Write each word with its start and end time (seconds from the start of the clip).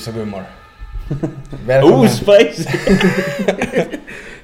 Gubbs 0.00 0.08
och 0.08 0.14
gummor. 0.14 0.44
Oh, 1.10 1.28
Välkomna, 1.66 2.08
spicy! 2.08 2.64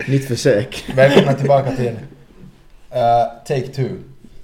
Nytt 0.09 0.29
försök. 0.29 0.85
välkomna 0.95 1.33
tillbaka 1.35 1.77
till 1.77 1.87
uh, 1.87 3.45
Take 3.47 3.67
Two 3.67 3.89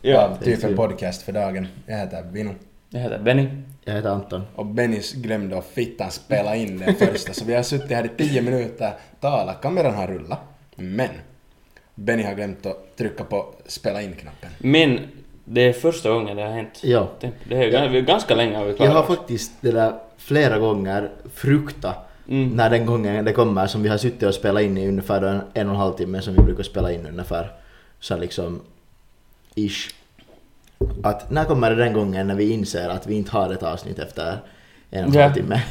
Ja, 0.03 0.23
av 0.23 0.35
Take 0.35 0.45
typen 0.45 0.71
Two. 0.71 0.77
podcast 0.77 1.23
för 1.23 1.33
dagen. 1.33 1.67
Jag 1.87 1.99
heter 1.99 2.23
Vino. 2.23 2.55
Jag 2.91 3.01
heter 3.01 3.19
Benny. 3.19 3.49
Jag 3.85 3.95
heter 3.95 4.09
Anton. 4.09 4.43
Och 4.55 4.67
Bennys 4.67 5.13
glömde 5.13 5.59
att 5.59 5.67
fittan 5.67 6.11
spela 6.11 6.57
in 6.57 6.79
den 6.79 6.95
första, 6.95 7.33
så 7.33 7.45
vi 7.45 7.55
har 7.55 7.63
suttit 7.63 7.91
här 7.91 8.05
i 8.05 8.09
10 8.29 8.43
minuter, 8.43 8.93
talat, 9.21 9.61
kameran 9.63 9.95
har 9.95 10.07
rullat, 10.07 10.41
men 10.77 11.11
Benny 11.95 12.23
har 12.23 12.35
glömt 12.35 12.67
att 12.67 12.97
trycka 12.97 13.25
på 13.25 13.55
spela 13.67 14.03
in-knappen. 14.03 14.51
Men 14.59 15.01
det 15.45 15.61
är 15.61 15.73
första 15.73 16.11
gången 16.11 16.37
det 16.37 16.43
har 16.43 16.51
hänt. 16.51 16.81
Ja. 16.83 17.09
Det, 17.21 17.55
är 17.55 17.63
är 17.97 18.01
ganska 18.01 18.35
länge 18.35 18.57
har 18.57 18.65
vi 18.65 18.69
Jag 18.71 18.77
klarat 18.77 18.93
har 18.95 19.03
oss. 19.03 19.07
faktiskt 19.19 19.53
det 19.61 19.71
där 19.73 19.93
flera 20.19 20.59
gånger 20.59 21.11
fruktat 21.35 22.09
Mm. 22.29 22.49
när 22.57 22.71
den 22.71 22.87
gången 22.87 23.25
det 23.25 23.33
kommer 23.33 23.67
som 23.67 23.83
vi 23.83 23.89
har 23.89 23.99
suttit 23.99 24.23
och 24.23 24.35
spelat 24.35 24.63
in 24.63 24.79
i 24.79 24.89
ungefär 24.89 25.23
en, 25.23 25.41
en 25.55 25.67
och 25.69 25.75
en 25.75 25.81
halv 25.81 25.93
timme 25.93 26.21
som 26.23 26.35
vi 26.35 26.43
brukar 26.43 26.63
spela 26.63 26.93
in 26.93 27.07
ungefär. 27.07 27.53
Så 28.01 28.17
liksom 28.17 28.61
ish. 29.55 29.91
Att 31.03 31.31
när 31.31 31.45
kommer 31.45 31.71
det 31.71 31.77
den 31.77 31.93
gången 31.93 32.27
när 32.27 32.35
vi 32.35 32.51
inser 32.53 32.89
att 32.89 33.07
vi 33.07 33.15
inte 33.15 33.31
har 33.33 33.51
ett 33.53 33.63
avsnitt 33.63 33.99
efter 33.99 34.37
en 34.91 35.05
och 35.05 35.11
en 35.11 35.15
Ja. 35.15 35.23
halv 35.23 35.35
timme? 35.35 35.63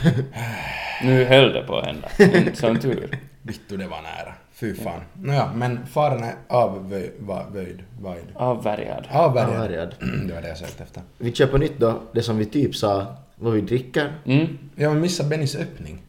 Nu 1.04 1.24
höll 1.24 1.54
det 1.54 1.62
på 1.62 1.78
att 1.78 1.86
hända. 1.86 2.08
Som 2.56 2.80
tur. 2.80 3.20
Vittu, 3.42 3.78
det 3.78 3.88
var 3.88 4.02
nära. 4.02 4.34
Fy 4.62 4.74
fan. 4.74 5.02
Nåja, 5.14 5.52
men 5.56 5.86
faran 5.86 6.24
är 6.24 6.34
avböjd, 6.48 7.12
vajd, 7.20 7.84
vajd. 8.02 8.24
Avvärjad. 8.36 9.08
Avvärjad. 9.10 9.50
Avvärjad. 9.50 9.96
Det 10.28 10.34
var 10.34 10.42
det 10.42 10.48
jag 10.48 10.58
sökte 10.58 10.84
efter. 10.84 11.04
Vi 11.18 11.32
kör 11.32 11.48
på 11.48 11.58
nytt 11.58 11.80
då, 11.80 12.02
det 12.14 12.22
som 12.22 12.38
vi 12.38 12.46
typ 12.46 12.76
sa, 12.76 13.16
vad 13.36 13.54
vi 13.54 13.62
dricker. 13.62 14.12
Mm. 14.26 14.58
Jag 14.76 14.96
missade 14.96 15.30
Bennys 15.30 15.56
öppning. 15.56 16.02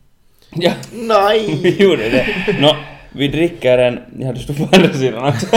Ja, 0.51 0.73
Nej! 0.93 1.59
vi 1.63 1.83
gjorde 1.83 2.11
det. 2.11 2.57
Nå, 2.61 2.77
vi 3.13 3.29
dricker 3.29 3.79
en... 3.79 4.01
Ja, 4.19 4.33
det 4.33 4.39
stod 4.39 4.57
på 4.57 4.77
andra 4.77 4.93
sidan 4.93 5.29
också. 5.29 5.47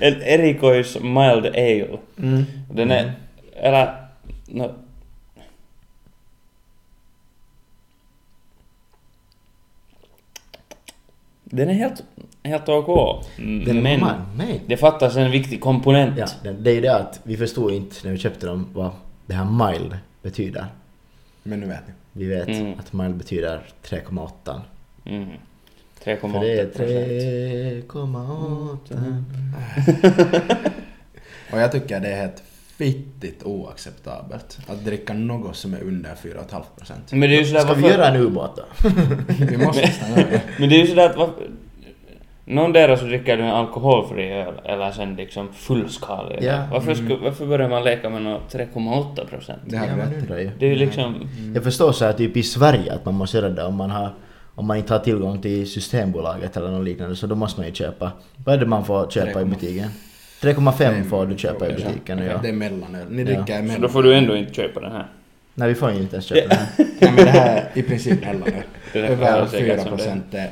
en 0.00 0.22
Erikois 0.22 0.98
Mild 1.00 1.46
Ale. 1.46 1.98
Mm. 2.18 2.44
Den 2.72 2.90
är... 2.90 3.12
Eller... 3.56 3.94
No, 4.46 4.74
den 11.50 11.68
är 11.70 11.74
helt, 11.74 12.02
helt 12.42 12.68
OK. 12.68 13.24
Mm, 13.38 13.64
Den 13.64 13.76
är 13.78 13.82
men 13.82 14.00
man, 14.00 14.14
nej. 14.36 14.60
det 14.66 14.76
fattas 14.76 15.16
en 15.16 15.30
viktig 15.30 15.60
komponent. 15.60 16.14
Ja, 16.18 16.26
det, 16.42 16.52
det 16.52 16.70
är 16.70 16.74
ju 16.74 16.80
det 16.80 16.96
att 16.96 17.20
vi 17.22 17.36
förstod 17.36 17.72
inte 17.72 17.96
när 18.04 18.12
vi 18.12 18.18
köpte 18.18 18.46
dem 18.46 18.66
vad 18.72 18.90
det 19.26 19.34
här 19.34 19.70
mild 19.72 19.96
betyder. 20.22 20.66
Men 21.42 21.60
nu 21.60 21.66
vet 21.66 21.86
ni. 21.86 21.92
Vi 22.12 22.24
vet 22.26 22.48
Mm. 22.48 22.78
att 22.78 22.92
mild 22.92 23.14
betyder 23.16 23.60
3,8. 23.84 24.60
Mm. 25.04 25.28
För 26.00 26.10
det 26.10 26.16
3,8 26.20 26.44
är 26.44 26.66
procent. 26.66 26.88
3,8. 27.92 30.72
Och 31.52 31.58
jag 31.58 31.72
tycker 31.72 32.00
det 32.00 32.08
är 32.08 32.16
helt 32.22 32.42
fittigt 32.80 33.42
oacceptabelt 33.42 34.58
att 34.66 34.84
dricka 34.84 35.12
något 35.12 35.56
som 35.56 35.74
är 35.74 35.82
under 35.82 36.10
4,5 36.10 36.62
procent. 36.78 37.12
Men 37.12 37.20
det 37.20 37.26
är 37.26 37.38
ju 37.38 37.44
sådär 37.44 37.60
Ska 37.60 37.74
vi 37.74 37.82
varför- 37.82 37.96
göra 37.96 38.08
en 38.08 38.16
ubåt 38.16 38.56
då? 38.56 38.88
Vi 39.50 39.56
måste 39.56 39.80
göra 40.10 40.30
det. 40.30 40.42
Men 40.58 40.68
det 40.68 40.74
är 40.74 40.78
ju 40.80 40.86
sådär 40.86 41.10
att 41.10 41.16
varför... 41.16 41.50
Någon 42.44 42.72
där 42.72 42.96
så 42.96 43.04
dricker 43.04 43.36
du 43.36 43.42
en 43.42 43.50
alkoholfri 43.50 44.32
öl 44.32 44.54
eller 44.64 44.90
sen 44.90 45.16
liksom 45.16 45.52
fullskalig 45.52 46.36
öl. 46.36 46.44
Ja. 46.44 46.66
Varför, 46.72 46.94
sku, 46.94 47.16
varför 47.22 47.46
börjar 47.46 47.68
man 47.68 47.84
leka 47.84 48.10
med 48.10 48.22
något 48.22 48.54
3,8 48.54 49.26
procent? 49.26 49.60
Det 49.66 49.76
ja, 49.76 50.38
ju. 50.38 50.50
Det 50.58 50.66
är 50.66 50.70
ju 50.70 50.76
liksom... 50.76 51.28
Jag 51.54 51.64
förstår 51.64 51.92
så 51.92 52.04
här 52.04 52.12
typ 52.12 52.36
i 52.36 52.42
Sverige 52.42 52.92
att 52.94 53.04
man 53.04 53.14
måste 53.14 53.36
göra 53.36 53.48
det 53.48 53.64
om 53.64 53.74
man 53.74 53.90
har 53.90 54.14
om 54.54 54.66
man 54.66 54.76
inte 54.76 54.92
har 54.92 55.00
tillgång 55.00 55.40
till 55.42 55.70
Systembolaget 55.70 56.56
eller 56.56 56.70
något 56.70 56.84
liknande 56.84 57.16
så 57.16 57.26
då 57.26 57.34
måste 57.34 57.60
man 57.60 57.68
ju 57.68 57.74
köpa. 57.74 58.12
Vad 58.44 58.54
är 58.54 58.58
det 58.58 58.66
man 58.66 58.84
får 58.84 59.10
köpa 59.10 59.40
i 59.40 59.44
3,5 59.44 59.50
butiken? 59.50 59.88
3,5 60.42 61.04
får 61.04 61.26
du 61.26 61.38
köpa 61.38 61.68
i 61.68 61.72
butiken 61.72 62.18
Ja. 62.18 62.24
ja. 62.24 62.38
Det 62.42 62.48
är 62.48 62.52
mellanöl. 62.52 63.06
Ni 63.10 63.18
Ja. 63.22 63.24
dricker 63.26 63.44
Så 63.46 63.52
mellanöl. 63.52 63.80
då 63.80 63.88
får 63.88 64.02
du 64.02 64.14
ändå 64.14 64.36
inte 64.36 64.54
köpa 64.54 64.80
den 64.80 64.92
här. 64.92 65.06
Nej 65.54 65.68
vi 65.68 65.74
får 65.74 65.90
ju 65.92 65.98
inte 65.98 66.16
ens 66.16 66.26
köpa 66.26 66.48
den 66.48 66.58
här. 66.58 66.66
Nej 67.00 67.12
men 67.16 67.24
det 67.24 67.30
här 67.30 67.56
är 67.56 67.78
i 67.78 67.82
princip 67.82 68.20
mellanöl. 68.20 68.52
Över 68.94 69.16
klarar 69.16 69.46
säkert 69.46 69.66
4 69.66 69.76
som 69.78 69.84
det. 69.90 69.96
procent 69.96 70.24
är, 70.34 70.50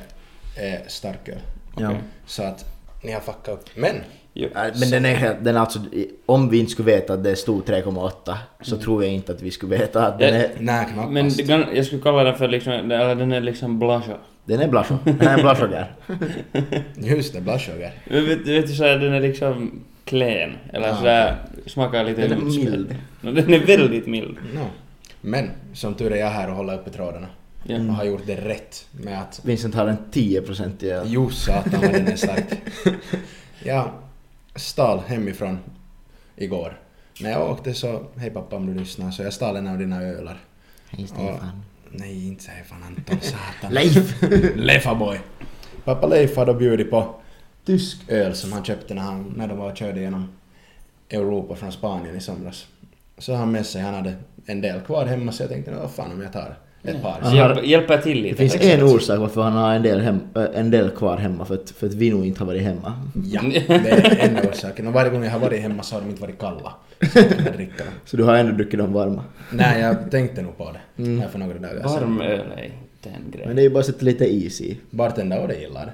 är 0.56 0.80
starköl. 0.86 1.38
Ja. 1.78 1.88
Okej. 1.88 2.00
Så 2.26 2.42
att 2.42 2.64
ni 3.04 3.12
har 3.12 3.20
fuckat 3.20 3.48
upp. 3.48 3.64
Men! 3.76 3.94
Jo. 4.34 4.48
Nej, 4.54 4.72
Men 4.80 4.90
den 4.90 5.04
är 5.04 5.14
helt, 5.14 5.36
den 5.44 5.56
är 5.56 5.60
alltså, 5.60 5.78
om 6.26 6.50
vi 6.50 6.58
inte 6.58 6.72
skulle 6.72 6.86
veta 6.92 7.12
att 7.14 7.24
det 7.24 7.36
stod 7.36 7.64
3,8 7.64 8.34
så 8.60 8.76
tror 8.76 9.04
jag 9.04 9.12
inte 9.12 9.32
att 9.32 9.42
vi 9.42 9.50
skulle 9.50 9.76
veta 9.78 10.06
att 10.06 10.18
den 10.18 10.34
Ja. 10.34 10.40
är, 10.40 10.50
Nej, 10.58 10.86
knappast. 10.92 11.46
Men 11.46 11.64
jag 11.74 11.86
skulle 11.86 12.02
kalla 12.02 12.24
den 12.24 12.36
för 12.38 12.48
liksom... 12.48 12.88
Den 12.88 13.32
är 13.32 13.40
liksom 13.40 13.78
blasho. 13.78 14.12
Den 14.48 14.60
är 14.60 14.68
blasho. 14.68 14.96
Den 15.04 15.28
är 15.28 15.42
blashoger. 15.42 15.94
Just 16.94 17.34
det, 17.34 17.40
bladsugar. 17.40 17.92
Men 18.04 18.26
vet, 18.26 18.46
vet 18.46 18.66
du 18.66 18.74
såhär, 18.74 18.98
den 18.98 19.12
är 19.12 19.20
liksom 19.20 19.84
klen. 20.04 20.52
Eller 20.72 20.88
Ja, 20.88 20.96
sådär, 20.96 21.36
smakar 21.66 22.04
lite 22.04 22.28
Den 22.28 22.32
är 22.32 22.44
mild. 22.44 22.96
No, 23.20 23.32
den 23.32 23.54
är 23.54 23.58
väldigt 23.58 24.06
mild. 24.06 24.36
No. 24.54 24.66
Men 25.20 25.50
som 25.72 25.94
tur 25.94 26.12
är 26.12 26.16
jag 26.16 26.30
här 26.30 26.50
och 26.50 26.56
håller 26.56 26.74
uppe 26.74 26.90
trådarna. 26.90 27.26
Ja. 27.62 27.76
Och 27.76 27.84
har 27.84 28.04
gjort 28.04 28.26
det 28.26 28.36
rätt 28.36 28.86
med 28.90 29.20
att 29.20 29.40
Vincent 29.44 29.74
har 29.74 29.86
en 29.86 29.98
10% 30.12 30.84
i 30.84 30.90
öl. 30.90 31.06
Jo 31.10 31.30
satan 31.30 31.80
vad 31.80 31.92
den 31.92 32.06
är 32.06 32.16
stark. 32.16 32.44
Jag 33.64 33.90
stal 34.54 35.00
hemifrån 35.06 35.58
igår. 36.36 36.80
När 37.20 37.30
jag 37.30 37.50
åkte 37.50 37.74
så, 37.74 38.02
hej 38.16 38.30
pappa 38.30 38.56
om 38.56 38.66
du 38.66 38.74
lyssnar, 38.80 39.10
så 39.10 39.22
jag 39.22 39.32
stal 39.32 39.56
en 39.56 39.66
av 39.66 39.78
dina 39.78 40.02
ölar. 40.02 40.38
Hej 40.90 41.04
Och, 41.04 41.08
Stefan. 41.08 41.62
Nej, 41.90 42.26
inte 42.26 42.42
Stefan 42.42 42.82
Anton, 42.82 43.20
satan. 43.20 43.72
Leif! 43.74 44.22
Leifaboy. 44.56 45.20
Pappa 45.84 46.06
Leif 46.06 46.36
hade 46.36 46.54
bjudit 46.54 46.90
på 46.90 47.14
tysk 47.64 47.98
öl 48.08 48.34
som 48.34 48.52
han 48.52 48.64
köpte 48.64 48.94
när, 48.94 49.02
han, 49.02 49.34
när 49.36 49.48
de 49.48 49.58
var 49.58 49.70
och 49.70 49.76
körde 49.76 50.00
genom 50.00 50.28
Europa 51.10 51.56
från 51.56 51.72
Spanien 51.72 52.16
i 52.16 52.20
somras. 52.20 52.66
Så 53.18 53.34
han 53.34 53.52
med 53.52 53.66
sig, 53.66 53.82
han 53.82 53.94
hade 53.94 54.14
en 54.46 54.60
del 54.60 54.80
kvar 54.80 55.06
hemma 55.06 55.32
så 55.32 55.42
jag 55.42 55.50
tänkte, 55.50 55.74
vad 55.74 55.90
fan 55.90 56.12
om 56.12 56.22
jag 56.22 56.32
tar 56.32 56.58
ett 56.88 57.02
par. 57.02 57.10
Han 57.20 57.30
Så 57.30 57.36
har- 57.36 57.48
hjälp, 57.54 57.66
hjälper 57.66 57.98
till 57.98 58.16
Det 58.16 58.22
lite. 58.22 58.36
finns 58.36 58.52
liksom. 58.54 58.70
en 58.70 58.82
orsak 58.82 59.18
varför 59.18 59.42
han 59.42 59.52
har 59.52 59.74
en 59.74 59.82
del, 59.82 60.00
hem, 60.00 60.20
äh, 60.36 60.42
en 60.54 60.70
del 60.70 60.90
kvar 60.90 61.16
hemma 61.16 61.44
för 61.44 61.54
att, 61.54 61.70
för 61.70 61.86
att 61.86 61.94
vi 61.94 62.10
nog 62.10 62.26
inte 62.26 62.40
har 62.40 62.46
varit 62.46 62.62
hemma. 62.62 62.92
Ja, 63.24 63.40
det 63.68 63.90
är 63.90 64.28
enda 64.28 64.50
orsaken. 64.50 64.86
Och 64.86 64.92
varje 64.92 65.10
gång 65.10 65.24
jag 65.24 65.30
har 65.30 65.38
varit 65.38 65.60
hemma 65.62 65.82
så 65.82 65.94
har 65.96 66.00
de 66.02 66.08
inte 66.08 66.20
varit 66.22 66.38
kalla. 66.38 66.72
Så. 67.12 67.20
Så 68.04 68.16
du 68.16 68.22
har 68.24 68.34
ändå 68.34 68.52
druckit 68.52 68.78
dem 68.78 68.92
varma. 68.92 69.24
Nej, 69.52 69.80
jag 69.80 70.10
tänkte 70.10 70.42
nog 70.42 70.56
på 70.58 70.70
det. 70.72 71.02
Mm. 71.02 71.20
Här 71.20 71.28
för 71.28 71.38
några 71.38 71.58
dagar 71.58 71.82
Varm 71.84 72.20
öl 72.20 72.40
är 72.56 72.64
inte 72.64 73.08
en 73.24 73.30
grej. 73.30 73.46
Men 73.46 73.56
det 73.56 73.62
är 73.62 73.64
ju 73.64 73.70
bara 73.70 73.80
att 73.80 73.86
sätta 73.86 74.04
lite 74.04 74.24
is 74.24 74.60
i. 74.60 74.78
Bartender 74.90 75.42
och 75.42 75.48
det 75.48 75.54
gillar 75.60 75.86
det. 75.86 75.92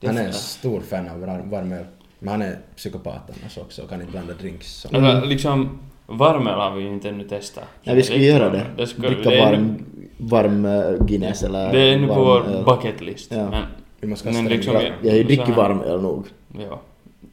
Det 0.00 0.06
Han 0.06 0.18
är 0.18 0.24
en 0.26 0.32
stor 0.32 0.80
fan 0.80 1.08
av 1.08 1.20
varm, 1.50 1.72
öl. 1.72 1.84
Men 2.18 2.28
han 2.28 2.42
är 2.42 2.56
psykopat 2.76 3.30
annars 3.40 3.58
också 3.58 3.82
och 3.82 3.88
kan 3.88 4.00
inte 4.00 4.12
blanda 4.12 4.32
drinks. 4.40 4.66
Så. 4.72 4.96
Alltså, 4.96 5.28
liksom, 5.28 5.78
varmöl 6.06 6.54
har 6.54 6.76
vi 6.76 6.82
ju 6.82 6.88
inte 6.88 7.08
ännu 7.08 7.24
testat. 7.24 7.64
Nej, 7.84 7.96
vi 7.96 8.02
ska 8.02 8.16
göra 8.16 8.50
det. 8.50 8.62
det 8.76 8.86
ska, 8.86 9.02
Dricka 9.02 9.30
det 9.30 9.38
är 9.38 9.44
varm, 9.52 9.84
varm 10.22 10.64
äh, 10.64 11.04
Guinness 11.06 11.42
eller 11.42 11.72
Det 11.72 11.80
är 11.80 11.98
nu 11.98 12.06
på 12.08 12.14
vår 12.14 12.46
öl. 12.46 12.64
bucket 12.64 13.00
list. 13.00 13.30
Ja. 13.34 13.50
Men, 13.50 13.62
Vi 14.00 14.08
måste 14.08 14.30
men 14.32 14.44
liksom... 14.44 14.74
Jag, 14.74 14.82
jag 15.02 15.10
har 15.10 15.16
ju 15.18 15.24
druckit 15.24 15.56
varm 15.56 15.80
öl 15.80 16.02
nog. 16.02 16.24
Ja. 16.58 16.80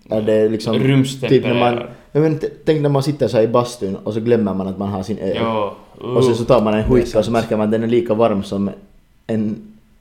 Ja, 0.10 0.22
det 0.22 0.34
är 0.34 0.50
liksom... 0.50 0.76
Rumstempererad. 0.76 1.44
Typ 1.44 1.54
när 1.54 1.60
man... 1.60 1.84
Jag 2.12 2.26
inte, 2.28 2.50
tänk 2.66 2.82
när 2.82 2.90
man 2.90 3.04
sitter 3.04 3.28
så 3.28 3.38
här 3.38 3.44
i 3.44 3.48
bastun 3.48 3.96
och 3.96 4.14
så 4.14 4.20
glömmer 4.20 4.54
man 4.54 4.68
att 4.68 4.78
man 4.78 4.90
har 4.90 5.04
sin 5.04 5.18
öl. 5.18 5.38
Jo. 5.42 5.72
Och 6.16 6.24
sen 6.24 6.36
så 6.36 6.46
tar 6.46 6.62
man 6.62 6.74
en 6.74 6.80
är 6.80 6.84
huika 6.84 7.20
och 7.20 7.26
så 7.26 7.32
märker 7.32 7.58
man 7.58 7.66
att 7.66 7.72
den 7.72 7.84
är 7.84 7.88
lika 7.88 8.14
varm 8.14 8.44
som 8.44 8.70
en, 9.28 9.56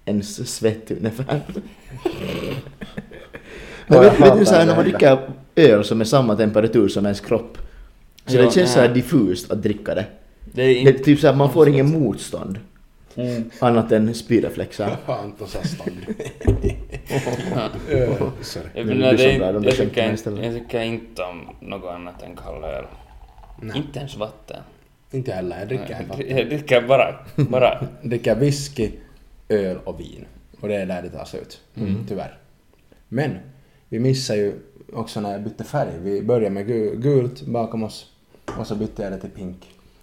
en 0.04 0.20
s- 0.20 0.54
svett 0.56 0.90
ungefär. 0.90 1.40
Men 3.86 3.96
Ja, 3.96 4.00
vet, 4.00 4.20
vet 4.20 4.38
du 4.38 4.44
såhär 4.44 4.66
när 4.66 4.76
man 4.76 4.84
dricker 4.84 5.18
öl 5.56 5.84
som 5.84 6.00
är 6.00 6.04
samma 6.04 6.36
temperatur 6.36 6.88
som 6.88 7.04
ens 7.04 7.20
kropp. 7.20 7.58
Så 8.26 8.36
Ja, 8.36 8.42
det 8.42 8.52
känns 8.52 8.72
såhär 8.72 8.88
diffust 8.94 9.50
att 9.50 9.62
dricka 9.62 9.94
det. 9.94 10.04
Det 10.44 10.62
är 10.62 10.66
Det 10.66 10.72
är 10.72 10.92
inte... 10.92 11.04
typ 11.04 11.20
såhär, 11.20 11.34
man 11.34 11.50
får 11.52 11.68
ingen 11.68 12.00
motstånd. 12.00 12.58
Mm. 13.18 13.50
Annat 13.60 13.92
än 13.92 14.14
spyreflexer. 14.14 14.96
Anton 15.06 15.48
sa 15.48 15.62
stånd. 15.62 15.96
Ja. 17.90 18.32
Sorry. 18.42 18.66
Jag, 18.74 19.76
tycker, 19.76 20.80
inte- 20.82 21.22
om 21.22 21.48
något 21.60 21.90
annat 21.90 22.22
än 22.22 22.36
kall 22.36 22.64
öl. 22.64 22.84
Inte 23.74 23.98
ens 23.98 24.16
vatten. 24.16 24.62
Inte 25.10 25.32
heller, 25.32 25.58
jag 25.58 25.68
dricker 25.68 26.04
vatten. 26.08 26.36
jag 26.36 26.48
dricker 26.48 26.80
bara, 26.88 27.14
bara. 27.36 27.86
dricker 28.02 28.34
whisky, 28.34 28.90
öl 29.48 29.78
och 29.84 30.00
vin. 30.00 30.24
Och 30.60 30.68
det 30.68 30.74
är 30.76 30.86
där 30.86 31.02
det 31.02 31.08
tar 31.10 31.24
slut. 31.24 31.60
Mm. 31.76 32.04
Tyvärr. 32.08 32.38
Men 33.08 33.38
vi 33.88 33.98
missade 33.98 34.38
ju 34.38 34.52
också 34.92 35.20
när 35.20 35.32
jag 35.32 35.42
bytte 35.42 35.64
färg. 35.64 35.90
Vi 36.02 36.22
började 36.22 36.50
med 36.50 36.66
gu- 36.68 36.96
gult 36.96 37.42
bakom 37.42 37.82
oss 37.82 38.06
och 38.58 38.66
så 38.66 38.74
bytte 38.74 39.02
jag 39.02 39.12
det 39.12 39.18
till 39.20 39.30
pink. 39.30 39.56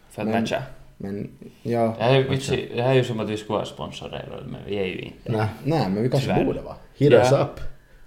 För 0.09 0.21
att 0.21 0.27
Men- 0.27 0.41
matcha. 0.41 0.63
Men 0.97 1.31
ja... 1.61 1.95
Det 1.97 2.03
här, 2.03 2.15
är, 2.15 2.23
vitsi, 2.29 2.71
det 2.75 2.81
här 2.81 2.89
är 2.89 2.93
ju 2.95 3.03
som 3.03 3.19
att 3.19 3.29
vi 3.29 3.37
skulle 3.37 3.55
vara 3.55 3.65
sponsorerade, 3.65 4.43
men 4.47 4.61
vi 4.67 4.75
är 4.75 4.85
ju 4.85 4.99
inte. 5.01 5.31
Nej. 5.31 5.47
Nej, 5.63 5.89
men 5.89 6.03
vi 6.03 6.09
kanske 6.09 6.29
Tyvärr. 6.29 6.45
borde 6.45 6.61
vara. 6.61 6.75
Hit 6.97 7.13
us 7.13 7.27
Ja. 7.31 7.37
up. 7.43 7.59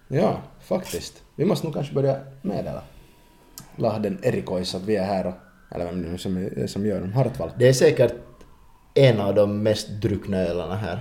Ja, 0.08 0.38
faktiskt. 0.60 1.22
Vi 1.36 1.44
måste 1.44 1.66
nog 1.66 1.74
kanske 1.74 1.94
börja 1.94 2.16
meddela 2.42 2.82
Lahden 3.76 4.18
Erikois 4.22 4.74
att 4.74 4.82
vi 4.84 4.96
är 4.96 5.04
här 5.04 5.26
och 5.26 5.34
Eller 5.74 5.84
vem 5.84 6.02
det 6.02 6.08
nu 6.08 6.18
som, 6.18 6.36
är- 6.36 6.66
som 6.66 6.86
gör 6.86 7.00
dem. 7.00 7.12
Hartwall. 7.12 7.50
Det 7.58 7.68
är 7.68 7.72
säkert 7.72 8.12
en 8.94 9.20
av 9.20 9.34
de 9.34 9.62
mest 9.62 9.88
druckna 9.88 10.36
ölarna 10.38 10.76
här. 10.76 11.00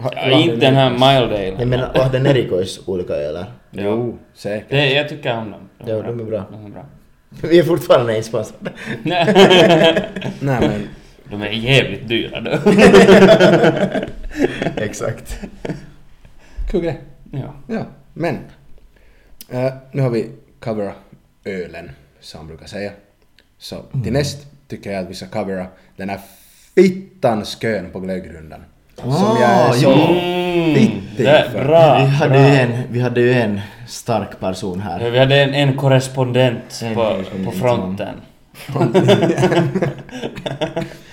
Ha- 0.00 0.12
Ja, 0.16 0.30
inte 0.30 0.56
den 0.56 0.74
här 0.74 0.90
mild 0.90 1.02
ale. 1.32 1.44
Jag 1.46 1.68
menar, 1.68 1.94
Lahden 1.94 2.26
Erikois 2.26 2.88
olika 2.88 3.12
öler. 3.14 3.46
Jo, 3.70 4.18
säkert. 4.34 4.70
Det, 4.70 4.92
jag 4.92 5.08
tycker 5.08 5.36
om 5.38 5.50
dem. 5.50 5.68
Ja, 5.78 6.02
de 6.02 6.20
är 6.20 6.24
bra. 6.24 6.44
De 6.52 6.66
är 6.66 6.70
bra. 6.70 6.86
Vi 7.42 7.58
är 7.58 7.62
fortfarande 7.64 8.16
inte 8.16 8.28
sponsrade. 8.28 8.72
Nej 10.40 10.60
men, 10.60 10.88
de 11.30 11.42
är 11.42 11.50
jävligt 11.50 12.08
dyra 12.08 12.40
då. 12.40 12.50
Exakt. 14.76 15.38
kul 16.70 16.80
grej. 16.82 17.00
ja. 17.32 17.54
Ja, 17.66 17.86
men. 18.14 18.38
eh, 19.50 19.72
nu 19.92 20.02
har 20.02 20.10
vi 20.10 20.30
covera 20.60 20.92
ölen, 21.44 21.90
som 22.20 22.40
man 22.40 22.46
brukar 22.46 22.66
säga. 22.66 22.90
Så 23.58 23.76
till 24.04 24.12
näst 24.12 24.46
tycker 24.68 24.92
jag 24.92 25.02
att 25.04 25.10
vi 25.10 25.14
ska 25.14 25.26
covera 25.26 25.66
den 25.96 26.08
här 26.08 26.20
fittans 26.74 27.56
kön 27.62 27.90
på 27.92 28.00
glöggrundan. 28.00 28.60
som 28.96 29.10
jag 29.40 29.50
är 29.50 29.68
Ah, 29.68 29.72
så 29.72 29.92
Mm, 29.92 30.74
fittig 30.74 31.26
för. 31.26 31.64
bra. 31.64 31.98
vi, 31.98 32.06
hade 32.10 32.30
bra. 32.30 32.48
ju 32.48 32.54
en, 32.56 32.82
vi 32.90 33.00
hade 33.00 33.20
ju 33.20 33.32
en 33.32 33.60
stark 33.88 34.40
person 34.40 34.78
Ja, 34.78 34.84
här. 34.84 35.10
Vi 35.10 35.18
hade 35.18 35.42
en, 35.42 35.54
en 35.54 35.76
korrespondent 35.76 36.80
En 36.82 36.94
på, 36.94 37.22
på 37.44 37.50
fronten. 37.50 38.14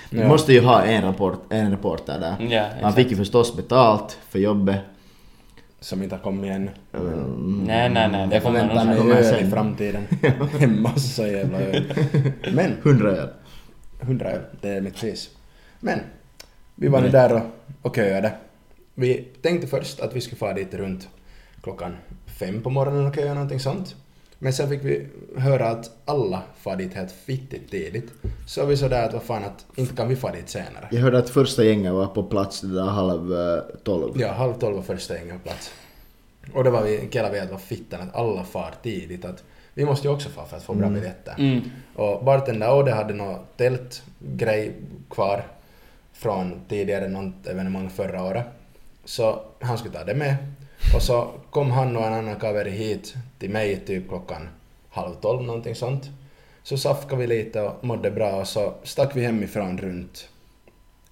Vi 0.10 0.22
Ja. 0.22 0.27
måste 0.27 0.54
ju 0.54 0.62
ha 0.62 0.83
en, 0.83 1.01
rapport, 1.04 1.44
en 1.54 1.72
reporter 1.72 2.19
där. 2.19 2.54
Ja, 2.56 2.66
Han 2.81 2.94
fick 2.94 3.12
ju 3.12 3.18
förstås 3.18 3.56
betalt 3.56 4.18
för 4.30 4.39
jobbet. 4.39 4.80
Som 5.80 6.04
inte 6.04 6.16
har 6.16 6.22
kommit 6.24 6.51
än. 6.51 6.69
Mm. 6.94 7.63
Nej, 7.68 7.89
nej, 7.89 8.10
nej. 8.12 8.27
Det 8.27 8.39
kommer 8.39 8.66
nog 8.66 8.77
sen. 8.77 8.98
kommer 8.98 9.24
sen. 9.24 9.48
i 9.48 9.51
framtiden. 9.51 10.07
En 10.60 10.81
massa 10.81 11.27
jävla 11.27 11.57
öl. 11.60 11.94
Men, 12.54 12.74
100 12.83 13.10
öl. 13.10 13.30
100 14.01 14.30
öl, 14.31 14.42
det 14.62 14.69
är 14.69 14.81
mitt 14.81 14.95
pris. 14.95 15.30
Men, 15.80 16.00
vi 16.75 16.88
var 16.88 17.01
nu 17.01 17.10
där 17.10 17.33
och, 17.33 17.42
och 17.81 17.95
köade. 17.95 18.31
Vi 18.94 19.27
tänkte 19.42 19.68
först 19.68 20.00
att 20.00 20.16
vi 20.16 20.22
skulle 20.22 20.38
fara 20.38 20.54
dit 20.54 20.74
runt 20.74 21.07
klockan 21.63 21.95
fem 22.39 22.61
på 22.61 22.69
morgonen 22.69 23.07
och 23.07 23.15
köa 23.15 23.33
någonting 23.33 23.59
sånt. 23.59 23.95
Men 24.39 24.53
sen 24.53 24.69
fick 24.69 24.83
vi 24.83 25.07
höra 25.37 25.67
att 25.69 25.91
alla 26.05 26.41
far 26.59 26.75
dit 26.75 26.93
helt 26.93 27.11
fittigt 27.11 27.71
tidigt. 27.71 28.11
Så 28.47 28.65
vi 28.65 28.77
sådär 28.77 29.03
att 29.03 29.13
vad 29.13 29.23
fan 29.23 29.43
att 29.43 29.65
inte 29.75 29.95
kan 29.95 30.07
vi 30.07 30.15
fara 30.15 30.31
dit 30.35 30.49
senare. 30.49 30.87
Jag 30.91 31.01
hörde 31.01 31.17
att 31.17 31.29
första 31.29 31.63
gänget 31.63 31.93
var 31.93 32.07
på 32.07 32.23
plats 32.23 32.61
det 32.61 32.73
där 32.75 32.83
halv 32.83 33.33
eh, 33.33 33.63
tolv. 33.83 34.21
Ja, 34.21 34.31
halv 34.31 34.53
tolv 34.53 34.75
var 34.75 34.83
första 34.83 35.15
gänget 35.15 35.33
på 35.33 35.39
plats. 35.49 35.71
Och 36.53 36.63
då 36.63 36.71
var 36.71 36.83
vi, 36.83 37.09
hela 37.11 37.29
vi 37.31 37.39
att 37.39 37.51
var 37.51 37.57
fittan 37.57 38.01
att 38.01 38.15
alla 38.15 38.43
far 38.43 38.73
tidigt. 38.83 39.25
Att 39.25 39.43
vi 39.73 39.85
måste 39.85 40.07
ju 40.07 40.13
också 40.13 40.29
fara 40.29 40.45
för 40.45 40.57
att 40.57 40.63
få 40.63 40.73
bra 40.73 40.88
Mm. 40.88 40.99
biljetter. 40.99 41.35
Mm. 41.38 41.61
Och 41.95 42.25
bartender 42.25 42.73
Ode 42.79 42.91
hade 42.91 43.13
någon 43.13 43.39
tältgrej 43.57 44.73
kvar 45.09 45.43
från 46.13 46.59
tidigare 46.69 47.07
något 47.07 47.47
evenemang 47.47 47.89
förra 47.89 48.23
året. 48.23 48.45
Så 49.05 49.41
han 49.59 49.77
skulle 49.77 49.93
ta 49.93 50.03
det 50.03 50.15
med. 50.15 50.35
Och 50.93 51.01
så 51.01 51.31
kom 51.49 51.71
han 51.71 51.97
och 51.97 52.03
en 52.05 52.13
annan 52.13 52.35
kaveri 52.39 52.69
hit 52.71 53.13
till 53.39 53.49
mig 53.49 53.79
typ 53.85 54.07
klockan 54.09 54.47
halv 54.89 55.13
tolv 55.15 55.41
någonting 55.43 55.75
sånt. 55.75 56.09
Så 56.63 56.77
safkade 56.77 57.21
vi 57.21 57.27
lite 57.27 57.61
och 57.61 57.83
mådde 57.83 58.11
bra 58.11 58.35
och 58.35 58.47
så 58.47 58.73
stack 58.83 59.15
vi 59.15 59.21
hemifrån 59.25 59.77
runt 59.77 60.29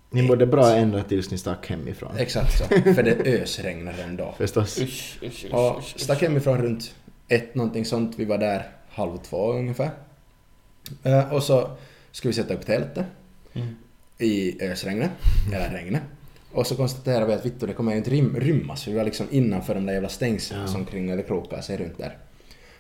Ni 0.09 0.21
mådde 0.21 0.45
bra 0.45 0.69
ända 0.75 1.03
tills 1.03 1.31
ni 1.31 1.37
stack 1.37 1.69
hemifrån. 1.69 2.17
Exakt 2.17 2.57
så, 2.57 2.63
för 2.93 3.03
det 3.03 3.25
ösregnade 3.41 4.03
ändå. 4.03 4.33
Förstås. 4.37 4.77
Usch, 4.81 5.17
usch, 5.23 5.45
usch, 5.45 5.53
Och 5.53 5.83
stack 5.83 6.21
hemifrån 6.21 6.57
runt 6.57 6.95
ett 7.27 7.55
någonting 7.55 7.85
sånt. 7.85 8.13
Vi 8.19 8.25
var 8.25 8.37
där 8.37 8.67
halv 8.89 9.17
två 9.17 9.53
ungefär. 9.53 9.89
Eh, 11.03 11.33
och 11.33 11.43
så 11.43 11.69
skulle 12.11 12.29
vi 12.29 12.35
sätta 12.35 12.53
upp 12.53 12.65
tältet 12.65 13.05
Mm. 13.55 13.75
i 14.17 14.63
ösregnet, 14.63 15.11
eller 15.53 15.69
regnet. 15.69 16.01
Och 16.53 16.67
så 16.67 16.75
konstaterade 16.75 17.25
vi 17.25 17.33
att 17.33 17.45
vittu 17.45 17.67
det 17.67 17.73
kommer 17.73 17.91
ju 17.91 17.97
inte 17.97 18.09
rymmas 18.39 18.83
för 18.83 18.91
vi 18.91 18.97
var 18.97 19.03
liksom 19.05 19.27
innanför 19.31 19.75
de 19.75 19.85
där 19.85 19.94
jävla 19.94 20.09
stängslen 20.09 20.61
Ja. 20.61 20.67
som 20.67 20.85
kring 20.85 21.09
eller 21.09 21.23
krokar 21.23 21.61
sig 21.61 21.77
runt 21.77 21.97
där. 21.97 22.17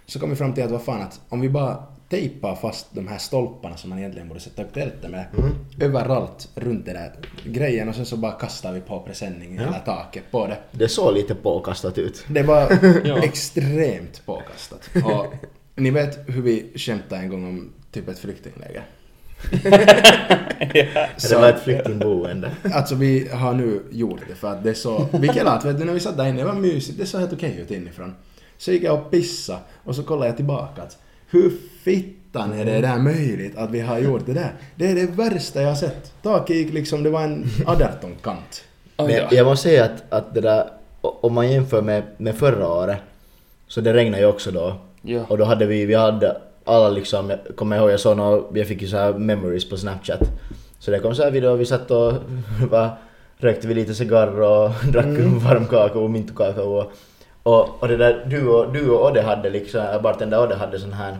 Så 0.05 0.19
kom 0.19 0.29
vi 0.29 0.35
fram 0.35 0.53
till 0.53 0.63
att 0.63 0.71
vad 0.71 0.81
fan 0.81 1.01
att 1.01 1.19
om 1.29 1.41
vi 1.41 1.49
bara 1.49 1.83
tejpar 2.09 2.55
fast 2.55 2.87
de 2.91 3.07
här 3.07 3.17
stolparna 3.17 3.77
som 3.77 3.89
man 3.89 3.99
egentligen 3.99 4.27
borde 4.27 4.39
sätta 4.39 4.63
upp 4.63 4.73
tältet 4.73 5.11
med 5.11 5.25
Mm. 5.37 5.51
överallt 5.79 6.49
runt 6.55 6.85
den 6.85 6.93
där 6.95 7.11
grejen 7.45 7.89
och 7.89 7.95
sen 7.95 8.05
så 8.05 8.17
bara 8.17 8.31
kastar 8.31 8.73
vi 8.73 8.81
på 8.81 8.99
presenning 8.99 9.55
Ja. 9.55 9.61
eller 9.61 9.79
taket 9.79 10.23
på 10.31 10.47
det. 10.47 10.57
Det 10.71 10.87
såg 10.87 11.13
lite 11.13 11.35
påkastat 11.35 11.97
ut. 11.97 12.25
Det 12.29 12.43
var 12.43 12.71
extremt 13.23 14.25
påkastat. 14.25 14.89
Och 15.05 15.25
ni 15.75 15.89
vet 15.89 16.29
hur 16.29 16.41
vi 16.41 16.71
skämtade 16.75 17.21
en 17.21 17.29
gång 17.29 17.47
om 17.47 17.73
typ 17.91 18.07
ett 18.09 18.19
flyktingläger. 18.19 18.83
ja. 20.73 21.07
Det 21.29 21.35
var 21.35 21.49
ett 21.49 21.63
flyktingboende. 21.63 22.51
Alltså 22.73 22.95
vi 22.95 23.29
har 23.33 23.53
nu 23.53 23.81
gjort 23.91 24.21
det 24.27 24.35
för 24.35 24.51
att 24.51 24.63
det 24.63 24.69
är 24.69 24.73
så... 24.73 25.07
Vilket 25.11 25.45
att 25.47 25.65
vet 25.65 25.79
du 25.79 25.85
när 25.85 25.93
vi 25.93 25.99
satt 25.99 26.17
där 26.17 26.25
inne, 26.25 26.37
det 26.37 26.45
var 26.45 26.53
mysigt, 26.53 26.99
det 26.99 27.05
såg 27.05 27.21
helt 27.21 27.33
okej 27.33 27.57
ut 27.61 27.71
inifrån. 27.71 28.15
Så 28.57 28.71
gick 28.71 28.83
jag 28.83 28.99
och 28.99 29.11
pissa 29.11 29.57
och 29.83 29.95
så 29.95 30.03
kollade 30.03 30.27
jag 30.27 30.35
tillbaka 30.35 30.81
att 30.81 30.97
hur 31.29 31.51
fittan 31.83 32.53
är 32.53 32.65
det 32.65 32.81
där 32.81 32.97
möjligt 32.97 33.57
att 33.57 33.71
vi 33.71 33.79
har 33.79 33.99
gjort 33.99 34.25
det 34.25 34.33
där? 34.33 34.51
Det 34.75 34.91
är 34.91 34.95
det 34.95 35.05
värsta 35.05 35.61
jag 35.61 35.69
har 35.69 35.75
sett. 35.75 36.13
Taket 36.21 36.55
gick 36.55 36.73
liksom, 36.73 37.03
det 37.03 37.09
var 37.09 37.23
en 37.23 37.43
18-kant. 37.43 38.63
Oj 38.97 39.07
Men 39.07 39.29
då. 39.29 39.35
jag 39.35 39.45
måste 39.45 39.69
säga 39.69 39.85
att, 39.85 40.03
att 40.09 40.33
det 40.33 40.41
där, 40.41 40.69
om 41.01 41.33
man 41.33 41.51
jämför 41.51 41.81
med, 41.81 42.03
med 42.17 42.35
förra 42.35 42.67
året, 42.67 42.97
så 43.67 43.81
det 43.81 43.93
regnade 43.93 44.23
ju 44.23 44.29
också 44.29 44.51
då. 44.51 44.75
Ja. 45.01 45.25
Och 45.27 45.37
då 45.37 45.45
hade 45.45 45.65
vi, 45.65 45.85
vi 45.85 45.93
hade 45.93 46.37
alla 46.65 46.89
liksom, 46.89 47.29
jag 47.29 47.39
kommer 47.55 47.77
ihåg 47.77 47.91
jag 47.91 47.99
såg 47.99 48.17
nå, 48.17 48.49
jag 48.53 48.67
fick 48.67 48.81
ju 48.81 48.87
så 48.87 48.97
här 48.97 49.13
memories 49.13 49.69
på 49.69 49.77
snapchat. 49.77 50.19
Så 50.79 50.91
det 50.91 50.99
kom 50.99 51.15
så 51.15 51.23
här 51.23 51.31
video, 51.31 51.55
vi 51.55 51.65
satt 51.65 51.91
och 51.91 52.13
bara 52.71 52.91
rökte 53.37 53.67
vi 53.67 53.73
lite 53.73 53.93
cigarr 53.95 54.41
och 54.41 54.69
drack 54.91 55.05
Mm. 55.05 55.39
varm 55.39 55.65
kakao 55.65 56.03
och 56.03 56.09
mintukakao 56.11 56.63
och, 56.77 56.91
och, 57.43 57.69
och 57.79 57.87
det 57.87 57.97
där 57.97 58.25
du 58.29 58.47
och, 58.47 58.73
du 58.73 58.89
och 58.89 59.05
Odde 59.05 59.21
hade 59.21 59.49
liksom, 59.49 59.85
bartender 60.03 60.43
Odde 60.43 60.55
hade 60.55 60.79
sån 60.79 60.93
här, 60.93 61.17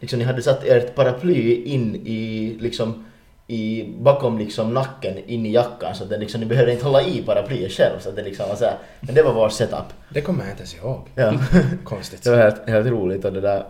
liksom 0.00 0.18
ni 0.18 0.24
hade 0.24 0.42
satt 0.42 0.64
ert 0.64 0.94
paraply 0.94 1.54
in 1.64 1.96
i 1.96 2.56
liksom 2.60 3.04
i, 3.46 3.94
bakom 3.98 4.38
liksom 4.38 4.74
nacken 4.74 5.18
in 5.26 5.46
i 5.46 5.52
jackan 5.52 5.94
så 5.94 6.04
att 6.04 6.10
det 6.10 6.18
liksom, 6.18 6.40
ni 6.40 6.46
behövde 6.46 6.72
inte 6.72 6.84
hålla 6.84 7.02
i 7.02 7.22
paraplyet 7.22 7.72
själv 7.72 7.98
så 8.00 8.08
att 8.08 8.16
det 8.16 8.22
liksom 8.22 8.48
var 8.48 8.56
så 8.56 8.64
här, 8.64 8.74
men 9.00 9.14
det 9.14 9.22
var 9.22 9.32
vår 9.32 9.48
setup. 9.48 9.84
Det 10.08 10.20
kommer 10.20 10.40
jag 10.40 10.50
inte 10.50 10.60
ens 10.60 10.74
ihåg. 10.76 11.00
Ja. 11.14 11.32
Konstigt. 11.84 12.22
Det 12.22 12.30
var 12.30 12.36
helt, 12.38 12.68
helt 12.68 12.86
roligt 12.86 13.24
och 13.24 13.32
det 13.32 13.40
där. 13.40 13.64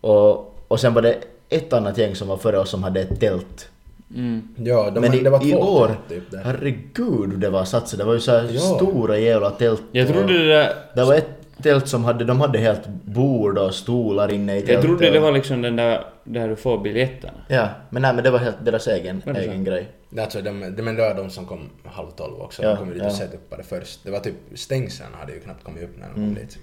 Och, 0.00 0.51
och 0.72 0.80
sen 0.80 0.94
var 0.94 1.02
det 1.02 1.18
ett 1.48 1.72
annat 1.72 1.98
gäng 1.98 2.14
som 2.14 2.28
var 2.28 2.36
före 2.36 2.58
oss 2.58 2.70
som 2.70 2.82
hade 2.82 3.00
ett 3.00 3.20
tält. 3.20 3.68
Mm. 4.16 4.48
Ja, 4.56 4.90
de, 4.90 5.00
Men 5.00 5.14
i, 5.14 5.20
det 5.20 5.30
var 5.30 5.38
två 5.38 5.46
i 5.46 5.54
år, 5.54 5.90
typ 6.08 6.30
där. 6.30 6.38
herregud 6.44 7.38
det 7.38 7.50
var 7.50 7.64
satsat. 7.64 7.98
Det 7.98 8.04
var 8.04 8.14
ju 8.14 8.20
så 8.20 8.30
här 8.32 8.48
Ja. 8.52 8.60
stora 8.60 9.18
jävla 9.18 9.50
tält. 9.50 9.82
Jag 9.92 10.08
och- 10.08 10.14
trodde 10.14 10.38
det 10.38 10.48
där... 10.48 10.74
Det 10.94 11.04
var 11.04 11.14
ett 11.14 11.28
tält 11.62 11.88
som 11.88 12.04
hade, 12.04 12.24
de 12.24 12.40
hade 12.40 12.58
helt 12.58 12.86
bord 13.04 13.58
och 13.58 13.74
stolar 13.74 14.32
inne 14.32 14.52
i 14.56 14.60
tältet. 14.60 14.74
Jag 14.74 14.82
trodde 14.82 15.10
det 15.10 15.18
och- 15.18 15.24
var 15.24 15.32
liksom 15.32 15.62
den 15.62 15.76
där 15.76 16.04
där 16.24 16.48
du 16.48 16.56
får 16.56 16.78
biljetterna. 16.78 17.32
Ja, 17.48 17.68
men 17.90 18.02
nej 18.02 18.14
men 18.14 18.24
det 18.24 18.30
var 18.30 18.38
helt 18.38 18.64
deras 18.64 18.86
egen, 18.86 19.22
så? 19.24 19.30
egen 19.30 19.64
grej. 19.64 19.88
Alltså, 20.18 20.40
de, 20.42 20.60
de, 20.76 20.82
men 20.82 20.96
det 20.96 21.02
var 21.02 21.14
de 21.14 21.30
som 21.30 21.46
kom 21.46 21.70
halv 21.84 22.10
tolv 22.10 22.40
också. 22.40 22.62
Ja, 22.62 22.68
de 22.68 22.76
kom 22.76 22.88
ju 22.88 22.94
dit 22.94 23.02
och 23.02 23.08
ja. 23.08 23.12
sett 23.14 23.34
upp 23.34 23.54
det 23.56 23.62
först. 23.62 24.00
Det 24.04 24.10
var 24.10 24.20
typ 24.20 24.34
stängseln 24.54 25.08
hade 25.20 25.32
ju 25.32 25.40
knappt 25.40 25.64
kommit 25.64 25.82
upp 25.82 25.96
när 25.98 26.06
de 26.08 26.14
kom 26.14 26.22
Mm. 26.22 26.34
dit. 26.34 26.58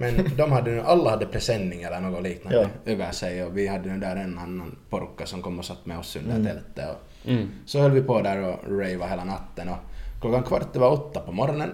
Men 0.00 0.30
de 0.36 0.52
hade 0.52 0.70
nu, 0.70 0.80
alla 0.80 1.10
hade 1.10 1.26
presenning 1.26 1.82
eller 1.82 2.00
något 2.00 2.22
liknande 2.22 2.68
Ja. 2.84 2.92
över 2.92 3.10
sig 3.10 3.44
och 3.44 3.56
vi 3.58 3.66
hade 3.66 3.88
nu 3.92 3.98
där 4.00 4.16
en 4.16 4.38
annan 4.38 4.76
porka 4.90 5.26
som 5.26 5.42
kom 5.42 5.58
och 5.58 5.64
satt 5.64 5.86
med 5.86 5.98
oss 5.98 6.16
under 6.16 6.30
Mm. 6.36 6.46
tältet. 6.46 6.88
Och 6.90 7.28
Mm. 7.30 7.48
så 7.66 7.80
höll 7.80 7.90
vi 7.90 8.02
på 8.02 8.20
där 8.22 8.42
och 8.42 8.58
rava 8.78 9.06
hela 9.06 9.24
natten 9.24 9.68
och 9.68 9.76
klockan 10.20 10.42
kvart 10.42 10.76
över 10.76 10.92
åtta 10.92 11.20
på 11.20 11.32
morgonen. 11.32 11.70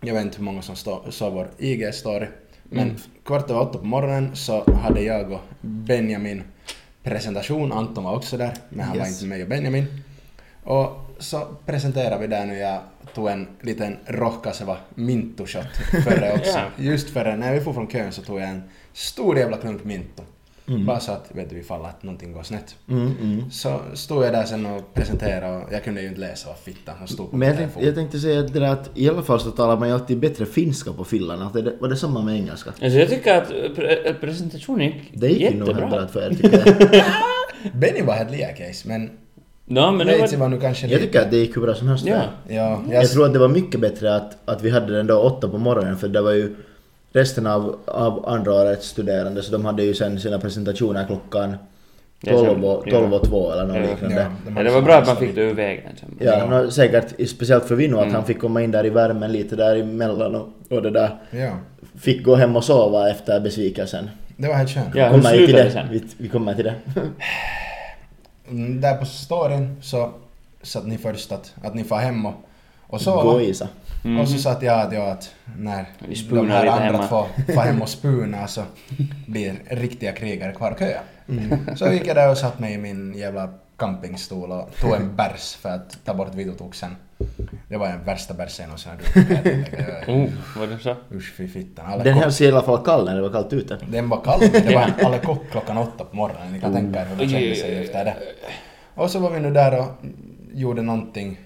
Jag 0.00 0.14
vet 0.14 0.22
inte 0.24 0.36
hur 0.36 0.44
många 0.44 0.62
som 0.62 0.76
stå, 0.76 1.02
såg 1.10 1.32
vår 1.32 1.48
IG-story. 1.58 2.26
Men 2.62 2.82
Mm. 2.88 2.96
kvart 3.24 3.50
över 3.50 3.60
åtta 3.60 3.78
på 3.78 3.84
morgonen 3.86 4.36
så 4.36 4.72
hade 4.72 5.02
jag 5.02 5.32
och 5.32 5.40
Benjamin 5.60 6.42
presentation. 7.02 7.72
Anton 7.72 8.04
var 8.04 8.16
också 8.16 8.36
där, 8.36 8.52
men 8.68 8.80
han 8.86 8.98
var 8.98 9.06
Yes. 9.06 9.22
inte 9.22 9.28
med 9.28 9.42
och 9.42 9.48
Benjamin. 9.48 9.86
Och 10.64 11.09
så 11.20 11.46
presenterade 11.66 12.20
vi 12.20 12.26
där 12.26 12.46
nu. 12.46 12.58
Jag 12.58 12.80
tog 13.14 13.28
en 13.28 13.46
liten 13.60 13.96
rohkaiseva 14.06 14.76
mintu-shot 14.94 16.02
före 16.04 16.32
också. 16.38 16.58
Ja. 16.58 16.64
Just 16.84 17.10
före, 17.10 17.36
när 17.36 17.54
vi 17.54 17.60
får 17.60 17.72
från 17.72 17.86
kön 17.86 18.12
så 18.12 18.22
tog 18.22 18.40
jag 18.40 18.48
en 18.48 18.62
stor 18.92 19.38
jävla 19.38 19.56
klunk 19.56 19.84
mintu. 19.84 20.22
Mm. 20.68 20.86
Bara 20.86 21.00
så 21.00 21.12
att, 21.12 21.30
vet 21.34 21.50
du, 21.50 21.58
ifall 21.58 21.84
att 21.84 22.02
någonting 22.02 22.32
går 22.32 22.42
snett. 22.42 22.74
Mm, 22.88 23.12
mm. 23.20 23.50
Så 23.50 23.80
stod 23.94 24.24
jag 24.24 24.32
där 24.32 24.44
sen 24.44 24.66
och 24.66 24.94
presenterade 24.94 25.56
och 25.56 25.72
jag 25.72 25.84
kunde 25.84 26.02
ju 26.02 26.08
inte 26.08 26.20
läsa 26.20 26.48
vad 26.48 26.58
fittan 26.58 26.94
som 26.98 27.06
stod 27.06 27.30
på 27.30 27.36
Men 27.36 27.48
jag 27.48 27.56
tänkte, 27.56 27.84
jag 27.86 27.94
tänkte 27.94 28.18
säga 28.18 28.40
att, 28.40 28.52
det 28.52 28.60
där 28.60 28.68
att 28.72 28.90
i 28.94 29.08
alla 29.08 29.22
fall 29.22 29.40
så 29.40 29.50
talar 29.50 29.76
man 29.76 29.88
ju 29.88 29.94
alltid 29.94 30.18
bättre 30.18 30.46
finska 30.46 30.92
på 30.92 31.04
Finland. 31.04 31.42
Att 31.42 31.52
det, 31.52 31.76
var 31.80 31.88
det 31.88 31.96
samma 31.96 32.22
med 32.22 32.34
engelska? 32.36 32.70
Alltså 32.70 32.98
jag 32.98 33.08
tycker 33.08 33.34
att 33.36 33.50
pre- 33.50 34.20
presentationen 34.20 34.86
gick 34.86 35.10
Det 35.14 35.28
gick 35.28 35.40
ju 35.40 35.58
nog 35.58 35.68
helt 35.68 35.78
jättebra. 35.80 35.98
bra 35.98 36.08
för 36.08 36.26
er 36.30 36.34
tycker 36.34 36.66
jag. 36.92 37.04
Benny 37.80 38.02
var 38.02 38.14
helt 38.14 38.30
liacase, 38.30 38.88
men 38.88 39.10
No, 39.66 39.90
men 39.90 39.98
det 39.98 40.04
Neitsi 40.04 40.36
var... 40.36 40.40
var 40.40 40.48
nu 40.48 40.60
kanske 40.60 40.86
Jag 40.86 41.00
tycker 41.00 41.20
att 41.20 41.30
det 41.30 41.36
gick 41.36 41.56
hur 41.56 41.62
bra 41.62 41.74
som 41.74 41.88
helst. 41.88 42.06
Ja. 42.06 42.22
Ja, 42.48 42.82
jag, 42.90 43.02
Jag 43.02 43.10
tror 43.10 43.26
att 43.26 43.32
det 43.32 43.38
var 43.38 43.48
mycket 43.48 43.80
bättre 43.80 44.14
att, 44.16 44.36
att 44.44 44.62
vi 44.62 44.70
hade 44.70 44.96
den 44.96 45.06
då 45.06 45.18
åtta 45.18 45.48
på 45.48 45.58
morgonen 45.58 45.96
för 45.98 46.08
det 46.08 46.20
var 46.20 46.32
ju 46.32 46.54
resten 47.12 47.46
av, 47.46 47.78
av 47.84 48.28
andra 48.28 48.52
årets 48.54 48.86
studerande 48.86 49.42
så 49.42 49.52
de 49.52 49.64
hade 49.64 49.82
ju 49.82 49.94
sen 49.94 50.20
sina 50.20 50.38
presentationer 50.38 51.06
klockan 51.06 51.56
Det 52.20 52.30
är 52.30 52.34
12 52.34 52.46
som- 52.46 52.64
och, 52.64 52.82
ja. 52.86 52.90
12 53.00 53.14
och 53.14 53.22
2 53.28 53.52
eller 53.52 53.64
något 53.66 53.76
Ja. 53.76 53.82
liknande. 53.82 54.14
Ja, 54.16 54.20
Ja, 54.22 54.28
de 54.44 54.50
Ja, 54.50 54.54
hade 54.54 54.68
det 54.68 54.74
var 54.74 54.82
bra 54.82 54.94
att 54.94 55.06
man 55.06 55.16
fick 55.16 55.34
det 55.34 55.40
ur 55.42 55.54
vägen 55.54 55.82
sen. 56.00 56.08
Ja. 56.20 56.46
nå, 56.50 56.70
säkert 56.70 57.28
speciellt 57.30 57.64
för 57.64 57.74
Vino 57.74 57.96
att 57.96 58.02
Mm. 58.02 58.14
han 58.14 58.24
fick 58.24 58.38
komma 58.40 58.62
in 58.62 58.70
där 58.70 58.86
i 58.86 58.90
värmen 58.90 59.32
lite 59.32 59.56
däremellan 59.56 60.34
och, 60.34 60.48
och 60.70 60.82
det 60.82 60.90
där. 60.90 61.10
Ja, 61.30 61.50
Fick 62.00 62.24
gå 62.24 62.34
hem 62.34 62.56
och 62.56 62.64
sova 62.64 63.10
efter 63.10 63.40
besvikelsen. 63.40 64.10
det 64.36 64.48
var 64.48 64.54
helt 64.54 64.70
skönt. 64.70 64.86
Ja, 64.94 65.08
hur 65.08 65.20
slutade 65.22 65.58
det. 65.58 65.62
det 65.64 65.70
sen? 65.70 65.86
Vi, 65.90 66.02
vi 66.18 66.28
kommer 66.28 66.54
till 66.54 66.64
det. 66.64 66.74
Mm, 68.50 68.80
Där 68.80 68.96
på 68.96 69.04
storyn 69.04 69.76
så 69.82 70.10
satt 70.62 70.86
ni 70.86 70.98
först 70.98 71.32
att, 71.32 71.54
att 71.62 71.74
ni 71.74 71.84
får 71.84 71.96
hem 71.96 72.26
och, 72.26 72.34
och 72.80 73.00
sova. 73.00 73.42
I 73.42 73.54
sig. 73.54 73.68
Och 74.20 74.28
så 74.28 74.38
satt 74.38 74.62
jag 74.62 74.80
att, 74.80 74.92
jag 74.92 75.08
att 75.08 75.30
när 75.58 75.84
Vi 76.08 76.22
de 76.30 76.50
här 76.50 76.66
andra 76.66 76.84
hemma. 76.84 77.08
får, 77.08 77.26
får 77.54 77.60
hem 77.60 77.82
och 77.82 77.88
spuna 77.88 78.46
så 78.46 78.62
blir 79.26 79.54
riktiga 79.70 80.12
krigare 80.12 80.52
kvar 80.52 80.70
och 80.70 80.78
köa. 80.78 81.00
Så 81.76 81.92
gick 81.92 82.06
jag 82.06 82.16
där 82.16 82.30
och 82.30 82.38
satt 82.38 82.58
mig 82.58 82.74
i 82.74 82.78
min 82.78 83.14
jävla 83.14 83.50
campingstol 83.80 84.52
och 84.52 84.76
tog 84.80 84.94
en 84.94 85.16
bärs 85.16 85.54
för 85.54 85.68
att 85.68 86.04
ta 86.04 86.14
bort 86.14 86.34
vitotoxen. 86.34 86.96
Det 87.68 87.76
var 87.76 87.88
den 87.88 88.04
värsta 88.04 88.34
bärsen 88.34 88.62
jag 88.62 88.68
någonsin 88.68 88.92
har 88.92 88.98
druckit. 88.98 90.08
Oh, 90.08 90.28
vad 90.56 90.68
du 90.68 90.78
sa? 90.78 90.96
Usch 91.12 91.34
fy 91.36 91.48
fittan. 91.48 91.98
Den 91.98 92.14
hölls 92.14 92.40
i 92.40 92.48
alla 92.48 92.62
fall 92.62 92.84
kall 92.84 93.04
när 93.04 93.16
det 93.16 93.22
var 93.22 93.30
kallt 93.30 93.52
ute. 93.52 93.78
Den 93.88 94.08
var 94.08 94.20
kall, 94.20 94.40
det 94.40 94.74
var 94.74 94.92
alla 95.04 95.18
kock 95.18 95.50
klockan 95.50 95.78
åtta 95.78 96.04
på 96.04 96.16
morgonen. 96.16 96.52
Ni 96.52 96.60
kan 96.60 96.72
tänka 96.72 97.00
er 97.00 97.06
hur 97.06 97.20
Oj, 97.20 97.28
kände 97.28 97.54
sig 97.54 97.78
efter 97.78 98.04
det. 98.04 98.16
Och 98.94 99.10
så 99.10 99.18
var 99.18 99.30
vi 99.30 99.40
nu 99.40 99.50
där 99.50 99.80
och 99.80 99.86
gjorde 100.52 100.82
någonting 100.82 101.38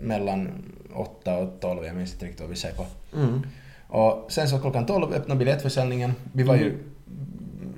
mellan 0.00 0.48
åtta 0.94 1.38
och 1.38 1.60
tolv, 1.60 1.84
jag 1.84 1.96
minns 1.96 2.12
inte 2.12 2.24
riktigt 2.24 2.40
vad 2.40 2.50
vi 2.50 2.56
säger 2.56 2.74
på. 2.74 2.86
Mm. 3.16 3.42
Och 3.88 4.32
sen 4.32 4.48
så 4.48 4.58
klockan 4.58 4.86
12 4.86 5.12
öppnade 5.12 5.38
biljettförsäljningen. 5.38 6.14
Vi 6.32 6.42
var 6.42 6.56
ju... 6.56 6.78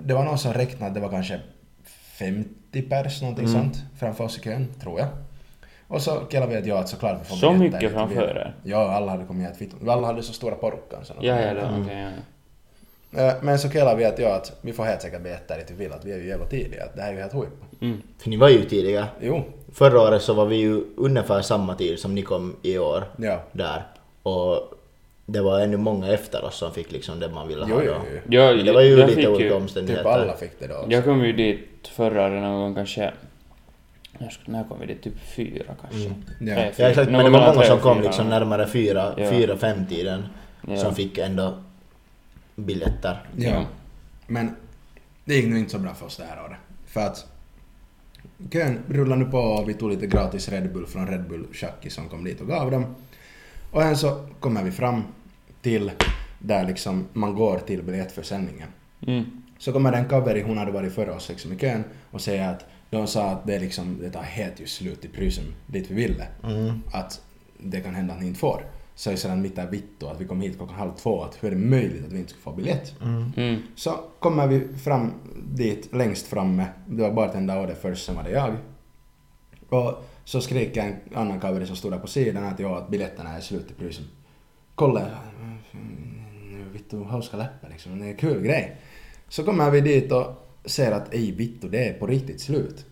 Det 0.03 0.15
var 0.15 0.25
någon 0.25 0.39
som 0.39 0.53
räknade 0.53 0.87
att 0.87 0.95
det 0.95 1.01
var 1.01 1.09
kanske 1.09 1.41
50 2.19 2.49
pers, 2.83 3.23
någonting 3.23 3.47
Mm. 3.47 3.61
sånt, 3.63 3.77
framför 3.99 4.25
oss 4.25 4.39
i 4.39 4.41
kön, 4.41 4.67
tror 4.83 4.99
jag. 4.99 5.09
Och 5.89 6.03
så 6.03 6.11
kallade 6.17 6.53
vi 6.53 6.59
att 6.59 6.67
ja, 6.67 6.79
att 6.79 6.89
såklart 6.89 7.21
vi 7.21 7.25
får 7.25 7.37
Så 7.37 7.53
biljetter. 7.53 7.77
mycket 7.79 7.93
framför 7.93 8.23
er? 8.23 8.55
Ja, 8.63 8.91
alla 8.91 9.11
hade 9.13 9.25
kommit 9.25 9.57
hit. 9.57 9.71
Alla 9.89 10.07
hade 10.07 10.23
så 10.23 10.33
stora 10.33 10.55
porkan. 10.55 11.05
Så 11.05 11.13
Ja, 11.21 11.41
ja, 11.41 11.55
det, 11.55 11.69
okej, 11.83 11.99
ja. 12.03 12.09
Eh, 13.27 13.35
Men 13.43 13.59
så 13.59 13.69
kallade 13.71 13.97
vi 13.97 14.05
att 14.05 14.19
ja, 14.19 14.35
att 14.37 14.53
vi 14.61 14.73
får 14.73 14.85
helt 14.85 15.03
säkert 15.03 15.23
biljetter 15.23 15.57
dit 15.59 15.71
vi 15.71 15.75
vill, 15.75 15.93
att 15.93 16.05
vi 16.05 16.13
är 16.13 16.17
ju 16.19 16.29
jävla 16.29 16.47
tidiga, 16.47 16.85
att 16.85 16.97
det 16.97 17.03
här 17.03 17.09
är 17.09 17.13
ju 17.15 17.21
helt 17.21 17.33
huippu. 17.33 17.57
Mm. 17.81 18.03
För 18.19 18.31
ni 18.31 18.37
var 18.37 18.49
ju 18.49 18.65
tidiga. 18.65 19.09
Jo, 19.21 19.45
Förra 19.73 20.01
året 20.01 20.23
så 20.23 20.35
var 20.35 20.47
vi 20.47 20.57
ju 20.57 20.85
ungefär 20.97 21.43
samma 21.43 21.75
tid 21.75 21.99
som 21.99 22.15
ni 22.15 22.23
kom 22.23 22.57
i 22.63 22.79
år. 22.79 23.05
ja. 23.19 23.41
Där. 23.53 23.87
Och 24.23 24.75
det 25.31 25.41
var 25.41 25.61
ännu 25.61 25.77
många 25.77 26.09
efter 26.13 26.45
oss 26.45 26.57
som 26.59 26.73
fick 26.73 26.93
liksom 26.93 27.21
det 27.21 27.29
man 27.29 27.49
ville 27.49 27.67
Jo, 27.69 27.75
ha 27.75 27.83
jo, 27.83 27.93
då. 27.93 27.99
jo. 28.15 28.21
Ja, 28.39 28.53
det 28.53 28.73
var 28.73 28.81
ju 28.81 28.99
jag 28.99 29.11
lite 29.11 29.29
olika 29.29 29.45
ju, 29.45 29.53
omständigheter. 29.53 30.05
Typ 30.05 30.13
alla 30.13 30.37
fick 30.37 30.59
det 30.59 30.67
då 30.67 30.75
också. 30.75 30.91
Jag 30.91 31.05
kom 31.05 31.25
ju 31.25 31.33
dit 31.33 31.89
förra 31.89 32.25
året 32.27 32.43
någon 32.43 32.61
gång 32.61 32.75
kanske... 32.75 33.13
När 34.47 34.65
kom 34.69 34.81
vi 34.81 34.87
dit? 34.87 35.03
Typ 35.03 35.21
fyra 35.37 35.75
kanske? 35.81 36.09
Mm. 36.09 36.23
Ja. 36.41 36.55
Tre, 36.55 36.65
Ja 36.67 36.73
fyra. 36.73 36.89
exakt, 36.89 37.11
men 37.11 37.25
det 37.25 37.31
var 37.31 37.55
många 37.55 37.63
som 37.67 37.79
kom 37.79 37.97
fyra. 37.97 38.07
liksom 38.07 38.29
närmare 38.29 38.67
fyra, 38.67 39.15
Ja. 39.17 39.31
fyra 39.31 39.57
fem 39.57 39.87
tiden 39.87 40.27
Ja. 40.69 40.77
som 40.77 40.95
fick 40.95 41.19
ändå 41.19 41.55
biljetter. 42.57 43.23
Ja. 43.37 43.65
Men 44.27 44.57
det 45.25 45.35
gick 45.35 45.47
nu 45.47 45.59
inte 45.59 45.71
så 45.71 45.79
bra 45.79 45.95
för 45.95 46.07
oss 46.07 46.17
det 46.17 46.25
här 46.25 46.45
året. 46.45 46.59
För 46.87 47.01
att 47.01 47.27
kön 48.53 48.79
rullade 48.89 49.25
nu 49.25 49.31
på 49.31 49.39
och 49.39 49.69
vi 49.69 49.75
tog 49.75 49.91
lite 49.91 50.07
gratis 50.07 50.49
Red 50.49 50.73
Bull 50.73 50.87
från 50.87 51.07
Red 51.07 51.29
Bull 51.29 51.47
Shaki 51.53 51.91
som 51.91 52.09
kom 52.09 52.25
dit 52.25 52.41
och 52.41 52.47
gav 52.49 52.71
dem. 52.71 52.95
Och 53.71 53.83
sen 53.83 53.97
så 53.97 54.27
kommer 54.41 54.63
vi 54.65 54.71
fram 54.71 55.03
till 55.63 55.91
där 56.39 56.65
liksom 56.65 57.07
man 57.13 57.35
går 57.35 57.59
till 57.59 57.83
biljettförsäljningen. 57.83 58.69
Mm. 59.07 59.25
Så 59.59 59.73
kommer 59.73 59.93
den 59.93 60.09
kaveri, 60.09 60.43
hon 60.43 60.59
hade 60.59 60.73
varit 60.73 60.93
före 60.93 61.11
oss 61.11 61.29
liksom 61.29 61.53
i 61.53 61.57
kön 61.57 61.85
och 62.11 62.21
säger 62.21 62.49
att 62.49 62.65
de 62.91 63.07
sa 63.07 63.31
att 63.31 63.47
det, 63.47 63.55
är 63.55 63.61
liksom, 63.61 63.99
det 64.01 64.11
tar 64.11 64.23
helt 64.23 64.61
ju 64.61 64.67
slut 64.67 65.05
i 65.05 65.09
Prysum 65.09 65.55
dit 65.67 65.91
vi 65.91 65.95
ville. 65.95 66.27
Mm. 66.43 66.83
Att 66.93 67.21
det 67.59 67.81
kan 67.81 67.95
hända 67.95 68.15
att 68.15 68.21
ni 68.21 68.27
inte 68.27 68.41
får. 68.41 68.65
Så 68.95 69.11
är 69.11 69.15
det 69.15 69.21
sedan 69.21 69.43
mitt 69.43 69.57
där 69.57 69.67
vittu 69.67 70.07
att 70.07 70.21
vi 70.21 70.25
kom 70.25 70.41
hit 70.41 70.57
klockan 70.57 70.77
halv 70.77 70.91
två 70.93 71.23
att 71.23 71.45
hur 71.45 71.53
är 71.53 71.55
det 71.55 71.61
möjligt 71.61 72.07
att 72.07 72.13
vi 72.13 72.19
inte 72.19 72.31
ska 72.31 72.41
få 72.41 72.53
biljett? 72.53 73.01
Mm. 73.03 73.33
Mm. 73.37 73.63
Så 73.75 74.01
kommer 74.19 74.47
vi 74.47 74.69
fram 74.77 75.13
dit 75.53 75.95
längst 75.95 76.27
framme, 76.27 76.67
det 76.87 77.03
var 77.03 77.13
bartender 77.13 77.61
och 77.61 77.67
det 77.67 77.75
först, 77.75 78.07
sen 78.07 78.17
var 78.17 78.23
det 78.23 78.31
jag. 78.31 78.57
Och 79.69 80.05
så 80.25 80.41
skrek 80.41 80.77
en 80.77 80.97
annan 81.15 81.41
kaveri 81.41 81.67
som 81.67 81.77
stod 81.77 81.93
där 81.93 81.99
på 81.99 82.07
sidan 82.07 82.45
att 82.45 82.59
ja, 82.59 82.79
att 82.79 82.89
biljetterna 82.89 83.31
är 83.31 83.41
slut 83.41 83.71
i 83.71 83.75
Prysum. 83.75 84.05
Kolla, 84.75 85.09
vittu 86.73 87.05
hauska 87.05 87.37
läppar 87.37 87.69
liksom, 87.69 87.99
det 87.99 88.05
är 88.05 88.09
en 88.09 88.17
kul 88.17 88.43
grej. 88.43 88.77
Så 89.29 89.45
kommer 89.45 89.71
vi 89.71 89.81
dit 89.81 90.13
och 90.13 90.27
ser 90.65 90.93
att 90.93 91.15
ej 91.15 91.33
vittu, 91.33 91.69
det 91.69 91.89
är 91.89 91.93
på 91.93 92.07
riktigt 92.07 92.41
slut. 92.41 92.85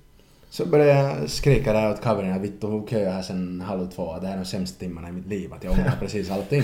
Så 0.50 0.66
började 0.66 0.90
jag 0.90 1.30
skrika 1.30 1.72
där 1.72 1.90
åt 1.90 2.02
kaverin 2.02 2.32
att 2.32 2.40
vittu 2.40 2.66
hon 2.66 2.86
köar 2.86 3.12
här 3.12 3.22
sen 3.22 3.60
halv 3.60 3.90
två, 3.90 4.18
det 4.18 4.26
här 4.26 4.34
är 4.34 4.38
de 4.38 4.44
sämsta 4.44 4.80
timmarna 4.80 5.08
i 5.08 5.12
mitt 5.12 5.26
liv, 5.26 5.52
att 5.52 5.64
jag 5.64 5.72
ångrar 5.72 5.96
precis 6.00 6.30
allting. 6.30 6.62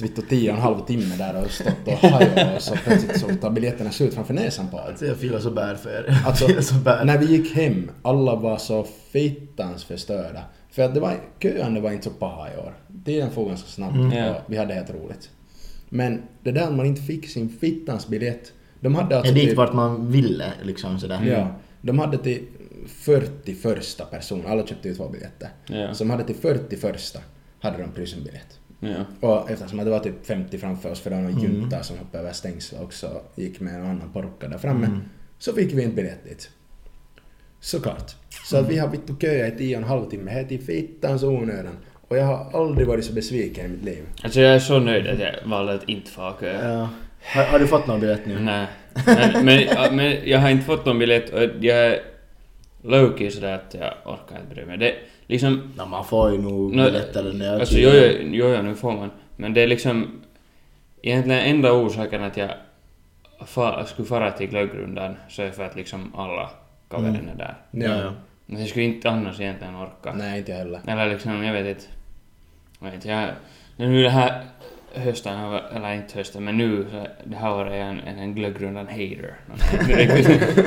vittu 0.00 0.22
tio 0.22 0.50
och 0.50 0.56
en 0.56 0.62
halv 0.62 0.86
timme 0.86 1.16
där 1.16 1.44
och 1.44 1.50
stått 1.50 1.86
och 1.86 1.92
hajat 1.92 2.56
och 2.56 2.62
så 2.62 2.74
plötsligt 2.76 3.20
så 3.20 3.28
tar 3.36 3.50
biljetterna 3.50 3.90
slut 3.90 4.14
framför 4.14 4.34
näsan 4.34 4.68
på. 4.68 4.78
Alltså 4.78 5.06
jag 5.06 5.16
feelar 5.16 5.40
så 5.40 5.50
bad 5.50 5.78
för 5.78 5.90
er. 5.90 6.22
Alltså, 6.26 6.46
när 7.04 7.18
vi 7.18 7.26
gick 7.26 7.56
hem, 7.56 7.90
alla 8.02 8.34
var 8.34 8.56
så 8.56 8.86
fittans 9.12 9.84
förstörda. 9.84 10.44
För 10.70 10.82
att 10.82 10.94
det 10.94 11.00
var, 11.00 11.16
köande 11.38 11.80
var 11.80 11.90
inte 11.90 12.04
så 12.04 12.10
paha 12.10 12.48
i 12.54 12.56
år. 12.56 12.74
Tiden 13.04 13.30
for 13.30 13.48
ganska 13.48 13.68
snabbt 13.68 13.94
Mm. 13.96 14.12
Ja. 14.12 14.42
vi 14.46 14.56
hade 14.56 14.74
helt 14.74 14.90
roligt. 14.90 15.30
Men 15.88 16.22
det 16.42 16.52
där 16.52 16.62
att 16.66 16.74
man 16.74 16.86
inte 16.86 17.02
fick 17.02 17.28
sin 17.28 17.48
fittans 17.48 18.08
biljett. 18.08 18.52
De 18.80 18.94
hade 18.94 19.14
Ja, 19.14 19.18
alltså 19.18 19.34
dit 19.34 19.48
typ- 19.48 19.56
vart 19.56 19.72
man 19.72 20.10
ville 20.12 20.52
liksom 20.62 20.98
sådär. 21.00 21.24
Ja, 21.26 21.56
de 21.82 21.98
hade 21.98 22.18
till 22.18 22.42
40 22.86 23.54
första 23.54 24.04
person, 24.04 24.42
alla 24.46 24.66
köpte 24.66 24.88
ju 24.88 24.94
två 24.94 25.08
biljetter. 25.08 25.48
Ja. 25.66 25.94
Som 25.94 26.10
hade 26.10 26.24
till 26.24 26.34
40 26.34 26.76
första 26.76 27.20
hade 27.60 27.78
de 27.78 27.90
Prysumbiljett. 27.92 28.58
Ja. 28.80 29.04
Och 29.28 29.50
eftersom 29.50 29.78
det 29.78 29.90
var 29.90 29.98
typ 29.98 30.26
50 30.26 30.58
framför 30.58 30.90
oss 30.90 31.00
för 31.00 31.10
det 31.10 31.16
var 31.16 31.22
någon 31.22 31.42
junta 31.42 31.82
som 31.82 31.98
hoppade 31.98 32.18
över 32.18 32.32
stängsel 32.32 32.82
också 32.82 33.20
gick 33.34 33.60
med 33.60 33.74
en 33.74 33.80
annan 33.86 34.12
porka 34.12 34.48
där 34.48 34.58
framme. 34.58 35.00
Så 35.38 35.52
fick 35.52 35.72
vi 35.72 35.82
inte 35.82 35.96
biljett 35.96 36.24
dit. 36.24 36.50
Såklart. 37.60 38.16
Så 38.46 38.56
att 38.56 38.68
vi 38.70 38.78
har 38.78 38.88
vittu 38.88 39.14
köat 39.20 39.54
i 39.54 39.58
tio 39.58 39.76
och 39.76 39.82
en 39.82 39.88
halv 39.88 40.10
timme, 40.10 40.30
helt 40.30 40.52
i 40.52 40.58
fittans 40.58 41.22
onödan. 41.22 41.76
Och 42.14 42.20
jag 42.20 42.24
har 42.24 42.60
aldrig 42.60 42.86
varit 42.86 43.04
så 43.04 43.12
besviken 43.12 43.66
i 43.66 43.68
mitt 43.68 43.84
liv. 43.84 44.04
Alltså 44.22 44.40
jag 44.40 44.54
är 44.54 44.58
så 44.58 44.78
nöjd 44.78 45.06
att 45.06 45.18
jag 45.18 45.32
valde 45.44 45.74
att 45.74 45.88
inte 45.88 46.10
få. 46.10 46.34
Ja. 46.40 46.88
Har, 47.34 47.44
har 47.44 47.58
du 47.58 47.66
fått 47.66 47.86
någon 47.86 48.00
biljett 48.00 48.26
nu? 48.26 48.40
Nej. 48.40 48.66
Men, 49.06 49.44
men, 49.44 49.96
men 49.96 50.16
jag 50.24 50.38
har 50.38 50.50
inte 50.50 50.64
fått 50.64 50.84
någon 50.84 50.98
biljett 50.98 51.30
och 51.30 51.42
jag 51.60 51.78
är 51.78 52.00
low-key 52.82 53.30
sådär 53.30 53.54
att 53.54 53.76
jag 53.80 53.92
orkar 54.04 54.40
inte 54.40 54.54
bry 54.54 54.64
mig. 54.64 54.78
Det 54.78 54.94
liksom... 55.26 55.72
No, 55.76 55.84
man 55.84 56.04
får 56.04 56.32
ju 56.32 56.38
nog 56.38 56.74
Nå, 56.74 56.84
biljetter 56.84 57.32
när 57.32 57.60
Alltså 57.60 57.78
jo, 57.78 57.90
jo, 58.20 58.54
jo, 58.56 58.62
nu 58.62 58.74
får 58.74 58.92
man. 58.92 59.10
Men 59.36 59.54
det 59.54 59.62
är 59.62 59.66
liksom... 59.66 60.22
Egentligen 61.02 61.40
enda 61.40 61.72
orsaken 61.72 62.22
att 62.22 62.36
jag 62.36 62.50
fa, 63.46 63.84
skulle 63.86 64.08
fara 64.08 64.30
till 64.30 64.48
Glöggrundan 64.48 65.16
så 65.28 65.42
är 65.42 65.50
för 65.50 65.64
att 65.64 65.76
liksom 65.76 66.14
alla 66.16 66.50
kaverin 66.90 67.30
är 67.34 67.38
där. 67.38 67.56
Ja, 67.70 68.02
ja. 68.04 68.12
Men 68.46 68.60
jag 68.60 68.68
skulle 68.68 68.84
inte 68.84 69.10
annars 69.10 69.40
egentligen 69.40 69.76
orka. 69.76 70.12
Nej, 70.14 70.38
inte 70.38 70.52
heller. 70.52 70.80
Eller 70.86 71.06
liksom, 71.06 71.44
jag 71.44 71.52
vet 71.52 71.66
inte. 71.66 71.86
Jag 72.84 72.92
vet, 72.92 73.04
jag... 73.04 73.28
Nu 73.76 74.02
det 74.02 74.10
här 74.10 74.44
hösten, 74.94 75.38
eller 75.76 75.94
inte 75.94 76.18
hösten, 76.18 76.44
men 76.44 76.58
nu 76.58 76.86
det 77.24 77.36
här 77.36 77.54
året 77.54 77.72
är 77.72 77.76
jag 77.76 77.88
en, 77.88 78.18
en, 78.18 78.34
glöggrundan 78.34 78.86
hater. 78.86 79.34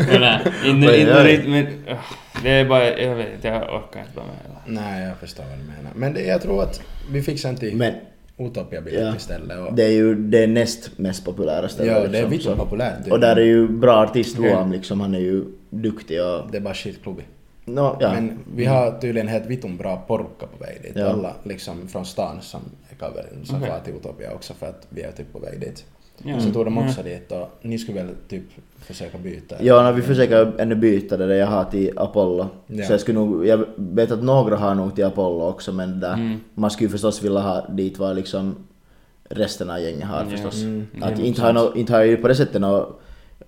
Eller, 0.10 0.54
men 1.50 1.68
uh, 1.68 1.98
det 2.44 2.50
är 2.50 2.66
bara, 2.66 3.00
jag 3.00 3.16
vet 3.16 3.34
inte, 3.34 3.48
jag 3.48 3.64
orkar 3.64 4.00
inte 4.00 4.16
vara 4.16 4.26
med. 4.28 4.36
Nej, 4.66 5.08
jag 5.08 5.18
förstår 5.18 5.44
vad 5.44 5.58
du 5.58 5.64
menar. 5.64 5.92
Men 5.96 6.14
det, 6.14 6.22
jag 6.22 6.42
tror 6.42 6.64
att 6.64 6.82
vi 7.12 7.22
fixar 7.22 7.50
en 7.50 7.56
till 7.56 7.76
Men 7.76 7.94
Utopia-biljett 8.38 9.04
Ja. 9.04 9.16
istället. 9.16 9.58
Och, 9.60 9.74
det 9.74 9.84
är 9.84 9.92
ju 9.92 10.16
det 10.16 10.48
näst 10.48 10.98
mest 10.98 11.26
populära 11.26 11.70
stället. 11.70 11.94
ja, 11.94 12.08
det 12.08 12.20
är 12.20 12.30
liksom, 12.30 12.52
vitt 12.54 12.60
populärt. 12.60 13.08
Och 13.12 13.20
där 13.20 13.36
är 13.36 13.46
ju 13.46 13.68
bra 13.68 14.04
artist. 14.04 14.38
Luam 14.38 14.72
liksom, 14.72 15.02
han 15.02 15.16
är 15.16 15.20
ju 15.20 15.46
duktig 15.70 16.24
och... 16.24 16.52
Det 16.52 16.58
är 16.58 16.62
bara 16.62 16.74
skitklubbig. 16.74 17.26
No, 17.70 17.98
ja. 18.00 18.14
Men 18.14 18.40
vi 18.56 18.66
har 18.66 18.92
tydligen 19.02 19.28
helt 19.28 19.46
vitun 19.46 19.78
bra 19.78 20.04
porka 20.08 20.48
på 20.58 20.64
väg 20.64 20.82
dit. 20.84 20.92
Ja. 20.96 21.06
Alla 21.06 21.34
liksom 21.44 21.88
från 21.88 22.06
stan 22.06 22.42
som 22.42 22.62
är 22.90 22.96
kaverin 22.96 23.46
som 23.46 23.60
far 23.62 23.80
till 23.86 23.94
Utopia 23.94 24.34
också 24.34 24.54
för 24.54 24.66
att 24.66 24.88
vi 24.90 25.02
är 25.02 25.12
typ 25.12 25.34
på 25.34 25.40
väg 25.40 25.60
dit. 25.60 25.86
Ja. 26.24 26.40
Så 26.40 26.52
tog 26.52 26.66
de 26.66 26.78
också 26.78 27.00
Ja. 27.00 27.04
dit 27.04 27.32
och 27.32 27.50
ni 27.62 27.78
skulle 27.78 28.04
väl 28.04 28.16
typ 28.30 28.44
försöka 28.80 29.18
byta? 29.18 29.56
Ja, 29.60 29.82
när 29.84 29.92
vi 29.92 30.02
försöker 30.02 30.54
ännu 30.62 30.76
byta 30.76 31.18
det 31.18 31.28
där 31.28 31.36
jag 31.36 31.48
har 31.48 31.64
till 31.64 32.00
Apollo. 32.00 32.48
Ja. 32.68 32.86
Så 32.86 32.94
jag 32.94 33.00
skulle 33.02 33.20
nog, 33.20 33.48
jag 33.48 33.66
vet 33.76 34.12
att 34.12 34.24
några 34.24 34.56
har 34.58 34.76
nog 34.76 34.96
till 34.96 35.06
Apollo 35.06 35.44
också 35.46 35.74
men 35.74 36.00
där, 36.00 36.14
Mm. 36.14 36.40
man 36.54 36.72
skulle 36.72 36.86
ju 36.88 36.92
förstås 36.92 37.24
vilja 37.24 37.40
ha 37.40 37.68
dit 37.70 37.98
vad 38.00 38.16
liksom 38.16 38.56
resten 39.30 39.70
av 39.70 39.80
gänget 39.80 40.08
har 40.08 40.26
förstås. 40.26 40.62
Mm. 40.62 40.88
Att 41.02 41.20
inte 41.20 41.42
har, 41.42 41.54
no, 41.54 41.76
inte 41.78 41.94
har 41.94 42.04
ju 42.04 42.18
på 42.18 42.28
det 42.28 42.36
sättet 42.36 42.62
nå 42.62 42.90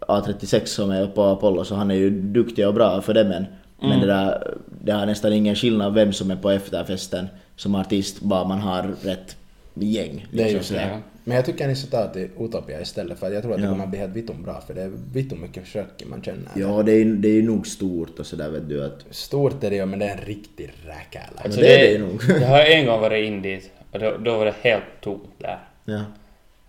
A36 0.07 0.65
som 0.65 0.91
är 0.91 1.07
på 1.07 1.23
Apollo 1.23 1.63
så 1.63 1.75
han 1.75 1.91
är 1.91 1.95
ju 1.95 2.09
duktig 2.09 2.67
och 2.67 2.73
bra 2.73 3.01
för 3.01 3.13
det 3.13 3.23
men, 3.23 3.45
men 3.79 3.91
Mm. 3.91 3.99
det 4.01 4.07
där, 4.07 4.57
det 4.81 4.91
har 4.91 5.05
nästan 5.05 5.33
ingen 5.33 5.55
skillnad 5.55 5.93
vem 5.93 6.13
som 6.13 6.31
är 6.31 6.35
på 6.35 6.49
efterfesten 6.49 7.27
som 7.55 7.75
artist 7.75 8.21
bara 8.21 8.43
man 8.47 8.59
har 8.59 8.95
rätt 9.03 9.35
gäng. 9.73 10.27
Det 10.31 10.37
är 10.39 10.43
liksom 10.43 10.57
just 10.57 10.67
sådär. 10.67 10.89
Ja. 10.91 10.99
Men 11.23 11.35
jag 11.35 11.45
tycker 11.45 11.67
ni 11.67 11.75
ska 11.75 11.97
ta 11.97 12.13
till 12.13 12.29
Utopia 12.39 12.81
istället 12.81 13.19
för 13.19 13.31
jag 13.31 13.43
tror 13.43 13.53
att 13.53 13.59
det 13.59 13.63
Ja. 13.65 13.71
kommer 13.71 13.83
att 13.83 13.89
bli 13.89 13.99
helt 13.99 14.15
vittum 14.15 14.43
bra 14.43 14.61
för 14.67 14.73
det 14.73 14.81
är 14.81 14.91
vittum 15.13 15.41
mycket 15.41 15.63
försök 15.63 16.03
man 16.05 16.21
känner. 16.23 16.51
Ja, 16.55 16.83
det 16.83 16.91
är, 16.91 17.05
det 17.05 17.27
är 17.27 17.33
ju 17.33 17.41
nog 17.43 17.67
stort 17.67 18.19
och 18.19 18.25
sådär 18.25 18.49
vet 18.49 18.69
du 18.69 18.85
att... 18.85 19.05
Stort 19.11 19.63
är 19.63 19.69
det 19.69 19.75
ju 19.75 19.85
men 19.85 19.99
det 19.99 20.05
är 20.05 20.17
en 20.17 20.25
riktig 20.25 20.71
räkäla. 20.85 21.41
Alltså 21.43 21.59
det 21.61 21.85
är 21.87 21.99
det 21.99 22.05
nog. 22.05 22.21
Jag 22.41 22.47
har 22.47 22.59
en 22.59 22.85
gång 22.85 23.01
varit 23.01 23.27
in 23.27 23.41
dit 23.41 23.71
och 23.91 23.99
då, 23.99 24.17
då 24.17 24.37
var 24.37 24.45
det 24.45 24.53
helt 24.61 24.83
tomt 25.01 25.23
där. 25.37 25.59
Ja. 25.85 26.01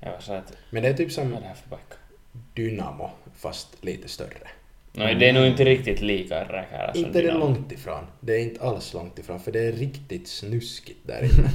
Jag 0.00 0.12
var 0.12 0.20
så 0.20 0.32
att, 0.32 0.52
Men 0.70 0.82
det 0.82 0.88
är 0.88 0.94
typ 0.94 1.12
som 1.12 1.30
vad 1.30 1.38
är 1.38 1.42
det 1.42 1.48
här 1.48 1.54
för 1.54 1.70
backa? 1.70 1.94
Dynamo 2.54 3.10
fast 3.36 3.84
lite 3.84 4.08
större. 4.08 4.48
Nej, 4.92 5.14
det 5.14 5.28
är 5.28 5.32
nog 5.32 5.46
inte 5.46 5.64
riktigt 5.64 6.00
lika 6.00 6.44
räkära 6.44 6.92
som 6.94 7.04
Inte 7.04 7.22
det 7.22 7.32
långt 7.32 7.72
ifrån. 7.72 8.04
Det 8.20 8.32
är 8.32 8.40
inte 8.40 8.64
alls 8.64 8.94
långt 8.94 9.18
ifrån 9.18 9.40
för 9.40 9.52
det 9.52 9.60
är 9.60 9.72
riktigt 9.72 10.28
snuskigt 10.28 11.06
där 11.06 11.22
inne. 11.22 11.48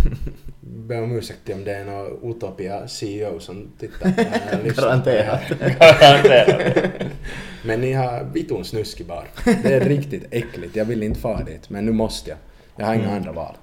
Ber 0.87 1.03
om 1.03 1.17
ursäkt 1.17 1.49
om 1.49 1.63
det 1.63 1.75
är 1.75 1.85
någon 1.85 2.31
Utopia 2.31 2.87
CEO 2.87 3.39
som 3.39 3.71
tittar 3.79 4.11
på 4.11 4.21
det 4.21 4.41
här 4.45 4.59
och 4.59 4.65
lyssnar 4.65 4.99
på 4.99 5.09
det 5.09 5.21
här. 5.23 5.77
Garanterat. 5.79 6.91
Men 7.65 7.81
ni 7.81 7.93
har 7.93 8.23
vitun 8.33 8.65
snuskig 8.65 9.05
bar. 9.05 9.27
Det 9.63 9.73
är 9.73 9.79
riktigt 9.79 10.23
äckligt. 10.31 10.75
Jag 10.75 10.85
vill 10.85 11.03
inte 11.03 11.19
fara 11.19 11.43
dit 11.43 11.69
men 11.69 11.85
nu 11.85 11.91
måste 11.91 12.29
jag. 12.29 12.39
Jag 12.75 12.85
har 12.85 12.93
inga 12.93 13.03
Mm. 13.03 13.15
andra 13.15 13.31
val. 13.31 13.55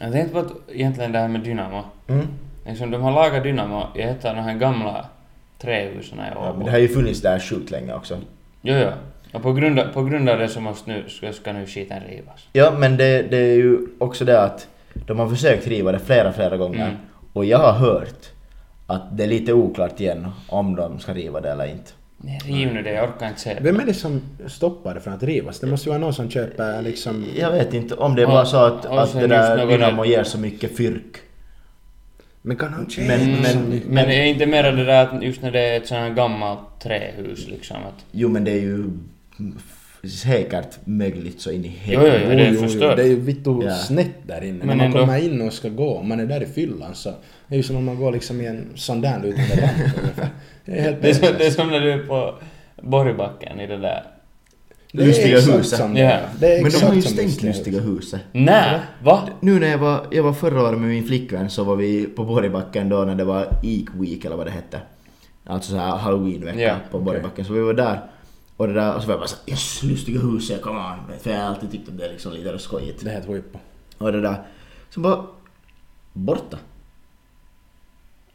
Jag 0.00 0.12
tänkte 0.12 0.32
på 0.32 0.38
att 0.38 0.52
egentligen 0.72 1.12
det 1.12 1.18
här 1.18 1.28
med 1.28 1.40
Dynamo. 1.40 1.84
Mm. 2.08 2.26
Liksom 2.66 2.90
de 2.90 3.02
har 3.02 3.12
lagat 3.12 3.42
Dynamo 3.42 3.86
i 3.96 4.02
ett 4.02 4.24
av 4.24 4.36
de 4.36 4.42
här 4.42 4.54
gamla 4.58 5.06
trähusen 5.58 6.18
i 6.18 6.22
ja. 6.34 6.48
Åbo. 6.48 6.56
Men 6.56 6.66
det 6.66 6.72
har 6.72 6.78
ju 6.78 6.88
funnits 6.88 7.22
där 7.22 7.38
sjukt 7.38 7.70
länge 7.70 7.94
också. 7.94 8.18
Jo, 8.62 8.74
jo. 8.74 8.88
Och 9.32 9.42
på 9.42 9.52
grund 9.52 9.78
av, 9.78 9.84
på 9.84 10.02
grund 10.02 10.28
av 10.28 10.38
det 10.38 10.48
så 10.48 10.60
måste 10.60 10.90
nu, 10.90 11.04
ska, 11.08 11.32
ska 11.32 11.52
nu 11.52 11.66
skiten 11.66 12.00
rivas. 12.08 12.48
Ja, 12.52 12.74
men 12.78 12.96
det, 12.96 13.22
det 13.30 13.36
är 13.36 13.54
ju 13.56 13.78
också 13.98 14.24
det 14.24 14.40
att 14.42 14.68
de 15.06 15.18
har 15.18 15.28
försökt 15.28 15.66
riva 15.66 15.92
det 15.92 15.98
flera, 15.98 16.32
flera 16.32 16.56
gånger. 16.56 16.84
Mm. 16.86 16.96
Och 17.32 17.44
jag 17.44 17.58
har 17.58 17.72
hört 17.72 18.30
att 18.86 19.16
det 19.16 19.22
är 19.24 19.28
lite 19.28 19.52
oklart 19.52 20.00
igen 20.00 20.28
om 20.48 20.76
de 20.76 20.98
ska 20.98 21.14
riva 21.14 21.40
det 21.40 21.50
eller 21.50 21.66
inte. 21.66 21.90
Nej, 22.16 22.40
riv 22.44 22.74
nu 22.74 22.82
det, 22.82 22.92
jag 22.92 23.04
orkar 23.08 23.28
inte 23.28 23.40
se 23.40 23.54
det. 23.54 23.60
Vem 23.60 23.80
är 23.80 23.84
det 23.86 23.94
som 23.94 24.20
stoppar 24.46 24.94
det 24.94 25.00
från 25.00 25.14
att 25.14 25.22
rivas? 25.22 25.60
Det 25.60 25.66
måste 25.66 25.88
ju 25.88 25.90
vara 25.90 26.00
någon 26.00 26.14
som 26.14 26.30
köper 26.30 26.82
liksom... 26.82 27.24
Jag 27.36 27.52
vet 27.52 27.74
inte 27.74 27.94
om 27.94 28.14
det 28.14 28.22
är 28.22 28.26
Och- 28.26 28.32
bara 28.32 28.44
så 28.44 28.56
att, 28.56 28.84
och 28.84 29.02
att 29.02 29.10
sen 29.10 29.20
det 29.20 29.26
där 29.26 29.66
Dynamo 29.66 30.04
ger 30.04 30.22
så 30.24 30.38
mycket 30.38 30.76
fyrk. 30.76 31.16
Men 32.42 32.56
kan 32.56 32.72
han 32.72 32.80
Men- 32.80 32.90
tjäna 32.90 33.16
men- 33.42 33.70
mycket? 33.70 33.88
Men 33.88 34.08
det 34.08 34.14
är 34.14 34.24
inte 34.26 34.46
mer 34.46 34.62
det 34.62 34.84
där 34.84 35.06
att 35.06 35.22
just 35.22 35.42
när 35.42 35.50
det 35.50 35.60
är 35.60 35.76
ett 35.76 35.86
sånt 35.86 36.00
här 36.00 36.10
gammalt 36.10 36.80
trähus 36.82 37.48
liksom 37.48 37.76
att... 37.76 38.04
Jo 38.12 38.28
men 38.28 38.44
det 38.44 38.50
är 38.50 38.60
ju 38.60 38.84
säkert 40.08 40.78
mögligt 40.84 41.40
så 41.40 41.50
in 41.50 41.64
i 41.64 41.78
jo, 41.86 42.00
helvete. 42.00 42.20
jo, 42.30 42.36
det 42.36 42.46
är 42.46 42.54
förstört. 42.54 42.96
Det 42.96 43.02
är 43.02 43.06
ju 43.06 43.20
vittu 43.20 43.60
Ja. 43.64 43.74
snett 43.74 44.10
där 44.26 44.44
inne. 44.44 44.58
Men 44.58 44.66
När 44.68 44.74
man 44.76 44.86
ändå- 44.86 44.98
kommer 44.98 45.24
in 45.24 45.40
och 45.42 45.52
ska 45.52 45.68
gå, 45.68 45.96
om 45.96 46.08
man 46.08 46.20
är 46.20 46.26
där 46.26 46.42
i 46.42 46.46
fyllan 46.46 46.94
så 46.94 47.08
det 47.48 47.54
är 47.54 47.56
ju 47.56 47.62
som 47.62 47.76
om 47.76 47.84
man 47.84 47.96
går 47.96 48.12
liksom 48.12 48.40
i 48.40 48.46
en 48.46 48.66
sandal 48.74 49.24
utan 49.24 49.44
lampa 49.44 49.74
ungefär. 50.02 50.28
Det 50.64 50.78
är 50.78 50.82
helt 50.82 51.02
Det 51.02 51.08
är, 51.10 51.14
som, 51.14 51.28
det 51.38 51.46
är 51.46 51.50
som 51.50 51.68
när 51.70 51.80
du 51.80 51.92
är 51.92 51.98
på 52.06 52.34
Borgbacken 52.82 53.60
i 53.60 53.66
det 53.66 53.76
där... 53.78 54.02
Det 54.94 55.06
Lustiga 55.06 55.40
huset. 55.40 55.78
det 55.94 56.00
Ja. 56.00 56.18
Det 56.40 56.56
är 56.58 56.62
Men 56.62 56.70
de 56.72 56.78
har 56.86 56.94
ju 56.94 57.02
stängt 57.02 57.42
Lustiga 57.42 57.80
huset. 57.80 58.20
Nä! 58.32 58.82
Va? 59.02 59.28
Nu 59.40 59.60
när 59.60 59.68
jag 59.68 59.78
var, 59.78 60.06
jag 60.10 60.22
var 60.22 60.32
förra 60.32 60.62
året 60.62 60.78
med 60.80 60.88
min 60.88 61.06
flickvän 61.06 61.50
så 61.50 61.64
var 61.64 61.76
vi 61.76 62.06
på 62.06 62.24
Borgbacken 62.24 62.88
då 62.88 63.04
när 63.04 63.14
det 63.14 63.24
var 63.24 63.46
Eek 63.62 63.86
Week 63.94 64.24
eller 64.24 64.36
vad 64.36 64.46
det 64.46 64.50
hette. 64.50 64.80
Alltså 65.44 65.70
så 65.70 65.76
här 65.76 65.96
halloweenvecka 65.96 66.60
Ja, 66.60 66.76
på 66.90 66.98
Borgbacken. 66.98 67.44
Så 67.44 67.52
vi 67.52 67.60
var 67.60 67.74
där 67.74 68.00
och 68.56 68.68
det 68.68 68.74
där 68.74 68.94
och 68.94 69.00
så 69.02 69.06
var 69.06 69.12
jag 69.12 69.20
bara 69.20 69.26
såhär 69.28 69.50
yes, 69.50 69.82
Lustiga 69.82 70.20
huset, 70.20 70.62
come 70.62 70.78
on. 70.80 71.18
För 71.20 71.30
jag 71.30 71.38
har 71.38 71.44
alltid 71.46 71.70
tyckt 71.70 71.88
att 71.88 71.98
det 71.98 72.06
är 72.06 72.12
liksom 72.12 72.32
lite 72.32 72.58
skojigt. 72.58 73.04
Det 73.04 73.10
är 73.10 73.14
helt 73.14 73.26
huippu. 73.28 73.58
Och 73.98 74.12
det 74.12 74.20
där. 74.20 74.36
Så 74.90 75.00
bara 75.00 75.24
borta. 76.12 76.58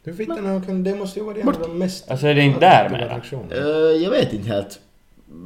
Hur 0.03 0.13
fick 0.13 0.27
den 0.27 0.45
här 0.45 0.61
kunna- 0.61 0.79
Det 0.79 0.95
måste 0.95 1.19
ju 1.19 1.25
vara 1.25 1.37
en 1.37 1.47
av 1.47 1.55
de 1.61 1.77
mest... 1.79 2.11
Alltså 2.11 2.27
är 2.27 2.35
det 2.35 2.41
inte 2.41 2.59
där 2.59 2.89
mera? 2.89 3.05
attraktionerna. 3.05 3.55
Eh, 3.55 4.03
jag 4.03 4.09
vet 4.11 4.33
inte 4.33 4.47
helt 4.49 4.79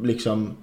liksom 0.03 0.57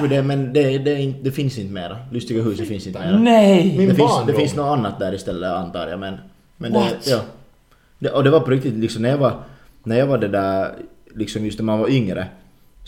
hur 0.00 0.08
det 0.08 0.22
men 0.22 0.52
det, 0.52 0.78
det, 0.78 1.00
inte, 1.00 1.20
det 1.22 1.32
finns 1.32 1.58
inte 1.58 1.72
mera. 1.72 1.96
Lustiga 2.12 2.42
huset 2.42 2.68
finns 2.68 2.86
inte 2.86 2.98
mera. 2.98 3.18
Nej! 3.18 3.78
Min 3.78 3.88
det, 3.88 3.94
finns, 3.94 4.26
det 4.26 4.34
finns 4.34 4.56
något 4.56 4.78
annat 4.78 4.98
där 4.98 5.14
istället 5.14 5.50
antar 5.50 5.88
jag 5.88 6.00
men... 6.00 6.16
men 6.56 6.72
det, 6.72 6.78
What? 6.78 7.06
ja. 7.10 7.20
det, 7.98 8.10
och 8.10 8.24
det 8.24 8.30
var 8.30 8.40
på 8.40 8.50
riktigt 8.50 8.74
liksom 8.74 9.02
när 9.02 9.08
jag 9.08 9.18
var, 9.18 9.42
när 9.82 9.98
jag 9.98 10.06
var 10.06 10.18
det 10.18 10.28
där, 10.28 10.74
liksom 11.14 11.44
just 11.44 11.58
när 11.58 11.64
man 11.64 11.78
var 11.78 11.88
yngre. 11.88 12.26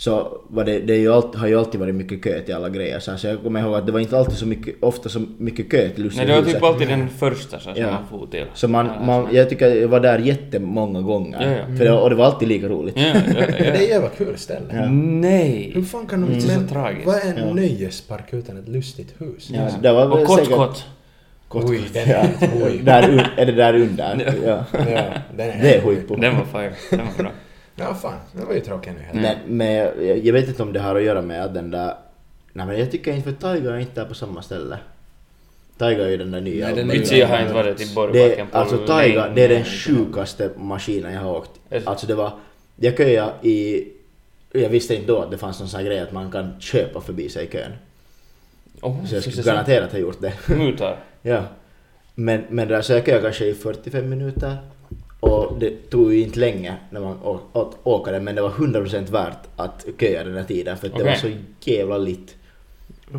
Så 0.01 0.37
var 0.47 0.63
det, 0.65 0.79
det 0.79 0.95
ju 0.97 1.13
alltid, 1.13 1.39
har 1.41 1.47
ju 1.47 1.59
alltid 1.59 1.79
varit 1.79 1.95
mycket 1.95 2.23
kö 2.23 2.39
till 2.39 2.55
alla 2.55 2.69
grejer. 2.69 2.99
Så 2.99 3.11
alltså 3.11 3.27
jag 3.27 3.43
kommer 3.43 3.59
ihåg 3.59 3.75
att 3.75 3.85
det 3.85 3.91
var 3.91 3.99
inte 3.99 4.17
alltid 4.17 4.37
så 4.37 4.45
mycket, 4.45 4.75
ofta 4.83 5.09
så 5.09 5.21
mycket 5.37 5.71
kö 5.71 5.77
till 5.89 5.89
Nej, 5.95 6.03
Lustiga 6.03 6.25
det 6.25 6.31
var 6.33 6.39
huset. 6.41 6.53
typ 6.53 6.63
alltid 6.63 6.87
den 6.87 7.09
första 7.09 7.59
så 7.59 7.63
som 7.63 7.73
Ja. 7.81 7.91
man 7.91 8.07
for 8.09 8.27
till. 8.27 8.45
Så 8.53 8.67
man, 8.67 8.85
Ja, 8.85 9.05
man, 9.05 9.19
alltså. 9.21 9.35
jag 9.35 9.49
tycker 9.49 9.75
jag 9.75 9.87
var 9.87 9.99
där 9.99 10.19
jättemånga 10.19 11.01
gånger. 11.01 11.41
Ja, 11.41 11.51
ja. 11.71 11.77
För 11.77 11.85
det, 11.85 11.91
och 11.91 12.09
det 12.09 12.15
var 12.15 12.25
alltid 12.25 12.47
lika 12.47 12.67
roligt. 12.67 12.93
Ja, 12.97 13.03
ja, 13.27 13.33
Det 13.33 13.67
är 13.67 13.73
ja. 13.75 13.81
jävla 13.81 14.09
kul 14.09 14.37
ställe. 14.37 14.65
Ja. 14.73 14.85
Nej! 14.91 15.71
Hur 15.75 15.83
fan 15.83 16.05
kan 16.07 16.21
de... 16.21 16.27
Mm. 16.27 16.41
Så 16.41 16.47
Men 16.59 16.67
tragiskt. 16.67 17.07
vad 17.07 17.15
är 17.15 17.21
en 17.29 17.47
Ja. 17.47 17.53
nöjespark 17.53 18.33
utan 18.33 18.57
ett 18.59 18.67
lustigt 18.67 19.13
hus? 19.17 19.49
Ja, 19.53 19.67
det 19.81 19.91
var 19.93 20.09
Och 20.21 20.25
kott 20.27 20.39
säkert- 20.39 20.55
kott. 20.55 20.85
Kott, 21.47 21.65
Oj, 21.69 21.81
den 21.93 22.09
är 22.09 22.13
Ja. 22.41 22.47
oj. 22.65 22.81
där, 22.83 23.01
un- 23.03 23.25
är 23.37 23.45
det 23.45 23.51
där 23.51 23.75
under? 23.75 24.33
Ja. 24.45 24.63
Ja, 24.73 24.75
den 24.77 24.87
är, 24.87 25.23
Det 25.37 25.43
är 25.43 25.51
helt 25.51 25.83
huippu. 25.85 26.15
Den 26.15 26.35
var 26.37 26.45
fire. 26.61 26.73
Den 26.89 26.99
var 27.17 27.23
bra. 27.23 27.31
Ja, 27.75 27.93
fan. 27.93 28.19
Det 28.33 28.45
var 28.45 28.53
ju 28.53 28.59
tråkigt 28.59 28.93
nu. 28.93 29.19
Mm. 29.19 29.21
Men, 29.21 29.57
men 29.57 29.73
jag, 30.07 30.17
jag 30.25 30.33
vet 30.33 30.47
inte 30.47 30.63
om 30.63 30.73
det 30.73 30.79
har 30.79 30.95
att 30.95 31.03
göra 31.03 31.21
med 31.21 31.43
att 31.45 31.53
den 31.53 31.71
där... 31.71 31.95
Nej 32.53 32.65
men 32.65 32.79
jag 32.79 32.91
tycker 32.91 33.11
inte 33.13 33.29
för 33.33 33.37
Taiga 33.41 33.71
är 33.71 33.77
inte 33.79 34.01
där 34.01 34.07
på 34.07 34.13
samma 34.13 34.41
ställe. 34.41 34.77
Taiga 35.77 36.05
är 36.05 36.09
ju 36.09 36.17
den 36.17 36.31
där 36.31 36.41
nya. 36.41 36.65
Nej, 36.65 36.75
den 36.75 36.87
Vitsi, 36.89 37.19
jag 37.19 37.27
har 37.27 37.41
inte 37.41 37.53
varit 37.53 37.77
det, 37.77 37.95
Borgbacken 37.95 38.47
på 38.47 38.57
alltså 38.57 38.77
Taiga, 38.77 39.29
det 39.35 39.43
är 39.43 39.47
den 39.49 39.57
länge. 39.57 39.65
sjukaste 39.65 40.49
maskinen 40.57 41.13
jag 41.13 41.21
har 41.21 41.37
åkt. 41.37 41.51
Är- 41.69 41.81
Alltså 41.85 42.07
det 42.07 42.15
var... 42.15 42.31
Jag 42.75 42.97
köade 42.97 43.33
i... 43.47 43.87
Jag 44.53 44.69
visste 44.69 44.95
inte 44.95 45.07
då 45.07 45.19
att 45.21 45.31
det 45.31 45.37
fanns 45.37 45.59
någon 45.59 45.69
sån 45.69 45.79
här 45.79 45.87
grej 45.87 45.99
att 45.99 46.11
man 46.11 46.31
kan 46.31 46.59
köpa 46.61 47.01
förbi 47.01 47.29
sig 47.29 47.45
i 47.45 47.47
kön. 47.47 47.71
Oh, 48.81 49.05
Så 49.05 49.15
jag 49.15 49.23
skulle 49.23 49.43
garanterat 49.43 49.91
ha 49.91 49.99
gjort 49.99 50.21
det. 50.21 50.33
Mutar. 50.55 50.97
Ja. 51.21 51.43
Men, 52.15 52.43
men 52.49 52.67
där 52.67 52.81
så 52.81 52.93
jag 52.93 53.05
köade 53.05 53.21
kanske 53.21 53.45
i 53.45 53.53
45 53.53 54.09
minuter. 54.09 54.57
Och 55.21 55.59
det 55.59 55.89
tog 55.89 56.13
ju 56.13 56.21
inte 56.21 56.39
länge 56.39 56.75
när 56.89 56.99
man 57.01 57.17
å, 57.23 57.39
å, 57.53 57.73
åkade 57.83 58.19
men 58.19 58.35
det 58.35 58.41
var 58.41 58.49
100% 58.49 59.11
värt 59.11 59.47
att 59.55 59.85
köa 59.99 60.23
den 60.23 60.37
här 60.37 60.43
tiden 60.43 60.77
för 60.77 60.87
att 60.87 60.97
det 60.97 61.03
var 61.03 61.15
så 61.15 61.31
jävla 61.61 61.97
litt. 61.97 62.35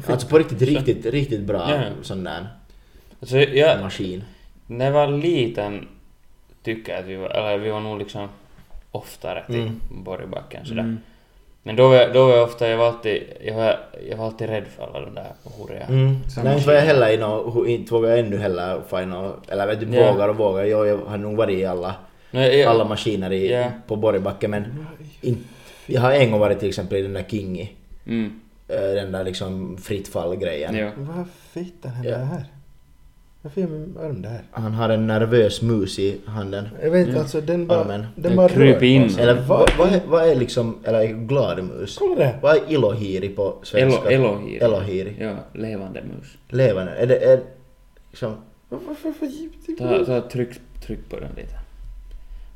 Alltså 0.06 0.28
på 0.28 0.38
riktigt, 0.38 0.62
riktigt, 0.62 1.06
riktigt 1.06 1.40
bra 1.40 1.70
ja. 1.70 1.82
sån 2.02 2.24
där 2.24 2.46
Alltså, 3.20 3.36
jag, 3.38 3.80
maskin. 3.80 4.24
när 4.66 4.84
jag 4.84 4.92
var 4.92 5.08
liten 5.08 5.88
tycker 6.62 6.92
jag 6.92 7.00
att 7.00 7.06
vi 7.06 7.16
var, 7.16 7.28
eller 7.28 7.58
vi 7.58 7.70
var 7.70 7.80
nog 7.80 7.98
liksom 7.98 8.28
oftare 8.90 9.44
till 9.46 9.60
Mm. 9.60 9.80
Borgbacken 9.90 10.66
sådär. 10.66 10.82
Mm. 10.82 10.98
Men 11.62 11.76
då 11.76 11.88
var, 11.88 11.94
jag, 11.96 12.12
då 12.12 12.26
var 12.26 12.34
jag 12.36 12.44
ofta, 12.44 12.68
jag 12.68 12.78
var 12.78 12.86
alltid, 12.86 13.22
jag 13.44 13.54
var, 13.54 13.80
jag 14.10 14.16
var 14.16 14.26
alltid 14.26 14.48
rädd 14.48 14.64
för 14.76 14.82
alla 14.84 15.00
de 15.00 15.14
där 15.14 15.32
horiga. 15.44 15.82
Mm. 15.86 16.16
Nej, 16.44 16.54
inte 16.54 16.66
var 16.66 16.74
jag 16.74 16.82
heller 16.82 17.08
i 17.10 17.16
nå, 17.16 17.66
inte 17.66 17.94
vågar 17.94 18.08
jag 18.10 18.18
ännu 18.18 18.36
heller 18.36 19.06
nå, 19.06 19.32
eller 19.48 19.66
vet 19.66 19.80
du, 19.80 19.86
vågar 19.86 20.28
och 20.28 20.36
vågar. 20.36 20.64
Jag, 20.64 20.86
jag 20.86 20.98
har 20.98 21.18
nog 21.18 21.36
varit 21.36 21.58
i 21.58 21.64
alla, 21.64 21.94
Nej, 22.30 22.58
jag, 22.58 22.70
alla 22.70 22.84
maskiner 22.84 23.32
i, 23.32 23.52
Ja. 23.52 23.66
på 23.86 23.96
Borgbacken 23.96 24.50
men 24.50 24.86
in, 25.20 25.44
jag 25.86 26.00
har 26.00 26.12
en 26.12 26.30
gång 26.30 26.40
varit 26.40 26.58
till 26.58 26.68
exempel 26.68 26.98
i 26.98 27.02
den 27.02 27.12
där 27.12 27.24
Kingi. 27.28 27.72
Mm. 28.06 28.40
eh, 28.68 28.80
Den 28.80 29.12
där 29.12 29.24
liksom 29.24 29.76
fritt 29.76 30.08
fall 30.08 30.36
grejen. 30.36 30.76
Ja. 30.76 30.90
Vad 30.96 31.26
fittan 31.52 31.90
händer 31.92 32.10
Ja. 32.10 32.18
här? 32.24 32.44
Varför 33.42 33.60
gör 33.60 33.68
min 33.68 33.96
arm 34.00 34.22
där? 34.22 34.40
Han 34.50 34.72
har 34.74 34.88
en 34.88 35.06
nervös 35.06 35.62
mus 35.62 35.98
i 35.98 36.20
handen. 36.26 36.68
Jag 36.82 36.90
vet 36.90 37.08
Ja. 37.08 37.18
alltså 37.20 37.40
den 37.40 37.66
bara... 37.66 37.80
Armen. 37.80 38.00
Den 38.00 38.22
Den 38.22 38.36
bara 38.36 38.48
kryper 38.48 38.86
in. 38.86 39.18
Eller 39.18 39.34
Vad- 39.34 39.70
vad, 39.78 40.00
vad, 40.06 40.28
är, 40.28 40.34
liksom, 40.34 40.78
eller 40.84 41.06
glad 41.06 41.64
mus? 41.64 41.98
Kolla 41.98 42.14
det! 42.14 42.34
Vad 42.42 42.56
är 42.56 42.60
ilohiri 42.72 43.28
på 43.28 43.54
svenska? 43.62 44.10
Elo, 44.10 44.26
elohiri. 44.26 44.58
Elohiri. 44.58 45.16
Ja, 45.20 45.32
levande 45.60 46.00
mus. 46.02 46.26
Levande. 46.48 46.92
Är 46.92 47.06
det, 47.06 47.16
är 47.24 47.40
liksom, 48.10 48.34
Varför, 48.68 48.86
varför, 49.04 49.28
Ta, 49.78 50.04
ta 50.20 50.28
tryck, 50.28 50.50
tryck 50.86 51.10
på 51.10 51.16
den 51.20 51.28
lite. 51.36 51.54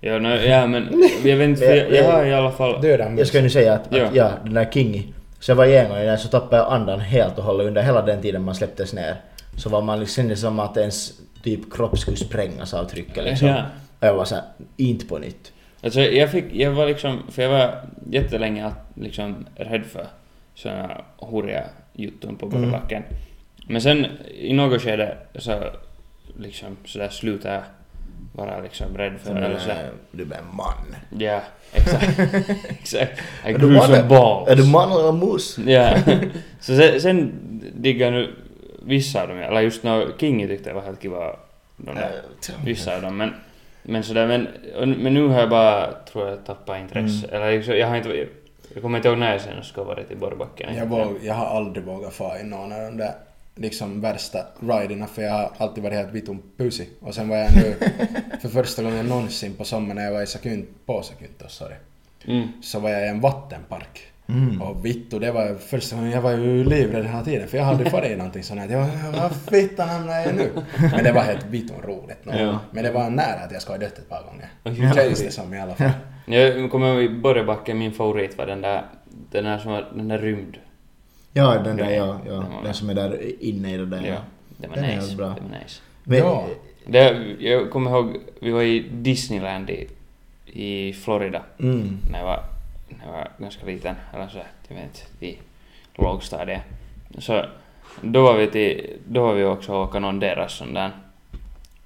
Ja, 0.01 0.19
nej, 0.19 0.49
ja 0.49 0.67
men 0.67 0.89
jag 1.25 1.37
vet 1.37 1.49
inte, 1.49 1.65
jag, 1.65 1.93
jag 1.93 2.13
har 2.13 2.25
i 2.25 2.35
alla 2.35 2.51
fall... 2.53 2.81
Döda 2.83 3.13
jag 3.19 3.27
ska 3.27 3.41
nu 3.43 3.51
säga 3.51 3.73
att, 3.75 3.87
Ja. 3.91 4.05
att 4.05 4.15
ja, 4.15 4.31
den 4.45 4.55
där 4.55 4.65
Kingi. 4.73 5.13
Så 5.41 5.51
jag 5.51 5.57
var 5.57 5.67
en 5.67 5.89
gång 5.89 5.99
i 5.99 6.05
den 6.05 6.19
så 6.19 6.29
tappade 6.29 6.57
jag 6.57 6.73
andan 6.73 7.01
helt 7.01 7.39
och 7.39 7.45
hållet 7.45 7.67
under 7.67 7.83
hela 7.83 8.03
den 8.03 8.23
tiden 8.23 8.43
man 8.43 8.55
släpptes 8.55 8.93
ner. 8.95 9.17
Så 9.57 9.69
var 9.69 9.83
man 9.83 10.01
liksom 10.01 10.23
kände 10.23 10.37
som 10.37 10.59
att 10.61 10.77
ens 10.77 11.13
typ 11.43 11.73
kropp 11.73 11.99
skulle 11.99 12.17
sprängas 12.17 12.75
av 12.75 12.85
trycket 12.85 13.25
liksom. 13.25 13.49
Ja. 13.49 13.63
Och 14.01 14.07
jag 14.07 14.15
var 14.15 14.25
såhär, 14.25 14.45
inte 14.77 15.07
på 15.07 15.19
nytt. 15.19 15.53
Alltså 15.83 16.01
jag 16.01 16.31
fick, 16.31 16.45
jag 16.53 16.71
var 16.71 16.87
liksom, 16.87 17.23
för 17.31 17.43
jag 17.43 17.51
var 17.51 17.81
jättelänge 18.11 18.71
liksom 18.95 19.47
rädd 19.57 19.85
för 19.85 20.07
såna 20.55 21.01
horiga 21.17 21.65
jutton 21.93 22.37
på 22.37 22.47
Mm. 22.47 22.63
Borgbacken. 22.63 23.03
Men 23.69 23.81
sen 23.81 24.07
i 24.39 24.53
något 24.53 24.83
skede 24.83 25.17
så 25.39 25.63
liksom 26.39 26.77
sådär 26.85 27.09
slutade 27.09 27.55
jag 27.55 27.63
vara 28.33 28.61
liksom 28.61 28.97
rädd 28.99 29.13
för 29.25 29.37
eller 29.37 29.55
en, 29.55 29.61
så. 29.61 29.71
eh, 29.71 29.77
Du 30.11 30.23
är 30.23 30.27
en 30.39 30.57
man. 30.57 30.97
Ja, 31.19 31.41
exakt. 31.73 32.19
exakt. 32.69 33.23
Du 33.47 33.53
grew 33.53 33.81
some 33.81 34.03
balls. 34.09 34.49
Är 34.49 34.57
du 34.57 34.65
man 34.67 34.93
eller 34.93 35.13
mus? 35.13 35.59
Ja. 35.67 35.97
Så 36.61 36.77
sen, 36.77 37.01
sen 37.01 37.33
diggar 37.75 38.11
nu 38.11 38.35
vissa 38.87 39.23
av 39.23 39.29
dem, 39.29 39.39
eller 39.39 39.61
just 39.61 39.83
när 39.83 40.13
Kingi 40.19 40.49
tyckte 40.49 40.71
jag 40.71 40.75
var 40.75 40.83
helt 40.83 41.03
kiva, 41.03 41.37
de 41.77 41.95
där, 41.95 42.23
vissa 42.65 42.97
av 42.97 43.03
dem, 43.03 43.17
men 43.17 43.35
Men 43.83 44.03
sådär, 44.05 44.27
men, 44.27 44.49
men 44.93 45.15
nu 45.15 45.29
har 45.29 45.41
jag 45.41 45.51
bara, 45.51 45.93
tror 45.93 46.29
jag, 46.29 46.45
tappat 46.47 46.81
intresse. 46.81 47.27
Eller 47.33 47.53
liksom, 47.53 47.75
jag 47.77 47.87
har 47.87 47.97
inte, 47.97 48.29
jag 48.75 48.83
kommer 48.83 48.99
inte 48.99 49.09
ihåg 49.09 49.19
när 49.19 49.33
jag 49.33 49.41
senast 49.41 49.77
ha 49.77 49.85
varit 49.85 50.11
i 50.11 50.15
Borgbacken. 50.17 50.75
Jag, 50.77 50.87
våg, 50.87 51.17
jag 51.23 51.35
har 51.35 51.47
aldrig 51.47 51.85
vågat 51.85 52.15
fara 52.15 52.41
i 52.41 52.45
någon 52.45 52.73
av 52.73 52.79
de 52.81 52.97
där 52.97 53.13
liksom 53.55 54.01
värsta 54.01 54.39
riderna 54.61 55.07
för 55.07 55.23
jag 55.23 55.33
har 55.33 55.51
alltid 55.59 55.85
varit 55.85 55.97
helt 55.97 56.13
vitun 56.13 56.43
pusi. 56.57 56.89
Och 57.01 57.15
sen 57.15 57.29
var 57.29 57.37
jag 57.37 57.51
nu 57.57 57.75
för 58.43 58.49
första 58.49 58.83
gången 58.83 59.07
någonsin 59.07 59.55
på 59.55 59.65
sommaren 59.65 59.97
när 59.97 60.05
jag 60.05 60.13
var 60.13 60.23
i 60.23 60.27
Sakyn, 60.27 60.67
på 60.87 61.03
Sakyntos, 61.03 61.53
sorry, 61.55 61.75
Mm. 62.25 62.49
så 62.63 62.81
var 62.81 62.91
jag 62.91 63.05
i 63.07 63.09
en 63.09 63.21
vattenpark. 63.21 64.03
Mm. 64.29 64.63
Och 64.63 64.85
vittu, 64.87 65.19
det 65.19 65.33
var 65.33 65.55
första 65.55 65.97
gången 65.97 66.11
jag 66.11 66.21
var 66.23 66.31
ju 66.33 66.65
livrädd 66.65 67.07
hela 67.07 67.25
tiden 67.25 67.49
för 67.49 67.59
jag 67.59 67.65
hade 67.65 67.91
farit 67.91 68.11
i 68.11 68.17
någonting 68.17 68.43
sånt 68.43 68.61
här. 68.61 68.69
Jag 68.69 68.79
var, 68.79 69.21
vad 69.21 69.33
fittan 69.37 69.89
hamnar 69.89 70.15
jag 70.21 70.35
nu? 70.35 70.51
Men 70.77 71.05
det 71.05 71.13
var 71.13 71.23
helt 71.23 71.47
vitun 71.47 71.77
roligt. 71.83 72.19
Ja. 72.23 72.59
Men 72.71 72.85
det 72.85 72.91
var 72.93 73.11
nära 73.11 73.41
att 73.45 73.53
jag 73.53 73.63
skulle 73.63 73.75
ha 73.79 73.81
dött 73.81 73.99
ett 73.99 74.09
par 74.09 74.23
gånger. 74.23 74.49
Okej. 74.63 74.93
Känns 74.95 75.23
det 75.23 75.31
som 75.31 75.55
i 75.55 75.61
alla 75.61 75.75
fall. 75.75 75.91
Jag 76.27 76.71
kommer 76.71 76.93
ihåg 76.95 77.03
i 77.03 77.09
Borgbacken, 77.09 77.79
min 77.79 77.93
favorit 77.93 78.39
var 78.39 78.47
den 78.47 78.61
där, 78.61 78.83
den 79.31 79.45
där 79.45 79.59
som 79.59 79.73
var, 79.73 79.89
den 79.95 80.09
där 80.09 80.19
rymd. 80.19 80.57
Ja, 81.33 81.59
den 81.65 81.77
där, 81.77 81.91
Ja, 81.91 82.21
ja, 82.27 82.33
den 82.33 82.45
Den 82.65 82.75
som 82.75 82.91
är 82.91 82.95
där 82.95 83.19
inne 83.45 83.75
i 83.75 83.77
det 83.77 83.87
där. 83.87 84.03
Ja, 84.07 84.17
det 84.57 84.69
var 84.69 84.77
Den 84.77 84.97
nice. 84.99 85.17
bra. 85.17 85.27
Det 85.27 85.41
var 85.43 85.59
nice. 85.63 85.81
Men, 86.05 86.19
Ja. 86.19 86.47
Det, 86.87 87.27
jag 87.39 87.71
kommer 87.71 87.91
ihåg, 87.91 88.17
vi 88.41 88.51
var 88.51 88.63
i 88.63 88.81
Disneyland 88.93 89.71
i, 89.71 89.89
i 90.47 90.93
Florida 90.93 91.43
Mm. 91.59 91.99
när 92.13 92.19
jag 92.19 92.27
var, 92.27 92.41
när 92.89 93.07
jag 93.07 93.13
var 93.13 93.29
ganska 93.39 93.67
liten, 93.67 93.95
eller 94.15 94.29
så, 94.29 94.39
jag 94.69 94.77
vet 94.77 95.07
i 95.21 95.39
lågstadiet. 95.95 96.63
Så 97.19 97.45
då 98.01 98.23
var 98.23 98.37
vi 98.37 98.47
till, 98.47 98.97
då 99.09 99.23
var 99.23 99.35
vi 99.35 99.45
också 99.45 99.73
åka 99.75 99.99
någon 99.99 100.21
deras 100.21 100.53
sån 100.53 100.75
där 100.75 100.91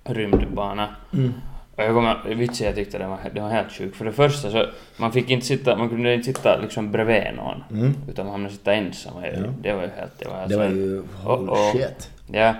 rymdbana. 0.04 0.88
Mm. 1.12 1.32
Och 1.76 1.82
jag 1.82 1.94
kommer, 1.94 2.34
vitsen 2.34 2.66
jag 2.66 2.76
tyckte 2.76 2.98
det 2.98 3.06
var, 3.06 3.18
det 3.34 3.40
var 3.40 3.48
helt 3.48 3.72
sjukt. 3.72 3.96
För 3.96 4.04
det 4.04 4.12
första 4.12 4.50
så, 4.50 4.66
man 4.96 5.12
fick 5.12 5.30
inte 5.30 5.46
sitta, 5.46 5.76
man 5.76 5.88
kunde 5.88 6.14
inte 6.14 6.26
sitta 6.26 6.58
liksom 6.62 6.92
bredvid 6.92 7.34
någon. 7.36 7.64
Mm. 7.70 7.94
Utan 8.08 8.26
man 8.26 8.32
hamnade 8.32 8.54
sitta 8.54 8.74
ensam. 8.74 9.12
Ja. 9.22 9.30
Det 9.60 9.72
var 9.72 9.82
ju 9.82 9.88
helt, 9.88 10.18
det 10.18 10.28
var, 10.28 10.46
Det 10.46 10.56
var 10.56 10.64
ju... 10.64 11.02
Holy 11.22 11.50
Oh, 11.50 11.52
oh. 11.52 11.72
shit. 11.72 12.10
Ja, 12.32 12.54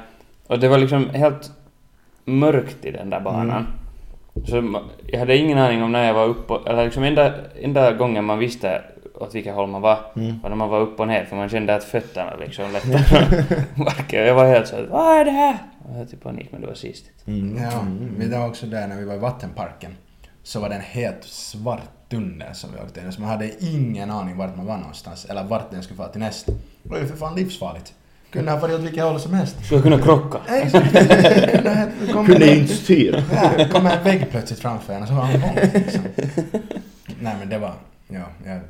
och 0.46 0.58
det 0.58 0.68
var 0.68 0.78
liksom 0.78 1.10
helt 1.10 1.50
mörkt 2.24 2.84
i 2.84 2.90
den 2.90 3.10
där 3.10 3.20
banan. 3.20 3.50
Mm. 3.50 3.79
Så 4.46 4.80
jag 5.06 5.18
hade 5.18 5.36
ingen 5.36 5.58
aning 5.58 5.82
om 5.82 5.92
när 5.92 6.06
jag 6.06 6.14
var 6.14 6.26
uppe, 6.26 6.70
eller 6.70 6.84
liksom 6.84 7.02
enda, 7.02 7.34
enda 7.62 7.92
gången 7.92 8.24
man 8.24 8.38
visste 8.38 8.82
åt 9.14 9.34
vilket 9.34 9.54
håll 9.54 9.68
man 9.68 9.80
var, 9.80 9.98
Mm. 10.16 10.40
var 10.42 10.48
när 10.48 10.56
man 10.56 10.68
var 10.68 10.80
upp 10.80 11.00
och 11.00 11.08
ner 11.08 11.24
för 11.24 11.36
man 11.36 11.48
kände 11.48 11.74
att 11.74 11.84
fötterna 11.84 12.36
liksom 12.36 12.72
lättade. 12.72 13.44
Jag 14.26 14.34
var 14.34 14.46
helt 14.46 14.66
såhär 14.68 14.86
vad 14.90 15.16
är 15.20 15.24
det 15.24 15.30
här? 15.30 15.58
Jag 15.86 15.94
hade 15.94 16.06
typ 16.06 16.22
panik 16.22 16.48
men 16.52 16.60
det 16.60 16.66
var 16.66 16.74
sist. 16.74 17.04
Mm. 17.26 17.62
Ja, 17.62 17.70
vi 18.18 18.28
var 18.28 18.46
också 18.48 18.66
där 18.66 18.86
när 18.88 18.96
vi 18.96 19.04
var 19.04 19.14
i 19.14 19.18
vattenparken. 19.18 19.96
Så 20.42 20.60
var 20.60 20.68
det 20.68 20.74
en 20.74 20.80
helt 20.80 21.24
svart 21.24 21.80
tunnel 22.08 22.54
som 22.54 22.70
vi 22.72 22.80
åkte 22.86 23.00
in 23.00 23.12
Så 23.12 23.20
man 23.20 23.30
hade 23.30 23.64
ingen 23.64 24.10
aning 24.10 24.36
vart 24.36 24.56
man 24.56 24.66
var 24.66 24.76
någonstans. 24.76 25.24
Eller 25.24 25.44
vart 25.44 25.70
den 25.70 25.82
skulle 25.82 25.96
fara 25.96 26.08
till 26.08 26.20
nästa. 26.20 26.52
Det 26.82 26.90
var 26.90 26.98
ju 26.98 27.06
för 27.06 27.16
fan 27.16 27.34
livsfarligt. 27.36 27.94
Kunde 28.32 28.50
ha 28.52 28.60
farit 28.60 28.74
åt 28.74 28.80
vilket 28.80 29.04
håll 29.04 29.20
som 29.20 29.34
helst. 29.34 29.56
Skulle 29.64 29.76
jag 29.78 29.82
kunna 29.84 29.98
krocka? 29.98 30.38
Kom 32.12 32.26
Kunde 32.26 32.56
inte 32.56 32.74
styra. 32.74 33.22
Ja, 33.32 33.64
kom 33.72 33.86
en 33.86 34.04
vägg 34.04 34.26
plötsligt 34.30 34.58
framför 34.60 34.92
en 34.92 35.02
och 35.02 35.08
så 35.08 35.14
var 35.14 35.22
han 35.22 35.34
igång. 35.34 35.54
Liksom. 35.74 36.02
Nej 37.20 37.36
men 37.38 37.48
det 37.48 37.58
var... 37.58 37.72
Ja, 38.08 38.20
jag, 38.46 38.60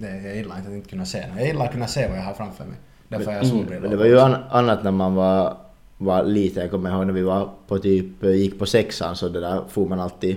det, 0.00 0.22
jag 0.26 0.36
gillar 0.36 0.56
inte 0.56 0.68
att 0.68 0.74
inte 0.74 0.88
kunna 0.88 1.04
se. 1.06 1.24
Jag 1.36 1.46
gillar 1.46 1.64
att 1.64 1.72
kunna 1.72 1.86
se 1.86 2.08
vad 2.08 2.18
jag 2.18 2.22
har 2.22 2.32
framför 2.34 2.64
mig. 2.64 2.74
Därför 3.08 3.24
har 3.26 3.32
jag 3.32 3.42
Men 3.42 3.50
solbrillor. 3.50 3.88
det 3.88 3.96
var 3.96 4.04
ju 4.04 4.20
an- 4.20 4.36
annat 4.50 4.84
när 4.84 4.90
man 4.90 5.14
var, 5.14 5.56
var 5.98 6.24
liten. 6.24 6.62
Jag 6.62 6.70
kommer 6.70 6.90
ihåg 6.90 7.06
när 7.06 7.12
vi 7.12 7.22
var 7.22 7.50
på 7.68 7.78
typ, 7.78 8.24
gick 8.24 8.58
på 8.58 8.66
sexan 8.66 9.16
så 9.16 9.28
det 9.28 9.40
där 9.40 9.62
får 9.68 9.88
man 9.88 10.00
alltid 10.00 10.36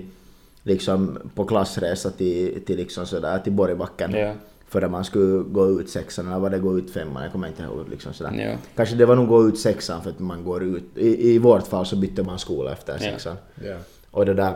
liksom 0.64 1.20
på 1.36 1.46
klassresa 1.46 2.10
till, 2.10 2.62
till 2.66 2.78
liksom 2.78 3.06
sådär 3.06 3.40
till 3.40 3.52
Borgbacken. 3.54 4.12
Ja. 4.16 4.34
Före 4.72 4.88
man 4.88 5.06
skulle 5.06 5.44
gå 5.44 5.70
ut 5.82 5.90
sexan 5.90 6.28
eller 6.28 6.40
var 6.40 6.50
det 6.50 6.60
gå 6.60 6.78
ut 6.78 6.92
femman, 6.94 7.24
jag 7.24 7.32
kommer 7.32 7.48
inte 7.48 7.64
ihåg 7.64 7.90
liksom 7.90 8.14
sådär. 8.14 8.32
Ja. 8.52 8.58
Kanske 8.76 8.96
det 8.96 9.06
var 9.06 9.16
nog 9.16 9.28
gå 9.28 9.48
ut 9.48 9.60
sexan 9.60 10.02
för 10.02 10.10
att 10.10 10.20
man 10.20 10.44
går 10.44 10.64
ut, 10.64 10.84
i, 10.96 11.32
i 11.34 11.40
vårt 11.40 11.68
fall 11.68 11.86
så 11.86 11.96
bytte 11.96 12.24
man 12.24 12.40
skola 12.40 12.72
efter 12.72 12.94
Ja. 12.94 13.00
sexan. 13.00 13.36
Ja. 13.64 13.76
Och 14.12 14.26
det 14.26 14.34
där, 14.34 14.54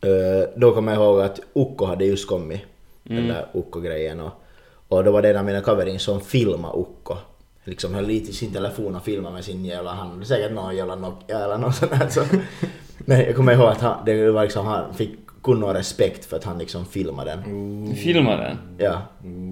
eh, 0.00 0.48
då 0.56 0.74
kommer 0.74 0.92
jag 0.94 1.02
ihåg 1.02 1.20
att 1.20 1.40
Ukko 1.54 1.84
hade 1.84 2.04
just 2.04 2.28
kommit, 2.28 2.60
den 3.02 3.18
Mm. 3.18 3.28
där 3.28 3.46
Ukko-grejen 3.54 4.20
och, 4.20 4.30
och 4.88 5.04
då 5.04 5.10
var 5.10 5.22
det 5.22 5.30
en 5.30 5.36
av 5.36 5.44
mina 5.44 5.60
kaverin 5.60 5.98
som 5.98 6.20
filmade 6.20 6.78
Ukko. 6.78 7.14
Liksom 7.64 7.94
höll 7.94 8.06
lite 8.06 8.30
i 8.30 8.32
sin 8.34 8.52
telefon 8.52 8.96
och 8.96 9.04
filmade 9.04 9.34
med 9.34 9.44
sin 9.44 9.64
jävla 9.64 9.90
hand, 9.90 10.26
säkert 10.26 10.52
någon 10.52 10.76
jävla 10.76 10.94
Nokia 10.96 11.44
eller 11.44 11.58
något 11.58 11.74
sånt 11.74 11.90
där. 11.90 12.08
Så. 12.08 12.20
Men 12.98 13.20
jag 13.20 13.36
kommer 13.36 13.52
ihåg 13.52 13.68
att 13.68 13.80
han, 13.80 14.04
det 14.04 14.30
var 14.30 14.42
liksom, 14.42 14.66
han 14.66 14.94
fick 14.94 15.10
kun 15.42 15.62
och 15.62 15.74
respekt 15.74 16.24
för 16.24 16.36
att 16.36 16.44
han 16.44 16.58
liksom 16.58 16.86
filmade 16.86 17.30
den. 17.30 17.96
Filma 17.96 18.36
den? 18.36 18.56
Ja. 18.78 19.02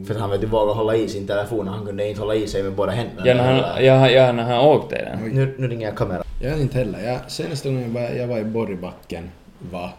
För 0.06 0.14
att 0.14 0.20
han 0.20 0.30
vet 0.30 0.40
du 0.40 0.46
vågade 0.46 0.72
hålla 0.72 0.96
i 0.96 1.08
sin 1.08 1.26
telefon 1.26 1.68
och 1.68 1.74
han 1.74 1.86
kunde 1.86 2.08
inte 2.08 2.20
hålla 2.20 2.34
i 2.34 2.46
sig 2.46 2.62
med 2.62 2.72
båda 2.72 2.92
händerna. 2.92 3.26
Ja, 3.26 3.34
när 3.34 3.52
han, 3.52 3.84
ja, 3.84 4.10
ja, 4.10 4.32
när 4.32 4.42
han 4.42 4.66
åkte 4.66 4.96
i 4.96 4.98
den. 4.98 5.18
Nu, 5.34 5.54
nu 5.58 5.68
ringer 5.68 5.86
jag 5.86 5.96
kameran. 5.96 6.24
Jag 6.42 6.50
vet 6.50 6.60
inte 6.60 6.78
heller. 6.78 7.02
Jag, 7.04 7.30
senaste 7.30 7.68
gången 7.68 7.94
var, 7.94 8.00
jag 8.00 8.26
var 8.26 8.38
i 8.38 8.44
Borgbacken 8.44 9.30
var 9.70 9.90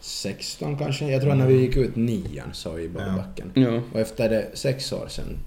2016 0.00 0.78
kanske. 0.78 1.06
Jag 1.06 1.22
tror 1.22 1.34
när 1.34 1.46
vi 1.46 1.54
gick 1.54 1.76
ut 1.76 1.96
nian 1.96 2.50
så 2.52 2.78
i 2.78 2.88
Borgbacken. 2.88 3.52
Ja. 3.54 3.80
Och 3.92 4.00
efter 4.00 4.28
det 4.28 4.46
sex 4.54 4.92
år 4.92 5.06
sedan. 5.08 5.38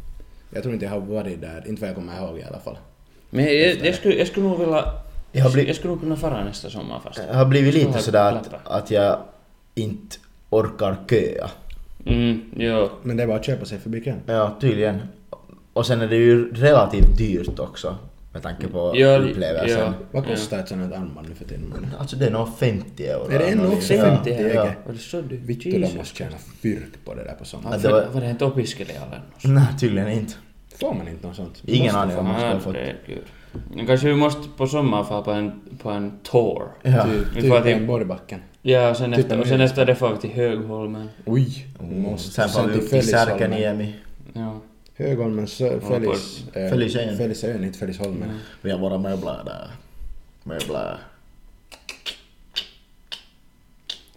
Jag 0.50 0.64
tror 0.64 0.74
inte 0.74 0.86
jag 0.86 0.92
har 0.92 1.00
varit 1.00 1.42
där, 1.42 1.64
inte 1.68 1.82
vad 1.82 1.90
jag 1.90 1.96
kommer 1.96 2.18
ihåg 2.18 2.40
i 2.40 2.44
alla 2.44 2.60
fall. 2.60 2.78
Men 3.30 3.46
jag, 3.46 3.86
jag, 3.86 3.96
skulle, 3.96 4.16
jag 4.16 4.28
skulle 4.28 4.48
nog 4.48 4.60
vilja... 4.60 4.84
Jag 5.32 5.44
har 5.44 5.52
blivit- 5.52 5.68
jag 5.68 5.76
skulle 5.76 5.92
nog 5.94 6.02
kunna 6.02 6.16
fara 6.16 6.44
nästa 6.44 6.70
sommar 6.70 7.00
fast. 7.00 7.20
Jag 7.28 7.34
har 7.36 7.46
blivit 7.46 7.74
lite 7.74 8.00
sådär 8.00 8.32
att, 8.32 8.50
att 8.64 8.92
jag 8.92 9.20
inte 9.76 10.18
orkar 10.50 10.98
köa. 11.10 11.50
Mm, 12.06 12.42
jo. 12.56 12.90
Men 13.04 13.18
det 13.18 13.26
var 13.26 13.36
att 13.36 13.46
köpa 13.46 13.66
sig 13.66 13.80
förbi 13.80 14.02
kön. 14.04 14.20
Ja, 14.26 14.58
tydligen. 14.62 15.02
Och 15.74 15.86
sen 15.86 16.02
är 16.02 16.08
det 16.08 16.16
ju 16.16 16.54
relativt 16.54 17.18
dyrt 17.18 17.60
också. 17.60 17.96
Med 18.34 18.44
tanke 18.44 18.68
på 18.68 18.92
Ja, 18.96 19.18
upplevelsen. 19.18 19.80
ja. 19.80 19.94
Vad 20.12 20.26
kostar 20.28 20.60
ett 20.60 20.68
sånt 20.68 20.82
här 20.94 21.00
armband 21.02 21.30
nu 21.30 21.36
för 21.36 21.46
tiden? 21.46 21.88
Alltså 22.00 22.16
det 22.16 22.26
är 22.28 22.32
nog 22.32 22.58
50 22.58 23.08
euro. 23.08 23.32
Är 23.32 23.40
det 23.40 23.46
ännu 23.46 23.68
också 23.68 23.94
Ja, 23.94 24.04
50 24.06 24.30
ja. 24.30 24.36
euro? 24.38 24.72
Var 24.86 24.94
det 24.94 25.00
så 25.00 25.22
du? 25.22 25.38
Vittu, 25.38 25.72
de 25.72 25.80
måste 25.98 26.16
tjäna 26.16 26.38
fyrk 26.62 27.06
på 27.06 27.14
det 27.14 27.24
där 27.24 27.34
på 27.40 27.46
sånt. 27.46 27.66
Ja, 27.72 27.78
det 27.78 27.88
var- 27.90 28.06
var... 28.14 28.22
det 28.22 28.30
inte 28.30 28.46
opiskelijalle? 28.46 29.22
Nej, 29.44 29.64
tydligen 29.80 30.10
inte. 30.10 30.34
Får 30.80 30.94
man 30.94 31.08
inte 31.08 31.28
något 31.28 31.36
sånt? 31.36 31.62
Ingen 31.66 31.96
aning 31.96 32.14
få. 32.16 32.20
om 32.20 32.28
man 32.28 32.36
ska 32.40 32.48
Ja, 32.48 32.54
ha 32.54 32.60
fått. 32.60 32.76
Kanske 33.88 34.08
vi 34.08 34.14
måste 34.16 34.50
på 34.58 34.68
sommar 34.68 35.04
få 35.04 35.24
på 35.24 35.32
en, 35.32 35.62
på 35.82 35.90
en 35.90 36.20
tour. 36.24 36.64
Ja. 36.84 37.04
Typ, 37.04 37.28
Vi 37.36 37.42
typ 37.42 37.52
får 37.52 37.62
till- 37.62 37.88
Borgbacken. 37.88 38.40
Ja, 38.62 38.90
och 38.90 38.98
sen, 38.98 39.12
Typ 39.14 39.20
efter, 39.26 39.40
och 39.40 39.48
sen 39.48 39.62
efter 39.62 39.86
det 39.86 39.96
får 39.96 40.10
vi 40.14 40.18
till 40.18 40.30
Högholmen. 40.30 41.10
Oj! 41.26 41.66
Mm. 41.80 42.02
Måste. 42.02 42.32
Sen 42.32 42.50
får 42.50 42.68
vi 42.70 42.78
upp 42.80 42.90
till 42.90 43.08
Särkaniemi. 43.08 43.96
Ja. 44.34 44.60
Högholmen, 44.96 45.48
Fällis... 45.48 46.44
eh, 46.54 46.70
Fällisön. 46.70 47.18
Fällisön, 47.18 47.64
inte 47.64 47.80
Fällisholmen. 47.80 48.24
Mm. 48.24 48.38
Vi 48.62 48.72
har 48.72 48.80
våra 48.80 48.98
möbler 48.98 49.42
där. 49.46 49.68
Möbler. 50.44 50.98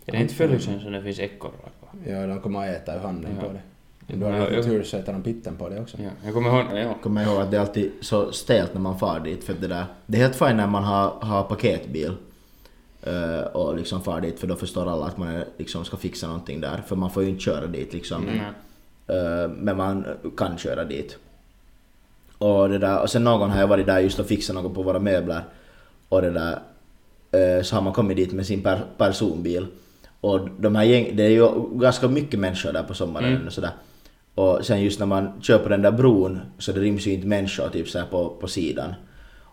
Är 0.07 0.13
det 0.13 0.19
inte 0.19 0.35
Följesjön 0.35 0.81
som 0.81 0.93
det 0.93 1.03
finns 1.03 1.19
ekorrar 1.19 1.53
på? 1.81 2.11
Ja, 2.11 2.27
de 2.27 2.41
kommer 2.41 2.61
att 2.71 2.77
äta 2.77 2.95
ur 2.95 2.99
handen 3.01 3.31
Ja. 3.41 3.47
på 3.47 3.53
det. 3.53 3.61
Då 4.15 4.27
har 4.27 4.51
du 4.51 4.57
ja. 4.57 4.63
tur 4.63 4.83
så 4.83 4.97
äter 4.97 5.13
de 5.13 5.23
pitten 5.23 5.57
på 5.57 5.69
det 5.69 5.81
också. 5.81 5.97
Ja, 6.01 6.11
jag 6.25 6.35
kommer 6.35 6.49
ihåg... 6.49 6.79
Ja. 6.79 6.95
kommer 7.03 7.23
ihåg 7.25 7.41
att 7.41 7.51
det 7.51 7.57
är 7.57 7.61
alltid 7.61 7.93
så 8.01 8.33
stelt 8.33 8.75
när 8.75 8.81
man 8.81 8.99
far 8.99 9.21
dit 9.21 9.45
för 9.45 9.55
det 9.61 9.67
där, 9.67 9.85
det 10.07 10.19
är 10.19 10.23
helt 10.23 10.37
fint 10.37 10.57
när 10.57 10.67
man 10.67 10.85
har, 10.85 11.11
har 11.21 11.43
paketbil 11.43 12.13
eh, 13.03 13.41
och 13.41 13.77
liksom 13.77 14.03
far 14.03 14.21
dit 14.21 14.41
för 14.41 14.47
då 14.47 14.57
förstår 14.57 14.93
alla 14.93 15.07
att 15.07 15.19
man 15.19 15.29
är, 15.29 15.45
liksom 15.59 15.85
ska 15.85 15.97
fixa 15.97 16.27
någonting 16.27 16.61
där 16.61 16.83
för 16.87 16.97
man 16.97 17.11
får 17.11 17.23
ju 17.23 17.29
inte 17.29 17.43
köra 17.43 17.67
dit 17.67 17.93
liksom. 17.93 18.23
Mm. 18.23 18.39
Eh, 19.07 19.51
men 19.57 19.77
man 19.77 20.05
kan 20.37 20.59
köra 20.59 20.85
dit. 20.85 21.17
Och, 22.39 22.69
det 22.69 22.79
där, 22.79 23.03
och 23.03 23.11
sen 23.11 23.25
någon 23.25 23.51
har 23.51 23.61
jag 23.61 23.69
varit 23.69 23.87
där 23.87 23.99
just 23.99 24.19
och 24.19 24.27
fixat 24.27 24.57
något 24.57 24.75
på 24.75 24.83
våra 24.83 24.99
möbler 24.99 25.43
och 26.09 26.23
det 26.23 26.31
där 26.31 26.59
eh, 27.31 27.63
så 27.63 27.75
har 27.77 27.83
man 27.83 27.93
kommit 27.93 28.17
dit 28.17 28.33
med 28.33 28.47
sin 28.47 28.63
per, 28.63 28.81
personbil 28.97 29.67
och 30.21 30.49
de 30.59 30.77
här 30.77 30.85
gäng, 30.85 31.17
det 31.17 31.23
är 31.23 31.31
ju 31.31 31.49
ganska 31.73 32.09
mycket 32.09 32.41
människor 32.41 32.73
där 32.73 32.83
på 32.83 32.95
sommaren 32.95 33.33
Mm. 33.33 33.47
och 33.47 33.53
sådär. 33.53 33.71
Och 34.35 34.67
sen 34.67 34.83
just 34.83 34.99
när 34.99 35.07
man 35.07 35.41
kör 35.43 35.59
på 35.59 35.69
den 35.69 35.83
där 35.83 35.91
bron 35.93 36.41
så 36.59 36.73
det 36.73 36.81
ryms 36.81 37.07
ju 37.07 37.13
inte 37.13 37.27
människor 37.27 37.69
typ 37.69 37.89
så 37.89 37.99
här 37.99 38.07
på, 38.07 38.29
på 38.29 38.49
sidan. 38.49 38.95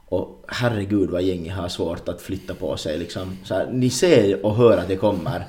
Och 0.10 0.46
herregud 0.48 1.10
vad 1.10 1.22
gänget 1.22 1.54
har 1.54 1.68
svårt 1.68 2.10
att 2.10 2.22
flytta 2.22 2.54
på 2.54 2.78
sig 2.78 2.98
liksom. 2.98 3.38
Så 3.44 3.54
här, 3.56 3.68
ni 3.72 3.90
ser 3.90 4.46
och 4.46 4.56
hör 4.56 4.78
att 4.78 4.88
det 4.88 4.96
kommer. 4.96 5.44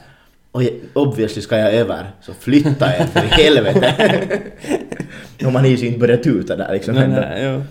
Och 0.51 0.63
jag, 0.63 0.73
obviously 0.93 1.43
ska 1.43 1.57
jag 1.59 1.75
över, 1.75 2.11
så 2.21 2.35
flytta 2.35 2.97
er 2.97 3.05
för 3.07 3.25
i 3.25 3.29
helvete. 3.43 4.41
Om 5.47 5.53
man 5.53 5.65
ju 5.71 5.87
inte 5.87 5.99
börjar 5.99 6.17
tuta 6.17 6.57
där 6.57 6.73
liksom. 6.73 6.95
Nej, 6.95 7.09
nej, 7.09 7.43
ja. 7.43 7.63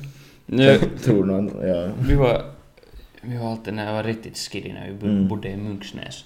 Ja, 0.46 0.64
Jag 0.64 0.80
tror 1.04 1.26
någon, 1.26 1.68
ja. 1.68 1.90
vi 2.08 2.16
var... 2.16 2.42
Vi 3.22 3.38
var 3.38 3.52
alltid 3.52 3.74
när 3.74 3.86
jag 3.86 3.94
var 3.94 4.04
riktigt 4.04 4.38
skiddy 4.38 4.74
när 4.74 4.92
vi 5.02 5.08
Mm. 5.08 5.28
bodde 5.28 5.50
i 5.50 5.58
Munksnäs. 5.58 6.26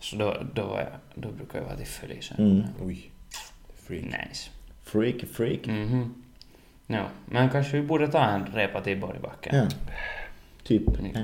Så 0.00 0.16
då, 0.16 0.36
då 0.54 0.62
var 0.62 0.78
jag... 0.78 0.88
Då 1.14 1.28
brukade 1.28 1.58
jag 1.58 1.64
vara 1.64 1.76
till 1.76 1.86
Följesjön. 1.86 2.38
Mm. 2.50 2.62
Oj. 2.86 3.10
Freak. 3.86 4.04
Nice. 4.04 4.50
Freak, 4.92 5.24
freak. 5.32 5.66
Mhm. 5.66 6.14
Ja, 6.86 7.02
men 7.26 7.48
kanske 7.50 7.76
vi 7.76 7.82
borde 7.82 8.08
ta 8.08 8.24
en 8.24 8.46
repa 8.54 8.80
till 8.80 9.00
Borgbacken. 9.00 9.56
Ja. 9.56 9.62
Typ. 10.64 10.82
Ni- 11.02 11.12
Ja. 11.14 11.20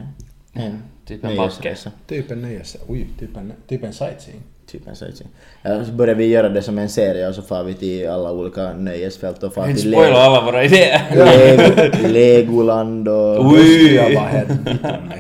En 0.63 0.83
Typ 1.07 1.25
en 1.25 1.29
backe. 1.31 1.41
nöjesresa. 1.41 1.91
Typ 2.07 2.31
en 2.31 2.43
nöjes... 2.43 2.77
Oj, 2.89 3.07
typ 3.21 3.37
en, 3.37 3.53
typ 3.69 3.85
en 3.85 3.93
sightseeing. 3.93 4.41
Typ 4.67 4.89
en 4.89 4.97
sightseeing. 4.97 5.31
Ja, 5.63 5.85
så 5.85 5.93
börjar 5.93 6.15
vi 6.15 6.27
göra 6.27 6.49
det 6.49 6.63
som 6.63 6.79
en 6.79 6.89
serie 6.89 7.29
och 7.29 7.35
så 7.35 7.43
far 7.43 7.65
vi 7.65 7.75
till 7.75 8.09
alla 8.09 8.33
olika 8.33 8.73
nöjesfält 8.73 9.43
och 9.43 9.55
far 9.55 9.67
till 9.67 9.79
spoila 9.81 10.17
alla 10.19 10.45
våra 10.45 10.65
idéer. 10.65 11.03
Lego, 11.15 12.09
Legoland 12.09 13.09
och. 13.09 13.45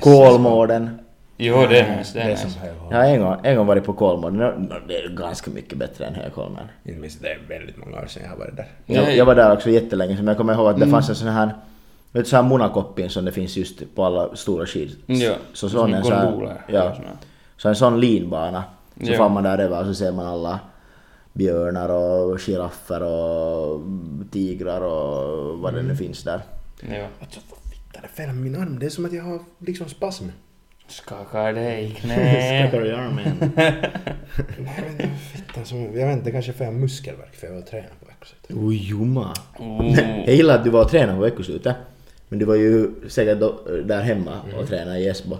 Kolmården. 0.00 0.90
Jo, 1.36 1.66
det 1.68 1.78
är 1.80 1.96
nice. 1.96 2.18
Det 2.18 2.24
Det 2.24 2.32
är 2.32 2.36
som 2.36 2.48
nice. 2.48 2.58
Högholm. 2.60 2.90
Jag 2.90 2.98
har 2.98 3.04
en 3.04 3.20
gång, 3.20 3.36
en 3.42 3.56
gång 3.56 3.66
varit 3.66 3.84
på 3.84 3.92
Kolmården. 3.92 4.38
Det 4.88 4.96
är 4.98 5.08
ganska 5.08 5.50
mycket 5.50 5.78
bättre 5.78 6.06
än 6.06 6.14
Högholmen. 6.14 6.66
Inte 6.84 7.00
minst, 7.00 7.22
det 7.22 7.28
är 7.28 7.38
väldigt 7.48 7.76
många 7.76 7.96
år 8.00 8.06
sedan 8.06 8.22
jag 8.22 8.30
har 8.30 8.36
varit 8.36 8.56
där. 8.56 8.66
Jag, 8.86 9.16
jag 9.16 9.24
var 9.24 9.34
där 9.34 9.52
också 9.52 9.70
jättelänge 9.70 10.14
men 10.16 10.26
jag 10.26 10.36
kommer 10.36 10.54
ihåg 10.54 10.68
att 10.68 10.80
det 10.80 10.86
fanns 10.86 11.08
en 11.08 11.14
sån 11.16 11.28
här 11.28 11.54
Vet 12.12 12.24
du 12.24 12.30
så 12.30 12.36
här 12.36 12.42
monakoppin 12.42 13.10
som 13.10 13.24
det 13.24 13.32
finns 13.32 13.56
just 13.56 13.94
på 13.94 14.04
alla 14.04 14.36
stora 14.36 14.66
skid... 14.66 14.96
Ja, 15.06 15.34
Så 15.52 15.68
som 15.68 15.94
en 15.94 16.02
här, 16.04 16.24
gondoler. 16.30 16.60
ja, 16.68 16.94
så 17.56 17.68
en 17.68 17.76
sån 17.76 18.00
linbana. 18.00 18.64
Så 19.02 19.12
Ja. 19.12 19.18
far 19.18 19.28
man 19.28 19.42
där 19.42 19.58
över 19.58 19.80
och 19.80 19.86
så 19.86 19.94
ser 19.94 20.12
man 20.12 20.26
alla 20.26 20.60
björnar 21.32 21.88
och 21.88 22.40
giraffer 22.40 23.02
och 23.02 23.80
tigrar 24.32 24.80
och 24.80 25.58
vad 25.58 25.74
det 25.74 25.82
nu 25.82 25.96
finns 25.96 26.22
där. 26.24 26.40
Ja. 26.80 27.06
Alltså 27.20 27.40
vad 27.50 27.58
fitta 27.72 28.00
det 28.02 28.08
fel 28.08 28.32
min 28.32 28.56
arm? 28.56 28.78
Det 28.78 28.86
är 28.86 28.90
som 28.90 29.04
att 29.04 29.12
jag 29.12 29.24
har 29.24 29.38
liksom 29.58 29.88
spasm. 29.88 30.24
Skakar 30.88 31.52
dig 31.52 31.84
i 31.84 31.90
knät. 31.90 32.74
i 32.86 32.90
armen. 32.92 33.52
Nej 33.56 33.74
men 34.98 35.18
fitta 35.18 35.64
som... 35.64 35.82
Jag 35.82 36.06
vet 36.06 36.16
inte, 36.18 36.30
kanske 36.30 36.52
för 36.52 36.64
jag 36.64 36.72
har 36.72 36.78
muskelvärk 36.78 37.34
för 37.34 37.46
jag 37.46 37.54
var 37.54 37.60
och 37.60 37.66
tränade 37.66 37.92
på 38.00 38.06
veckoslutet. 38.06 38.56
Oj, 38.56 38.76
jumma. 38.76 39.34
Oh. 39.58 39.98
Jag 40.26 40.34
gillar 40.34 40.54
att 40.58 40.64
du 40.64 40.70
var 40.70 40.84
och 40.84 40.90
tränade 40.90 41.18
på 41.18 41.24
veckoslutet. 41.24 41.76
Men 42.28 42.38
du 42.38 42.44
var 42.44 42.54
ju 42.54 42.90
säkert 43.08 43.40
då, 43.40 43.60
där 43.84 44.02
hemma 44.02 44.40
och 44.60 44.68
tränade 44.68 44.98
i 44.98 45.08
Esbo. 45.08 45.36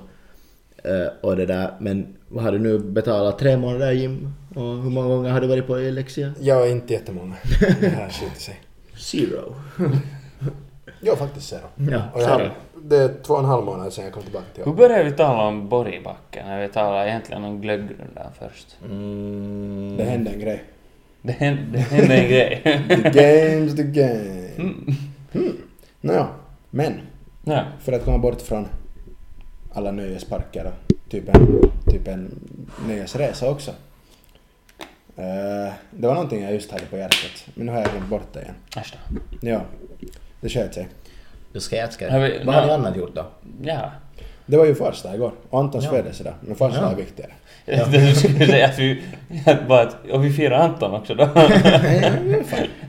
Eh, 0.84 1.06
och 1.20 1.36
det 1.36 1.46
där, 1.46 1.74
men 1.80 2.16
vad 2.28 2.44
har 2.44 2.52
du 2.52 2.58
nu 2.58 2.78
betalat 2.78 3.38
tre 3.38 3.56
månader 3.56 3.92
gym? 3.92 4.34
Och 4.54 4.62
hur 4.62 4.90
många 4.90 5.08
gånger 5.08 5.30
har 5.30 5.40
du 5.40 5.46
varit 5.46 5.66
på 5.66 5.76
Lexia? 5.76 6.32
Ja, 6.40 6.66
inte 6.66 6.92
jättemånga. 6.92 7.34
Det 7.80 7.88
här 7.88 8.08
skiter 8.08 8.40
sig. 8.40 8.60
Zero. 8.96 9.54
Ja, 11.00 11.16
faktiskt 11.16 11.48
zero. 11.48 11.66
Ja, 11.76 12.02
Och 12.14 12.20
jag 12.20 12.40
zero. 12.40 12.50
Det 12.88 12.96
är 12.96 13.14
två 13.22 13.34
och 13.34 13.40
en 13.40 13.46
halv 13.46 13.64
månad 13.64 13.92
sedan 13.92 14.04
jag 14.04 14.12
kom 14.12 14.22
tillbaka 14.22 14.46
till 14.54 14.64
Hur 14.64 14.72
började 14.72 15.04
vi 15.04 15.12
tala 15.12 15.42
om 15.42 15.68
Borgbacken? 15.68 16.46
När 16.46 16.60
vi 16.60 16.68
talade 16.68 17.08
egentligen 17.08 17.44
om 17.44 17.60
glöggrundan 17.60 18.32
först. 18.38 18.76
Mm. 18.84 19.96
Det 19.96 20.04
hände 20.04 20.30
en 20.30 20.40
grej. 20.40 20.64
Det 21.22 21.32
hände, 21.32 21.62
det 21.72 21.78
hände 21.78 22.14
en 22.16 22.28
grej. 22.28 22.62
The 22.88 22.94
game's 22.94 23.76
the 23.76 23.82
game. 23.82 24.76
Mm. 25.32 25.56
Nåja, 26.00 26.28
men 26.70 27.00
ja. 27.44 27.64
för 27.80 27.92
att 27.92 28.04
komma 28.04 28.18
bort 28.18 28.40
från 28.40 28.68
alla 29.72 29.90
nöjesparker 29.92 30.64
och 30.66 31.10
typ 31.10 31.28
en, 31.28 31.70
typ 31.90 32.08
en 32.08 32.48
nöjesresa 32.88 33.50
också. 33.50 33.70
Eh, 35.16 35.72
det 35.90 36.06
var 36.06 36.14
någonting 36.14 36.42
jag 36.42 36.52
just 36.52 36.70
hade 36.70 36.86
på 36.86 36.96
hjärtat, 36.96 37.46
men 37.54 37.66
nu 37.66 37.72
har 37.72 37.80
jag 37.80 37.90
glömt 37.90 38.08
bort 38.08 38.32
det 38.32 38.40
igen. 38.40 38.54
Äsch. 38.76 38.94
Ja, 39.40 39.60
det 40.40 40.48
sköt 40.48 40.74
sig. 40.74 40.88
Du 41.54 42.18
vi- 42.18 42.40
Vad 42.44 42.54
har 42.54 42.66
ni 42.66 42.72
annat 42.72 42.96
gjort 42.96 43.14
då? 43.14 43.24
Ja. 43.62 43.90
Det 44.46 44.56
var 44.56 44.66
ju 44.66 44.74
farsdag 44.74 45.14
igår, 45.14 45.32
och 45.50 45.60
Antons 45.60 45.84
Ja. 45.84 45.90
födelsedag, 45.90 46.34
men 46.40 46.56
farsdag 46.56 46.80
Ja. 46.82 46.90
är 46.92 46.96
viktigare. 46.96 47.30
Tänkte 47.66 47.98
du 48.06 48.14
skulle 48.14 48.46
säga 48.46 48.66
att 48.66 48.78
vi... 48.78 49.02
Bara 49.68 49.80
att, 49.82 49.96
och 50.12 50.24
vi 50.24 50.30
firar 50.32 50.58
Anton 50.58 50.94
också 50.94 51.14
då. 51.14 51.28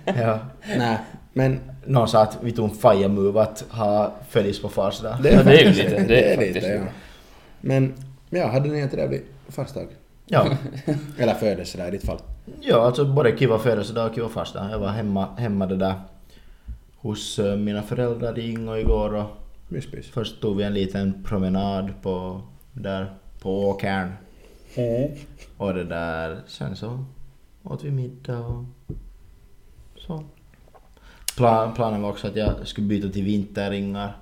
ja. 0.06 0.40
Nej, 0.78 0.98
men 1.34 1.60
Någon 1.88 2.08
sa 2.08 2.22
att 2.22 2.38
vi 2.42 2.52
tog 2.52 2.70
en 2.70 2.76
fire 2.76 3.08
move 3.08 3.42
att 3.42 3.66
ha 3.70 4.12
följs 4.30 4.62
på 4.62 4.70
fars 4.70 5.00
dag. 5.00 5.16
Ja, 5.24 5.44
det 5.44 5.62
är 5.62 5.64
ju 5.64 5.70
lite- 5.70 5.90
det 5.90 6.04
Det 6.08 6.34
är 6.34 6.42
är 6.42 6.54
lite, 6.54 6.68
ja. 6.68 6.82
Men, 7.62 7.94
ja, 8.30 8.48
hade 8.48 8.70
ni 8.70 8.80
en 8.80 8.90
trevlig 8.90 9.22
farsdag? 9.50 9.82
Ja. 10.26 10.46
Eller 11.20 11.34
födelsedag 11.34 11.88
i 11.88 11.92
ditt 11.92 12.06
fall? 12.06 12.18
ja, 12.62 12.86
alltså 12.86 13.06
både 13.06 13.32
kiva 13.32 13.60
födelsedag 13.60 14.10
och 14.10 14.16
kiva 14.16 14.30
fars 14.30 14.54
dag. 14.54 14.68
Jag 14.72 14.80
var 14.80 14.88
hemma, 14.88 15.28
hemma 15.38 15.66
det 15.66 15.76
där 15.76 15.94
hos 17.06 17.40
eh, 17.40 17.56
mina 17.56 17.82
föräldrar 17.84 18.40
i 18.40 18.52
Ingo 18.52 18.76
igår 18.76 19.14
och 19.16 19.26
Myspys. 19.68 20.08
först 20.10 20.42
tog 20.42 20.58
vi 20.58 20.64
en 20.64 20.74
liten 20.74 21.24
promenad 21.24 21.94
på 22.02 22.42
där 22.74 23.14
på 23.40 23.70
åkern. 23.70 24.12
Och 25.58 25.74
det 25.74 25.84
där, 25.84 26.40
sen 26.48 26.76
så 26.76 27.06
åt 27.64 27.84
vi 27.84 27.92
middag 27.92 28.40
och 28.40 28.64
så. 29.98 30.24
Plan, 31.38 31.74
planen 31.74 32.02
var 32.02 32.10
också 32.10 32.28
att 32.28 32.36
jag 32.36 32.68
skulle 32.68 32.88
byta 32.88 33.10
till 33.10 33.24
vinterringar 33.24 34.18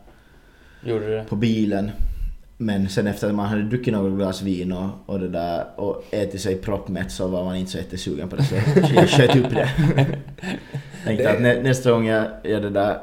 Gjorde 0.86 1.06
du 1.08 1.16
det? 1.16 1.24
på 1.24 1.36
bilen. 1.36 1.92
Men 2.64 2.90
sen 2.90 3.08
efter 3.08 3.28
att 3.30 3.36
man 3.36 3.46
hade 3.46 3.62
druckit 3.64 3.94
några 3.94 4.10
glas 4.16 4.42
vin 4.42 4.72
och, 4.72 4.90
och 5.06 5.20
det 5.20 5.30
där 5.30 5.66
och 5.76 6.04
ätit 6.12 6.42
sig 6.42 6.56
proppmätt 6.56 7.12
så 7.12 7.28
var 7.28 7.44
man 7.44 7.56
inte 7.56 7.72
så 7.72 7.78
jättesugen 7.78 8.30
på 8.30 8.36
det 8.36 8.44
så 8.44 8.56
jag 8.96 9.10
sköt 9.10 9.36
upp 9.36 9.50
det. 9.50 9.70
Tänkte 11.06 11.32
att 11.32 11.42
nä, 11.42 11.62
nästa 11.62 11.92
gång 11.92 12.06
jag, 12.06 12.26
jag 12.44 12.62
det 12.62 12.70
där 12.70 12.98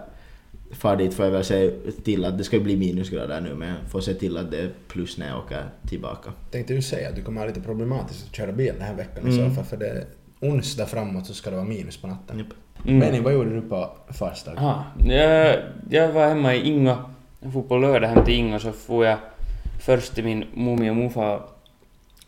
far 0.72 0.96
dit 0.96 1.14
får 1.14 1.24
jag 1.24 1.32
väl 1.32 1.44
se 1.44 1.70
till 2.04 2.24
att 2.24 2.38
det 2.38 2.44
ska 2.44 2.60
bli 2.60 2.76
minusgrader 2.76 3.40
nu 3.40 3.54
men 3.54 3.68
jag 3.68 3.90
får 3.90 4.00
se 4.00 4.14
till 4.14 4.36
att 4.36 4.50
det 4.50 4.58
är 4.60 4.70
plus 4.88 5.18
när 5.18 5.28
jag 5.28 5.38
åker 5.38 5.64
tillbaka. 5.88 6.30
Tänkte 6.50 6.74
du 6.74 6.82
säga 6.82 7.08
att 7.08 7.16
du 7.16 7.22
kommer 7.22 7.40
ha 7.40 7.48
lite 7.48 7.60
problematiskt 7.60 8.26
att 8.28 8.36
köra 8.36 8.52
bil 8.52 8.72
den 8.78 8.86
här 8.86 8.94
veckan 8.94 9.28
i 9.28 9.38
Mm. 9.38 9.48
så 9.48 9.54
fall, 9.54 9.64
för 9.64 9.76
det 9.76 9.88
är 9.88 10.04
onsdag 10.40 10.86
framåt 10.86 11.26
så 11.26 11.34
ska 11.34 11.50
det 11.50 11.56
vara 11.56 11.66
minus 11.66 11.96
på 11.96 12.06
natten. 12.06 12.38
Japp. 12.38 12.46
Mm. 12.86 13.00
Benny, 13.00 13.20
vad 13.20 13.32
gjorde 13.32 13.54
du 13.54 13.60
på 13.62 13.90
farsdag? 14.08 14.52
Aha. 14.56 14.84
Jag, 15.04 15.56
jag 15.90 16.12
var 16.12 16.28
hemma 16.28 16.54
i 16.54 16.68
Ingo. 16.68 16.96
Jag 17.40 17.52
får 17.52 17.62
på 17.62 17.76
lördag 17.76 18.08
hem 18.08 18.24
till 18.24 18.34
Ingo 18.34 18.58
så 18.58 18.72
får 18.72 19.06
jag 19.06 19.18
först 19.80 20.14
till 20.14 20.24
min 20.24 20.44
mummi 20.54 20.90
och 20.90 20.96
morfar 20.96 21.42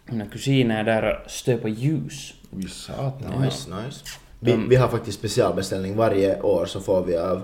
mina 0.07 0.27
kusiner 0.27 0.85
där 0.85 1.21
och 1.25 1.31
stöpa 1.31 1.69
ljus. 1.69 2.35
Oj 2.57 2.69
satan. 2.69 3.43
Nice, 3.43 3.71
nice. 3.85 4.05
Vi, 4.41 4.57
vi 4.69 4.77
har 4.77 4.89
faktiskt 4.89 5.19
specialbeställning 5.19 5.97
varje 5.97 6.41
år 6.43 6.67
så 6.67 6.81
får 6.81 7.05
vi 7.05 7.17
av, 7.17 7.43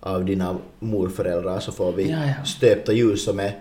av 0.00 0.24
dina 0.24 0.56
morföräldrar 0.80 1.60
så 1.60 1.72
får 1.72 1.92
vi 1.92 2.10
Ja, 2.10 2.26
ja. 2.26 2.44
stöpta 2.44 2.92
ljus 2.92 3.24
som 3.24 3.40
är 3.40 3.58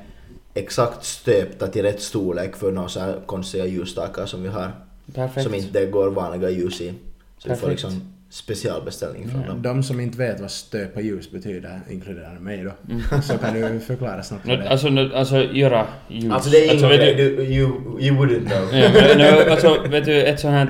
exakt 0.54 1.06
stöpta 1.06 1.68
till 1.68 1.82
rätt 1.82 2.02
storlek 2.02 2.56
för 2.56 2.72
några 2.72 2.90
så 2.90 3.00
här 3.00 3.20
konstiga 3.26 3.66
ljusstakar 3.66 4.26
som 4.26 4.44
vi 4.44 4.50
har. 4.50 4.72
Perfekt. 5.14 5.44
Som 5.44 5.54
inte 5.56 5.86
går 5.86 6.10
vanliga 6.10 6.50
ljus 6.50 6.82
i. 6.82 6.94
Så 7.38 7.50
vi 7.50 7.56
får 7.56 7.68
Perfekt. 7.68 7.84
liksom 7.84 8.13
specialbeställning 8.34 9.30
från 9.30 9.46
dem. 9.48 9.62
De 9.62 9.84
som 9.84 10.00
inte 10.00 10.18
vet 10.18 10.40
vad 10.40 10.52
stöpa 10.52 11.02
ljus 11.02 11.32
betyder, 11.32 11.80
inkluderar 11.90 12.40
mig 12.40 12.64
då, 12.64 12.72
Mm. 12.94 13.02
så 13.22 13.38
kan 13.38 13.54
du 13.54 13.80
förklara 13.80 14.24
snabbt 14.24 14.48
vad 14.48 14.60
det 14.60 14.64
är. 14.66 14.70
alltså, 14.70 14.88
alltså 15.16 15.44
göra 15.44 15.88
ljus. 16.08 16.32
Alltså 16.34 16.50
det 16.50 16.58
är 16.58 16.74
ingen 16.78 16.90
vet 16.90 17.18
du, 17.18 17.24
you, 17.44 17.70
you 18.02 18.18
wouldn't 18.18 18.46
know. 18.46 18.74
ja, 18.80 18.90
men, 18.94 19.18
nå, 19.18 19.52
alltså, 19.52 19.82
vet 19.90 20.06
du, 20.06 20.24
ett 20.24 20.40
sånt 20.40 20.54
här 20.54 20.70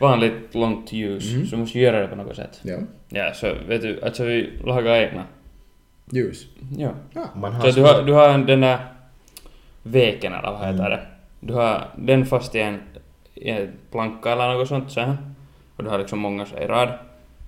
vanligt 0.00 0.54
långt 0.54 0.92
ljus, 0.92 1.32
Mm. 1.32 1.46
så 1.46 1.56
måste 1.56 1.78
du 1.78 1.82
göra 1.84 2.00
det 2.00 2.06
på 2.08 2.16
något 2.16 2.36
sätt. 2.36 2.60
Ja, 2.62 2.78
Ja, 3.08 3.32
så 3.34 3.54
vet 3.68 3.82
du, 3.82 4.00
alltså 4.02 4.24
vi 4.24 4.50
lagar 4.64 4.94
egna. 4.96 5.24
ljus. 6.10 6.46
Ja. 6.78 6.90
Ja. 7.14 7.30
Man 7.36 7.52
har 7.52 7.70
Så 7.70 7.76
du 7.80 7.82
har, 7.86 8.02
du 8.02 8.12
har 8.12 8.38
den 8.38 8.60
där 8.60 8.78
veken 9.82 10.32
eller 10.32 10.50
vad 10.52 10.60
heter 10.66 10.86
Mm. 10.86 10.90
det. 10.90 11.00
Du 11.40 11.54
har 11.54 11.88
den 11.98 12.26
fast 12.26 12.54
i 12.54 12.60
en, 12.60 12.78
i 13.34 13.50
en 13.50 13.68
planka 13.90 14.32
eller 14.32 14.52
något 14.54 14.68
sånt 14.68 14.90
så 14.90 15.00
här. 15.00 15.16
Och 15.76 15.84
du 15.84 15.90
har 15.90 15.98
liksom 15.98 16.18
många 16.18 16.46
så 16.46 16.54
här 16.56 16.62
i 16.62 16.66
rad. 16.66 16.88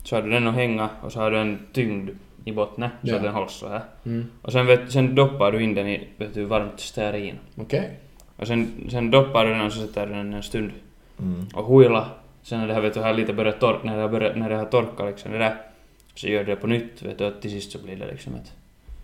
Så 0.05 0.17
har 0.17 0.23
du 0.23 0.31
den 0.31 0.47
att 0.49 0.55
hänga 0.55 0.88
och 1.03 1.12
så 1.12 1.21
har 1.21 1.31
du 1.31 1.38
en 1.38 1.59
tyngd 1.73 2.11
i 2.45 2.53
botten 2.53 2.88
så 3.03 3.09
Ja. 3.09 3.17
att 3.17 3.23
den 3.23 3.35
hålls 3.35 3.53
så 3.53 3.69
här. 3.69 3.83
Mm. 4.07 4.27
Och 4.43 4.53
sen, 4.53 4.67
vet, 4.67 4.93
sen 4.93 5.14
doppar 5.14 5.53
du 5.53 5.62
in 5.62 5.75
den 5.75 5.87
i 5.88 6.09
vet 6.17 6.35
du, 6.35 6.45
varmt 6.45 6.81
stearin. 6.81 7.35
Okej. 7.57 7.91
Och 8.37 8.47
sen, 8.47 8.73
sen 8.91 9.11
doppar 9.11 9.45
du 9.47 9.51
den 9.55 9.61
och 9.67 9.73
så 9.73 9.81
sätter 9.81 10.07
du 10.07 10.14
den 10.14 10.35
en 10.35 10.43
stund 10.43 10.71
Mm. 11.21 11.47
och 11.55 11.64
huila. 11.64 12.09
Sen 12.43 12.61
när 12.61 12.67
det 12.69 12.75
här, 12.75 12.81
vet 12.81 12.95
du, 12.95 13.01
har 13.01 13.12
lite 13.14 13.33
börjat 13.33 13.61
torka, 13.61 13.81
när 13.85 13.97
det 13.97 14.03
har, 14.03 14.09
börjat, 14.09 14.37
när 14.37 14.49
det 14.51 14.57
har 14.57 14.64
torkat 14.64 15.07
liksom 15.07 15.33
det 15.33 15.38
där. 15.38 15.55
Så 16.14 16.29
gör 16.29 16.45
du 16.45 16.55
det 16.55 16.57
på 16.57 16.67
nytt 16.67 17.03
vet 17.03 17.19
du 17.19 17.25
och 17.27 17.41
till 17.41 17.51
sist 17.51 17.73
så 17.73 17.79
blir 17.79 17.97
det 17.97 18.07
liksom 18.07 18.35
ett... 18.35 18.53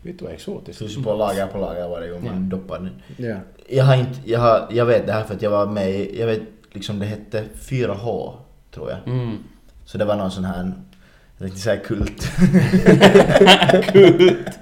Vet 0.03 0.19
du 0.19 0.25
vad 0.25 0.35
exotiskt? 0.35 0.91
Så 0.91 1.03
på 1.03 1.15
lager 1.15 1.47
på 1.47 1.59
lager 1.59 1.89
varje 1.89 2.11
gång 2.11 2.25
man 2.25 2.49
doppar 2.49 2.79
den. 2.79 2.91
Ja. 3.17 3.37
Jag 3.69 3.85
har 3.85 3.97
inte, 3.97 4.21
jag, 4.25 4.41
har, 4.41 4.67
jag 4.71 4.87
vet 4.87 5.07
det 5.07 5.13
här 5.13 5.23
för 5.25 5.35
att 5.35 5.43
jag 5.43 5.51
var 5.51 5.67
med 5.67 5.91
i, 5.91 6.21
jag 6.21 6.27
vet 6.27 6.43
liksom 6.73 6.99
det 6.99 7.07
hette 7.07 7.45
4H 7.55 8.33
tror 8.75 8.91
jag. 8.91 8.99
Mm. 9.15 9.39
Så 9.85 9.99
det 9.99 10.05
var 10.05 10.17
någon 10.17 10.31
sån 10.31 10.45
här, 10.45 10.73
jag 11.39 11.47
tänkte 11.49 11.61
säga 11.61 11.77
kult. 11.81 12.29
Kult! 13.93 14.49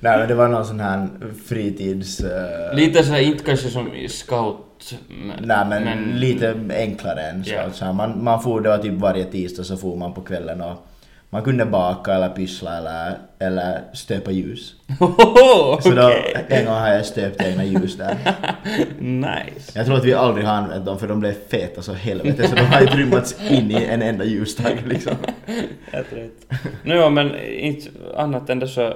Nej 0.00 0.18
men 0.18 0.28
det 0.28 0.34
var 0.34 0.48
någon 0.48 0.66
sån 0.66 0.80
här 0.80 1.08
fritids... 1.46 2.20
eh, 2.20 2.74
Lite 2.76 3.02
såhär, 3.04 3.20
inte 3.20 3.44
kanske 3.44 3.68
som 3.68 3.90
scout, 4.08 4.94
men... 5.08 5.44
Nej 5.44 5.66
men, 5.84 6.10
lite 6.20 6.54
enklare 6.70 7.22
än 7.22 7.44
så. 7.44 7.50
Ja. 7.54 7.70
så 7.72 7.84
här, 7.84 7.92
man, 7.92 8.24
man 8.24 8.42
får, 8.42 8.60
det 8.60 8.68
var 8.68 8.78
typ 8.78 8.92
varje 9.00 9.24
tisdag 9.24 9.64
så 9.64 9.76
får 9.76 9.96
man 9.96 10.14
på 10.14 10.20
kvällen 10.20 10.60
och 10.60 10.86
man 11.30 11.42
kunde 11.42 11.66
baka 11.66 12.14
eller 12.14 12.28
pyssla 12.28 12.78
eller, 12.78 13.18
eller 13.38 13.80
stöpa 13.92 14.30
ljus. 14.30 14.74
Ohoho, 15.00 15.80
Så 15.82 15.90
då, 15.90 16.12
en 16.48 16.64
gång 16.64 16.74
har 16.74 16.88
jag 16.88 17.06
stöpt 17.06 17.42
egna 17.42 17.64
ljus 17.64 17.96
där. 17.96 18.16
Nice. 19.00 19.72
Jag 19.74 19.86
tror 19.86 19.96
att 19.96 20.04
vi 20.04 20.14
aldrig 20.14 20.46
har 20.46 20.54
använt 20.54 20.86
dem 20.86 20.98
för 20.98 21.08
de 21.08 21.20
blev 21.20 21.32
feta 21.32 21.82
så 21.82 21.92
helvete 21.92 22.48
så 22.48 22.54
de 22.54 22.62
har 22.62 22.80
ju 22.80 22.86
trymmats 22.86 23.36
in 23.50 23.70
i 23.70 23.84
en 23.84 24.02
enda 24.02 24.24
ljusstake 24.24 24.78
liksom. 24.86 25.12
Helt 25.92 26.12
rätt. 26.12 26.60
Nå, 26.84 27.10
men 27.10 27.38
inte 27.40 27.90
annat 28.16 28.50
än 28.50 28.58
det 28.58 28.68
så 28.68 28.94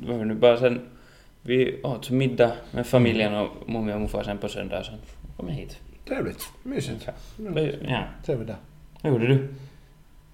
var 0.00 0.14
vi 0.18 0.24
nu 0.24 0.34
bara 0.34 0.56
sen 0.56 0.80
Vi 1.42 1.80
åt 1.82 2.10
middag 2.10 2.52
med 2.70 2.86
familjen 2.86 3.34
och 3.34 3.48
mummi 3.68 3.92
och 3.92 4.00
morfar 4.00 4.22
sen 4.22 4.38
på 4.38 4.48
söndag 4.48 4.82
sen 4.84 4.94
kom 5.36 5.48
jag 5.48 5.54
hit. 5.54 5.76
Trevligt. 6.08 6.48
Mysigt. 6.62 7.08
Det- 7.36 7.74
Ja. 7.88 8.02
Trevligt 8.26 8.48
där. 8.48 8.56
Vad 9.02 9.12
gjorde 9.12 9.26
du? 9.26 9.48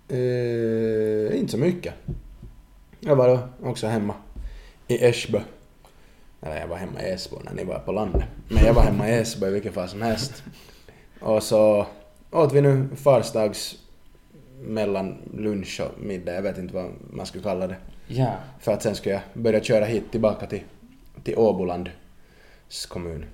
Eh, 0.09 1.39
inte 1.39 1.53
så 1.53 1.59
mycket. 1.59 1.95
Jag 3.01 3.17
var 3.17 3.49
också 3.63 3.87
hemma 3.87 4.15
i 4.89 5.05
Esbö. 5.05 5.41
Eller 6.41 6.61
jag 6.61 6.67
var 6.67 6.77
hemma 6.77 7.03
i 7.03 7.11
Esbo 7.11 7.39
när 7.45 7.53
ni 7.53 7.65
var 7.65 7.79
på 7.79 7.93
landet. 7.93 8.25
Men 8.49 8.65
jag 8.65 8.75
var 8.75 8.83
hemma 8.83 9.09
i 9.09 9.13
Esbö 9.13 9.49
i 9.49 9.53
vilket 9.53 9.75
fall 9.75 9.89
som 9.89 10.03
helst. 10.03 10.43
Och 11.21 11.43
så 11.43 11.87
åt 12.31 12.53
vi 12.53 12.61
nu 12.61 12.89
farsdags 12.97 13.79
mellan 14.61 15.19
lunch 15.35 15.81
och 15.81 16.01
middag, 16.01 16.35
jag 16.35 16.43
vet 16.43 16.59
inte 16.59 16.75
vad 16.75 16.91
man 17.11 17.27
skulle 17.27 17.45
kalla 17.45 17.67
det. 17.67 17.77
Ja. 18.07 18.33
För 18.61 18.73
att 18.73 18.83
sen 18.83 18.95
skulle 18.95 19.15
jag 19.15 19.43
börja 19.43 19.61
köra 19.61 19.85
hit 19.85 20.11
tillbaka 20.11 20.47
till, 20.47 20.63
till 21.23 21.39
Åbolands 21.39 21.91
kommun. 22.89 23.25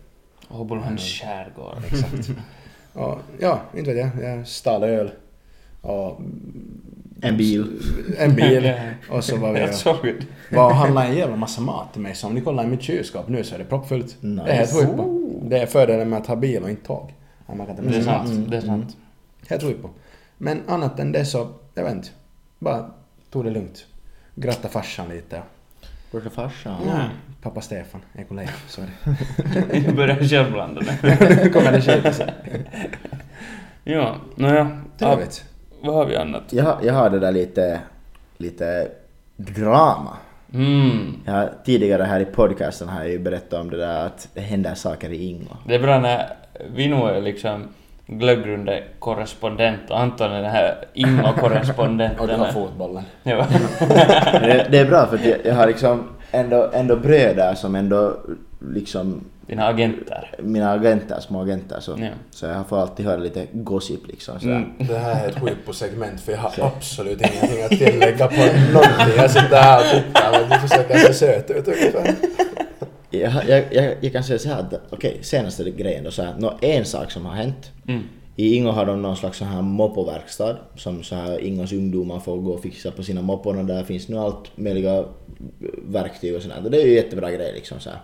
Åbolands 0.50 1.20
skärgård. 1.20 1.76
Exakt. 1.87 2.30
och 2.92 3.18
ja, 3.38 3.61
inte 3.76 3.92
vet 3.92 4.12
jag. 4.14 4.38
Jag 4.38 4.48
stal 4.48 4.85
öl. 4.85 5.11
Och 5.83 6.21
En 7.21 7.37
bil. 7.37 7.66
en 8.18 8.35
bil. 8.35 8.73
Och 9.11 9.25
så 9.25 9.37
var 9.37 9.53
vi 9.53 9.61
Jag 9.61 9.75
såg 9.75 9.97
det. 10.03 10.57
var 10.57 10.66
och 10.66 10.75
handlade 10.75 11.07
en 11.07 11.16
jävla 11.16 11.37
massa 11.37 11.61
mat 11.61 11.92
till 11.92 12.03
mig. 12.03 12.14
Så 12.14 12.27
om 12.27 12.35
ni 12.35 12.40
kollar 12.40 12.64
i 12.64 12.66
mitt 12.66 12.83
kylskåp 12.83 13.29
nu 13.29 13.45
så 13.45 13.55
är 13.55 13.59
det 13.59 13.64
proppfullt. 13.64 14.16
Nice. 14.23 14.45
Det 14.45 14.51
är 14.53 14.57
helt 14.57 14.73
skitbra. 14.73 15.05
Det 15.42 15.59
är 15.59 15.66
fördelen 15.66 16.09
med 16.11 16.18
att 16.18 16.27
ha 16.27 16.37
bil 16.37 16.62
och 16.62 16.71
inte 16.71 16.87
tåg. 16.87 17.14
Man 17.57 17.66
kan 17.66 17.77
ta 17.77 17.83
med 17.83 17.92
Det 17.92 17.99
är 17.99 18.03
sant. 18.03 18.51
Det 18.51 18.57
är 18.57 18.61
sant. 18.61 18.97
Helt 19.49 19.62
skitbra. 19.62 19.90
Men 20.38 20.61
annat 20.68 20.99
än 20.99 21.12
det 21.12 21.25
så, 21.25 21.49
jag 21.75 21.85
vet 21.85 21.92
inte. 21.92 22.09
Bara 22.59 22.90
tog 23.31 23.45
det 23.45 23.51
lugnt. 23.51 23.87
Gratta 24.35 24.68
farsan 24.68 25.09
lite. 25.09 25.42
Brorsa 26.11 26.31
farsan. 26.31 26.75
Ja. 26.87 27.01
Pappa 27.42 27.61
Stefan, 27.61 28.01
Ekolej, 28.18 28.49
sorry. 28.68 28.88
Jag 29.87 29.97
börjar 29.97 30.16
själv 30.29 30.53
blanda 30.53 30.81
det. 30.81 30.99
Nu 31.45 31.51
kommer 31.51 31.73
det 31.73 31.81
skita 31.83 32.12
sig. 32.12 32.33
Ja, 33.85 34.16
nåja. 34.37 34.81
Trevligt. 34.99 35.45
Vad 35.83 35.95
har 35.95 36.07
vi 36.07 36.16
annat? 36.16 36.42
Jag, 36.51 36.64
har- 36.64 36.79
jag 36.83 36.95
har 36.95 37.11
det 37.11 37.18
där 37.18 37.33
lite, 37.33 37.81
lite 38.38 38.88
drama. 39.37 40.16
Mm. 40.55 41.14
Jag 41.25 41.33
har, 41.33 41.51
tidigare 41.64 42.03
här 42.03 42.21
i 42.21 42.25
podcasten 42.25 42.88
har 42.88 43.01
jag 43.01 43.11
ju 43.11 43.18
berättat 43.18 43.61
om 43.61 43.71
det 43.71 43.77
där 43.77 44.07
att 44.07 44.29
det 44.35 44.40
händer 44.40 44.75
saker 44.75 45.11
i 45.12 45.25
Ingo. 45.29 45.57
Det 45.66 45.75
är 45.75 45.79
bra 45.79 45.99
när 45.99 46.27
vi 46.75 46.88
nu 46.88 46.97
är 46.97 47.21
liksom 47.21 47.68
glöggrunde 48.07 48.83
korrespondent 48.99 49.90
och 49.90 50.01
Anton 50.01 50.33
är 50.33 50.42
den 50.42 50.51
här 50.51 50.85
Ingo-korrespondenten. 50.95 52.18
Och 52.21 52.29
du 52.29 52.35
har 52.35 52.47
fotbollen. 52.53 53.03
Ja. 53.23 53.47
det, 54.40 54.66
det 54.71 54.79
är 54.79 54.85
bra 54.88 55.07
för 55.07 55.16
att 55.16 55.25
jag, 55.27 55.38
jag 55.45 55.55
har 55.55 55.66
liksom 55.66 56.09
ändå, 56.31 56.71
ändå 56.75 56.97
bröder 56.97 57.55
som 57.55 57.75
ändå 57.75 58.16
liksom 58.70 59.25
Dina 59.46 59.66
agenter. 59.66 60.35
mina 60.38 60.70
agenter, 60.72 61.20
små 61.20 61.42
agenter 61.42 61.81
så, 61.81 61.96
Ja. 61.98 62.09
så 62.31 62.46
jag 62.46 62.66
får 62.68 62.79
alltid 62.81 63.07
höra 63.07 63.16
lite 63.16 63.46
gossip 63.53 64.07
liksom 64.09 64.40
sådär. 64.40 64.57
Mm. 64.57 64.87
Det 64.88 64.98
här 64.98 65.25
är 65.25 65.29
ett 65.29 65.38
skitpo-segment 65.40 66.20
för 66.20 66.33
jag 66.33 66.38
har 66.38 66.53
absolut 66.66 67.20
ingenting 67.20 67.62
att 67.64 67.70
tillägga 67.70 68.27
på 68.29 68.35
någonting. 68.72 69.16
Jag 69.16 69.31
sitter 69.31 69.57
här 69.62 69.79
och 69.79 70.05
tittar 70.05 70.42
och 70.42 70.48
du 70.48 70.68
försöker 70.68 70.98
se 70.98 71.14
söt 71.14 71.51
ut 71.51 71.68
ungefär. 71.68 72.14
Jag, 73.11 73.33
jag, 73.48 73.64
jag, 73.75 73.94
jag 74.01 74.12
kan 74.12 74.25
säga 74.25 74.38
så 74.38 74.48
här 74.48 74.61
att 74.61 74.75
okej, 74.90 75.18
senaste 75.22 75.70
grejen 75.70 76.05
då 76.05 76.11
så 76.11 76.22
här, 76.22 76.35
nå, 76.38 76.59
en 76.61 76.85
sak 76.85 77.11
som 77.11 77.27
har 77.27 77.35
hänt. 77.35 77.70
Mm. 77.88 78.03
I 78.37 78.57
Ingo 78.57 78.71
har 78.71 78.87
de 78.87 79.03
någon 79.03 79.16
slags 79.16 79.38
så 79.38 79.45
här 79.45 79.62
moppoverkstad 79.62 80.57
som 80.77 81.03
så 81.03 81.14
här 81.14 81.45
Ingos 81.45 81.73
ungdomar 81.73 82.21
får 82.21 82.37
gå 82.37 82.53
och 82.53 82.62
fixa 82.62 82.90
på 82.90 83.03
sina 83.03 83.23
moppon 83.23 83.59
och 83.59 83.64
där 83.64 83.85
finns 83.85 84.09
nu 84.09 84.18
allt 84.18 84.57
möjliga 84.57 85.05
verktyg 85.87 86.37
och 86.37 86.42
sådär. 86.42 86.62
Det 86.71 86.83
är 86.83 86.87
ju 86.87 86.95
jättebra 86.95 87.31
grej 87.31 87.53
liksom 87.55 87.81
så 87.81 87.90
här. 87.90 88.01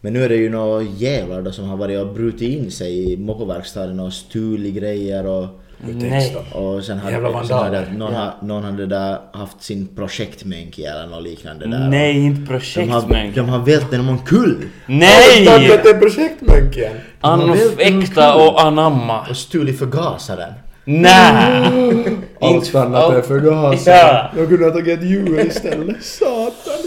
Men 0.00 0.12
nu 0.12 0.24
är 0.24 0.28
det 0.28 0.36
ju 0.36 0.50
några 0.50 0.82
jävlar 0.82 1.42
då 1.42 1.52
som 1.52 1.64
har 1.64 1.76
varit 1.76 2.00
och 2.00 2.14
brutit 2.14 2.42
in 2.42 2.70
sig 2.70 3.12
i 3.12 3.16
moppoverkstaden 3.16 4.00
och 4.00 4.12
stulit 4.12 4.74
grejer 4.74 5.26
och 5.26 5.46
Nej. 5.84 6.36
och 6.52 6.84
sen 6.84 6.98
hade, 6.98 7.12
Jävla 7.12 7.44
sen 7.44 7.58
hade 7.58 7.84
någon, 7.96 8.12
Ja. 8.12 8.18
ha, 8.18 8.46
någon 8.46 8.64
hade 8.64 8.86
där 8.86 9.18
haft 9.32 9.62
sin 9.62 9.88
projektmänki 9.96 10.84
eller 10.84 11.06
något 11.06 11.22
liknande 11.22 11.66
där. 11.66 11.88
Nej, 11.88 12.24
inte 12.26 12.60
de 12.74 12.88
har, 12.90 13.34
de 13.34 13.48
har 13.48 13.58
vält 13.58 13.90
den 13.90 14.08
omkull 14.08 14.56
Nej! 14.86 15.46
Tack 15.46 15.60
det 15.82 15.90
är 15.90 15.98
projektmönken! 15.98 16.92
Anfäkta 17.20 18.34
och 18.34 18.60
anamma. 18.62 19.20
och 19.30 19.36
stulit 19.36 19.78
förgasaren. 19.78 20.52
Nej! 20.84 21.70
Allt 22.40 22.74
annat 22.74 23.12
är 23.12 23.22
förgasat. 23.22 23.86
Ja. 23.86 24.30
Jag 24.36 24.48
kunde 24.48 24.64
ha 24.64 24.72
tagit 24.72 24.98
ett 24.98 25.04
hjul 25.04 25.40
istället. 25.46 25.96
I 26.00 26.02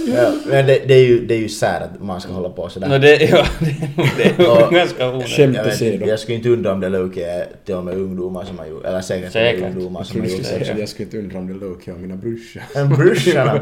Ja, 0.05 0.33
men 0.45 0.67
det, 0.67 0.81
det 0.87 0.93
är 0.93 1.05
ju, 1.05 1.25
det 1.25 1.33
är 1.33 1.39
ju 1.39 1.49
sär 1.49 1.81
att 1.81 2.03
man 2.03 2.21
ska 2.21 2.31
hålla 2.33 2.49
på 2.49 2.69
sådär. 2.69 2.87
No, 2.87 2.97
det, 2.97 3.21
ja, 3.31 3.45
det, 3.59 4.17
det 4.17 4.43
är 4.43 4.71
ganska 4.71 5.09
onödigt. 5.09 6.07
Jag, 6.07 6.19
skulle 6.19 6.35
inte 6.35 6.49
undra 6.49 6.71
om 6.71 6.79
det 6.79 6.89
Luke 6.89 7.25
är 7.25 7.47
till 7.65 7.75
och 7.75 7.83
med 7.83 7.97
ungdomar 7.97 8.45
som 8.45 8.59
har 8.59 8.65
gjort, 8.65 8.85
eller 8.85 9.01
säkert, 9.01 9.31
Säkert. 9.31 9.63
ungdomar 9.63 10.03
som 10.03 10.19
har 10.19 10.27
Jag 10.27 10.37
gjort 10.37 10.49
det. 10.49 10.79
Jag 10.79 10.89
skulle 10.89 11.05
inte 11.05 11.17
undra 11.17 11.39
om 11.39 11.47
det 11.47 11.65
jag 11.85 11.95
och 11.95 12.01
mina 12.01 12.15
brorsor. 12.15 12.61
Brorsorna, 12.97 13.59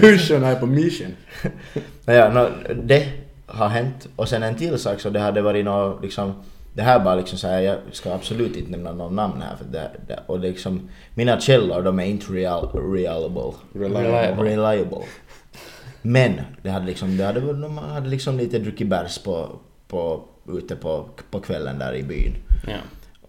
brorsorna 0.00 0.48
är 0.48 0.54
på 0.54 0.66
mission. 0.66 1.16
Naja, 2.04 2.28
no, 2.32 2.48
det 2.84 3.08
har 3.46 3.68
hänt. 3.68 4.08
Och 4.16 4.28
sen 4.28 4.42
en 4.42 4.54
till 4.54 4.78
sak 4.78 5.00
så 5.00 5.10
det 5.10 5.20
hade 5.20 5.42
varit 5.42 5.64
nå 5.64 5.98
liksom 6.02 6.32
det 6.74 6.82
här 6.82 7.00
bara 7.00 7.14
liksom 7.14 7.38
så 7.38 7.48
här, 7.48 7.60
jag 7.60 7.76
ska 7.92 8.12
absolut 8.12 8.56
inte 8.56 8.70
nämna 8.70 8.92
någon 8.92 9.16
namn 9.16 9.42
här 9.42 9.56
för 9.56 9.64
det, 9.64 9.90
det 10.08 10.18
och 10.26 10.40
liksom 10.40 10.88
mina 11.14 11.40
källor 11.40 11.82
de 11.82 11.98
är 11.98 12.04
inte 12.04 12.32
real, 12.32 12.68
reliable. 12.74 13.52
Reliable. 13.72 14.44
reliable. 14.44 15.02
Men 16.06 16.40
det 16.62 16.70
hade 16.70 16.86
liksom, 16.86 17.16
det 17.16 17.24
hade, 17.24 17.40
de 17.40 17.78
hade 17.78 18.08
liksom 18.08 18.38
lite 18.38 18.58
druckit 18.58 18.88
bärs 18.88 19.18
på, 19.18 19.58
på, 19.88 20.24
ute 20.48 20.76
på, 20.76 21.08
på 21.30 21.40
kvällen 21.40 21.78
där 21.78 21.94
i 21.94 22.02
byn. 22.02 22.36
Ja. 22.66 22.78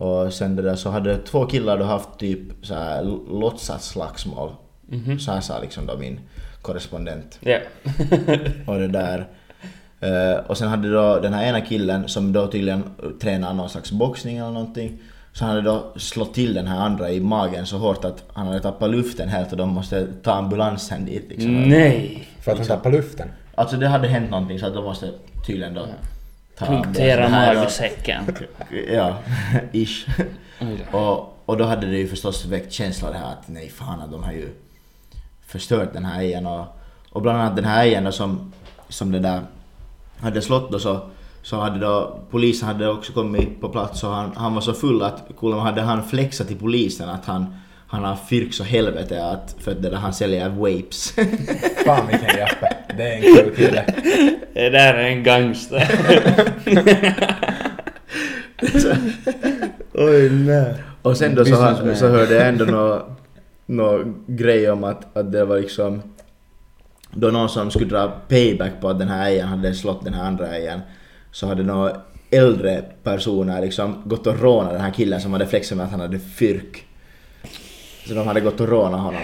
Och 0.05 0.33
sen 0.33 0.55
det 0.55 0.61
där 0.61 0.75
så 0.75 0.89
hade 0.89 1.17
två 1.17 1.45
killar 1.45 1.77
då 1.77 1.85
haft 1.85 2.19
typ 2.19 2.39
så 2.61 2.73
här 2.73 3.03
låtsasslagsmål. 3.39 4.51
Mhm. 4.87 5.19
Så 5.19 5.31
här 5.31 5.41
sa 5.41 5.59
liksom 5.59 5.85
då 5.85 5.97
min 5.97 6.19
korrespondent. 6.61 7.39
Ja. 7.41 7.59
Och 8.67 8.79
det 8.79 8.87
där. 8.87 9.27
Eh, 9.99 10.45
och 10.47 10.57
sen 10.57 10.67
hade 10.67 10.91
då 10.91 11.19
den 11.19 11.33
här 11.33 11.45
ena 11.45 11.61
killen 11.61 12.07
som 12.07 12.33
då 12.33 12.47
tydligen 12.47 12.83
tränar 13.21 13.53
någon 13.53 13.69
slags 13.69 13.91
boxning 13.91 14.37
eller 14.37 14.51
någonting. 14.51 15.01
Så 15.35 15.45
han 15.45 15.55
hade 15.55 15.69
då 15.69 15.93
slått 15.95 16.33
till 16.33 16.53
den 16.53 16.67
här 16.67 16.79
andra 16.79 17.11
i 17.11 17.19
magen 17.19 17.65
så 17.65 17.77
hårt 17.77 18.05
att 18.05 18.23
han 18.33 18.47
hade 18.47 18.59
tappat 18.59 18.89
luften 18.89 19.29
helt 19.29 19.51
och 19.51 19.57
de 19.57 19.69
måste 19.69 20.07
ta 20.23 20.31
ambulansen 20.31 21.05
dit 21.05 21.25
liksom. 21.29 21.63
Nej! 21.63 22.27
För 22.41 22.51
att 22.51 22.57
han 22.57 22.67
tappade 22.67 22.97
luften. 22.97 23.27
Alltså 23.55 23.77
det 23.77 23.87
hade 23.87 24.07
hänt 24.07 24.31
någonting 24.31 24.59
så 24.59 24.65
att 24.65 24.73
de 24.73 24.83
måste 24.83 25.11
tydligen 25.47 25.73
då 25.73 25.87
ta 26.57 26.65
Punktera 26.65 27.29
magsäcken. 27.29 28.23
Ja, 28.93 29.17
ish. 29.71 30.07
Och, 30.91 31.37
och 31.45 31.57
då 31.57 31.63
hade 31.63 31.87
det 31.87 31.97
ju 31.97 32.07
förstås 32.07 32.45
väckt 32.45 32.71
känslan 32.73 33.11
det 33.11 33.17
här 33.17 33.31
att 33.31 33.47
nej 33.47 33.69
fan 33.69 34.01
att 34.01 34.11
de 34.11 34.23
har 34.23 34.31
ju 34.31 34.49
förstört 35.45 35.93
den 35.93 36.05
här 36.05 36.21
ejern 36.21 36.45
och, 36.45 36.65
och 37.09 37.21
bland 37.21 37.41
annat 37.41 37.55
den 37.55 37.65
här 37.65 37.83
ejern 37.83 38.11
som, 38.11 38.53
som 38.89 39.11
det 39.11 39.19
där 39.19 39.41
hade 40.19 40.41
slått 40.41 40.71
då 40.71 40.79
så, 40.79 41.09
så 41.45 41.55
hade 41.55 41.79
då 41.79 42.19
polisen 42.31 42.67
hade 42.67 42.89
också 42.89 43.13
kommit 43.13 43.61
på 43.61 43.69
plats 43.69 44.03
och 44.03 44.09
han, 44.09 44.31
han 44.35 44.53
var 44.53 44.61
så 44.61 44.73
full 44.73 45.01
att 45.01 45.23
kuulemma 45.39 45.63
hade 45.63 45.81
han 45.81 46.03
flexat 46.03 46.47
till 46.47 46.57
polisen 46.57 47.09
att 47.09 47.25
han 47.25 47.45
han 47.87 48.03
har 48.03 48.15
fyrk 48.15 48.53
så 48.53 48.63
helvete 48.63 49.25
att 49.25 49.55
för 49.59 49.71
att 49.71 49.81
det 49.81 49.89
där 49.89 49.97
han 49.97 50.13
säljer 50.13 50.49
vapes. 50.49 51.11
Fan 51.85 52.07
vilken 52.07 52.37
jappe. 52.37 52.75
Det 52.97 53.03
är 53.03 53.15
en 53.15 53.21
kul 53.21 53.55
kille. 53.55 53.85
Det 54.53 54.69
där 54.69 54.93
är 54.93 55.09
en 55.09 55.23
gangster. 55.23 55.87
Oj 59.93 60.29
nej. 60.29 60.73
Och 61.01 61.17
sen 61.17 61.35
då 61.35 61.45
så, 61.45 61.51
Businessman. 61.51 61.95
så 61.95 62.07
hörde 62.07 62.33
jag 62.33 62.47
ändå 62.47 62.65
nå 62.65 63.05
nå 63.65 64.03
grej 64.27 64.71
om 64.71 64.83
att, 64.83 65.17
att 65.17 65.31
det 65.31 65.45
var 65.45 65.59
liksom 65.59 66.01
då 67.11 67.27
någon 67.27 67.49
som 67.49 67.71
skulle 67.71 67.89
dra 67.89 68.07
payback 68.27 68.81
på 68.81 68.89
att 68.89 68.99
den 68.99 69.07
här 69.07 69.25
ejern 69.25 69.47
hade 69.47 69.73
slått 69.73 70.03
den 70.03 70.13
här 70.13 70.23
andra 70.23 70.47
ejern 70.47 70.81
så 71.35 71.47
hade 71.47 71.63
några 71.63 72.01
äldre 72.31 72.83
personer 73.03 73.61
liksom 73.61 74.01
gått 74.05 74.27
och 74.27 74.39
rånat 74.39 74.71
den 74.71 74.81
här 74.81 74.91
killen 74.91 75.21
som 75.21 75.33
hade 75.33 75.47
flexat 75.47 75.77
med 75.77 75.85
att 75.85 75.91
han 75.91 75.99
hade 75.99 76.19
fyrk. 76.19 76.85
Så 78.07 78.13
de 78.13 78.27
hade 78.27 78.41
gått 78.41 78.59
och 78.59 78.67
rånat 78.67 79.01
honom. 79.01 79.21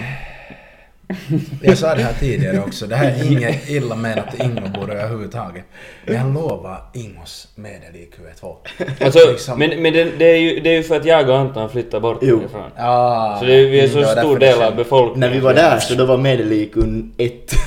Jag 1.62 1.78
sa 1.78 1.94
det 1.94 2.02
här 2.02 2.12
tidigare 2.20 2.60
också. 2.60 2.86
Det 2.86 2.96
här 2.96 3.10
är 3.10 3.32
inget 3.32 3.70
illa 3.70 3.96
menat 3.96 4.34
borde 4.80 4.92
överhuvudtaget. 4.92 5.64
Men 6.06 6.14
jag 6.16 6.34
lovar 6.34 6.80
Ingos 6.94 7.48
medel-IQ 7.54 8.14
är 8.30 8.34
två. 8.40 8.56
Alltså, 9.04 9.18
Liksom- 9.30 9.58
men, 9.58 9.82
men 9.82 9.92
det, 9.92 10.04
det, 10.18 10.24
är 10.24 10.36
ju, 10.36 10.60
det 10.60 10.70
är 10.70 10.74
ju 10.76 10.82
för 10.82 10.96
att 10.96 11.04
jag 11.04 11.28
och 11.28 11.38
Anton 11.38 11.70
flyttar 11.70 12.00
bort 12.00 12.18
Jo. 12.22 12.42
ifrån. 12.48 12.70
Ah, 12.76 13.38
Så 13.38 13.44
det, 13.44 13.52
är- 13.54 13.66
vi 13.66 13.80
är 13.80 13.88
så 13.88 13.98
det 13.98 14.04
var 14.06 14.16
stor 14.16 14.38
del 14.38 14.62
av 14.62 14.76
befolkningen. 14.76 15.20
När 15.20 15.28
vi 15.36 15.40
var 15.40 15.54
där 15.54 15.78
så 15.78 15.94
då 15.94 16.04
var 16.04 16.16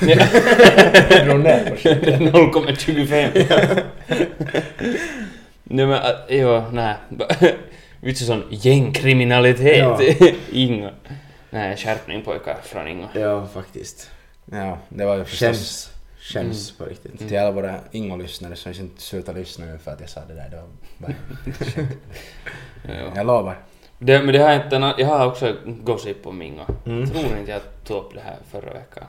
ner 1.38 1.70
på 1.70 1.76
shit. 1.76 2.02
0,25. 2.04 3.82
Nej 5.64 5.86
men, 5.86 5.92
att- 5.92 6.26
jo, 6.28 6.62
nej. 6.72 6.94
Vitsi 8.00 8.24
sån 8.24 8.42
gängkriminalitet. 8.50 9.78
Ja. 9.78 10.00
Inga. 10.52 10.90
Nej, 11.50 11.76
skärpning 11.76 12.22
pojkar 12.22 12.56
från 12.62 12.88
Ingo. 12.88 13.06
ja 13.14 13.46
faktiskt. 13.46 14.10
Ja, 14.44 14.78
det 14.88 15.04
var 15.04 15.16
ju 15.16 15.24
förstås... 15.24 15.46
Skäms. 15.48 15.92
Känns 16.20 16.72
på 16.78 16.84
riktigt. 16.84 17.28
Till 17.28 17.38
alla 17.38 17.50
våra 17.50 17.74
Ingo-lyssnare 17.92 18.56
som 18.56 18.72
inte 18.72 19.02
slutar 19.02 19.34
lyssna 19.34 19.64
nu 19.66 19.78
för 19.78 19.90
att 19.90 20.00
jag 20.00 20.08
sa 20.10 20.20
det 20.28 20.34
där. 20.34 20.48
Det 20.50 20.56
var 20.56 20.68
bara... 20.98 21.12
Ja. 22.88 23.12
Jag 23.16 23.26
lovar. 23.26 23.58
Det, 23.98 24.22
men 24.22 24.32
det 24.32 24.38
har 24.38 24.54
inte, 24.64 24.78
nå- 24.78 24.94
jag 24.98 25.06
har 25.06 25.26
också 25.26 25.56
gossip 25.66 26.26
om 26.26 26.42
Ingo. 26.42 26.62
Mm. 26.86 27.06
Tror 27.10 27.38
inte 27.38 27.50
jag 27.50 27.60
tog 27.84 27.96
upp 28.04 28.14
det 28.14 28.20
här 28.20 28.36
förra 28.50 28.72
veckan. 28.72 29.04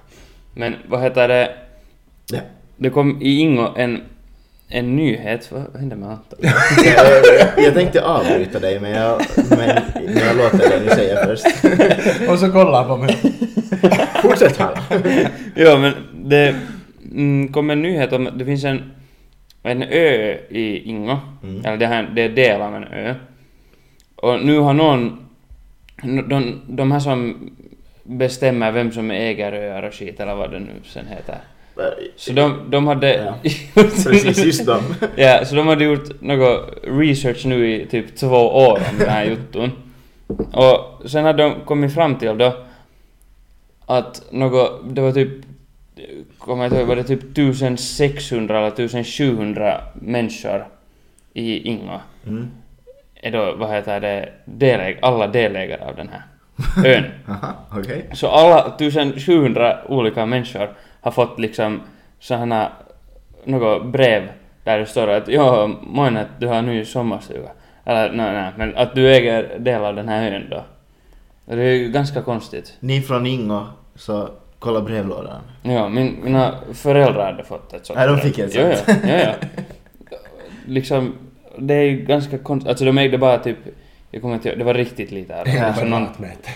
Men 0.54 0.76
vad 0.88 1.02
heter 1.02 1.28
det? 1.28 1.56
Ja. 2.32 2.40
Det 2.78 2.90
kom 2.90 3.22
i 3.22 3.40
Ingo 3.40 3.68
en, 3.76 4.04
en 4.70 4.96
nyhet. 4.96 5.52
Vad 5.52 5.76
hände 5.80 5.96
med 5.96 6.10
Anton? 6.10 6.40
jag, 6.86 7.66
jag 7.66 7.74
tänkte 7.74 8.06
avbryta 8.06 8.60
dig 8.60 8.80
men 8.80 8.92
jag, 8.92 9.22
men, 9.50 9.82
men 9.94 10.18
jag 10.18 10.38
låter 10.38 10.58
dig 10.58 10.90
säga 10.90 11.26
först. 11.26 11.46
Och 12.30 12.40
så 12.40 12.52
kollar 12.52 12.84
han 12.84 12.88
på 12.88 12.98
mig. 12.98 13.18
Fortsätt 14.22 14.58
här. 14.58 14.80
ja, 15.56 15.78
men 15.78 15.94
det 16.14 16.56
mm, 17.12 17.52
kom 17.52 17.70
en 17.70 17.82
nyhet 17.82 18.14
om 18.14 18.28
att 18.28 18.40
det 18.40 18.46
finns 18.46 18.64
en, 18.64 18.92
en 19.64 19.84
ö 19.84 20.38
i 20.50 20.90
Ingo. 20.90 21.18
Mm. 21.44 21.66
Eller 21.66 21.78
det, 21.78 21.88
här, 21.88 22.12
det 22.16 22.22
är 22.22 22.30
del 22.30 22.62
av 22.62 22.76
en 22.76 22.84
ö. 22.84 23.16
Och 24.16 24.46
nu 24.46 24.60
har 24.60 24.74
någon... 24.74 25.24
De, 26.04 26.62
de 26.68 26.92
här 26.92 27.00
som 27.00 27.50
bestämmer 28.04 28.72
vem 28.72 28.92
som 28.92 29.12
äger 29.12 29.54
öar 29.54 29.84
och 29.84 29.94
skit, 29.94 30.20
eller 30.20 30.36
vad 30.36 30.52
det 30.52 30.60
nu 30.60 30.72
sen 30.84 31.08
heter. 31.08 31.38
Så 32.16 32.32
de, 32.32 32.70
de 32.70 32.88
hade... 32.88 33.14
Ja. 33.16 33.36
Precis, 33.74 34.46
just 34.46 34.66
dem. 34.66 34.82
ja, 35.16 35.46
så 35.46 35.56
de 35.56 35.68
hade 35.68 35.84
gjort 35.84 36.22
något 36.22 36.70
research 36.84 37.46
nu 37.46 37.72
i 37.72 37.86
typ 37.86 38.16
två 38.16 38.38
år 38.48 38.80
om 38.92 38.98
den 39.00 39.10
här 39.10 39.26
jutton. 39.30 39.72
Och 40.52 41.10
sen 41.10 41.26
hade 41.26 41.44
de 41.44 41.56
kommit 41.66 41.94
fram 41.94 42.16
till 42.16 42.38
då 42.38 42.54
att 43.86 44.24
något, 44.32 44.82
det 44.96 45.02
var 45.02 45.12
typ, 45.12 45.30
kommer 46.38 46.64
jag 46.64 46.70
inte 46.72 46.80
ihåg, 46.80 46.88
var 46.88 46.96
det 46.96 47.04
typ 47.04 47.24
1600 47.24 48.58
eller 48.58 48.68
1700 48.68 49.82
människor 49.94 50.66
i 51.34 51.68
Ingo 51.70 52.00
Mm. 52.28 52.48
är 53.16 53.32
då, 53.32 53.56
vad 53.56 53.70
heter 53.70 54.00
det, 54.00 54.30
deläg, 54.46 55.00
alla 55.02 55.28
delägare 55.28 55.84
av 55.84 55.96
den 55.96 56.10
här 56.10 56.22
ön. 56.86 57.04
Aha, 57.28 57.54
okej. 57.72 58.06
Så 58.14 58.28
alla 58.28 58.76
1700 58.76 59.78
olika 59.88 60.26
människor 60.26 60.70
har 61.08 61.12
fått 61.12 61.40
liksom 61.40 61.82
sådana 62.20 62.72
något 63.44 63.86
brev 63.86 64.24
där 64.64 64.80
det 64.80 64.86
står 64.86 65.08
att 65.08 65.28
ja, 65.28 65.70
moin 65.82 66.18
att 66.18 66.28
du 66.40 66.48
har 66.48 66.62
ny 66.62 66.86
sommarstuga. 66.86 67.50
Eller 67.86 68.12
nej, 68.12 68.34
nej, 68.34 68.52
men 68.58 68.76
att 68.78 68.96
du 68.96 69.14
äger 69.16 69.60
del 69.60 69.84
av 69.84 69.96
den 69.96 70.10
här 70.10 70.32
ön 70.32 70.48
då. 70.50 70.64
Det 71.46 71.62
är 71.62 71.74
ju 71.74 71.88
ganska 71.92 72.22
konstigt. 72.22 72.74
Ni 72.80 73.02
från 73.02 73.26
Ingo, 73.26 73.64
så 73.96 74.30
kolla 74.60 74.82
brevlådan. 74.82 75.42
Ja, 75.64 75.90
min, 75.90 76.18
mina 76.24 76.54
föräldrar 76.74 77.32
hade 77.32 77.44
fått 77.44 77.74
ett 77.74 77.86
sånt 77.86 78.00
Nej, 78.00 78.08
de 78.08 78.18
fick 78.18 78.40
ett 78.40 78.54
sånt. 78.54 78.84
ja, 79.04 79.10
ja, 79.10 79.18
ja. 79.20 79.34
Liksom, 80.66 81.14
det 81.58 81.74
är 81.74 81.82
ju 81.84 81.98
ganska 81.98 82.38
konstigt. 82.38 82.70
Alltså 82.70 82.86
de 82.86 82.98
ägde 82.98 83.18
bara 83.18 83.38
typ, 83.38 83.58
jag 84.12 84.22
kommer 84.22 84.36
inte 84.36 84.50
ihåg, 84.50 84.58
det 84.58 84.64
var 84.64 84.74
riktigt 84.74 85.12
lite. 85.12 85.34
här. 85.34 85.44
Ja. 85.58 85.66
Alltså, 85.66 85.86
någon. 85.86 86.08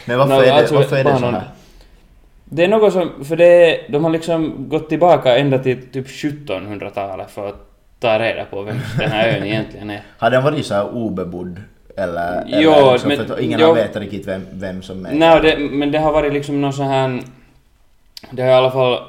Men 0.05 0.17
varför 0.17 0.35
No, 0.35 0.41
är 0.41 0.45
det, 0.45 0.53
alltså, 0.53 0.75
varför 0.75 0.95
är 0.95 1.03
det 1.03 1.09
bara 1.09 1.19
så 1.19 1.25
någon- 1.25 1.33
här? 1.33 1.47
Det 2.53 2.63
är 2.63 2.67
något 2.67 2.93
som, 2.93 3.25
för 3.25 3.35
det 3.35 3.45
är, 3.45 3.91
de 3.91 4.03
har 4.03 4.11
liksom 4.11 4.69
gått 4.69 4.89
tillbaka 4.89 5.37
ända 5.37 5.59
till 5.59 5.87
typ 5.91 6.07
1700-talet 6.07 7.31
för 7.31 7.47
att 7.49 7.67
ta 7.99 8.19
reda 8.19 8.45
på 8.45 8.61
vem 8.61 8.77
den 8.99 9.11
här 9.11 9.37
ön 9.37 9.43
egentligen 9.43 9.89
är. 9.89 10.01
Har 10.17 10.29
den 10.31 10.43
varit 10.43 10.65
så 10.65 10.73
här 10.73 10.95
obebodd? 10.95 11.61
Eller, 11.97 12.43
Jo, 12.47 12.71
eller 12.71 12.91
liksom, 12.91 13.07
men- 13.07 13.17
för 13.27 13.33
att 13.33 13.39
ingen 13.39 13.59
jo. 13.59 13.67
har 13.67 13.73
vetat 13.75 14.01
riktigt 14.01 14.27
vem, 14.27 14.45
vem 14.51 14.81
som 14.81 15.05
är... 15.05 15.13
Nej, 15.13 15.41
det, 15.41 15.57
men 15.57 15.91
det 15.91 15.99
har 15.99 16.11
varit 16.11 16.33
liksom 16.33 16.61
någon 16.61 16.73
sån 16.73 16.87
här... 16.87 17.19
Det 18.31 18.41
har 18.41 18.49
i 18.49 18.53
alla 18.53 18.71
fall... 18.71 18.99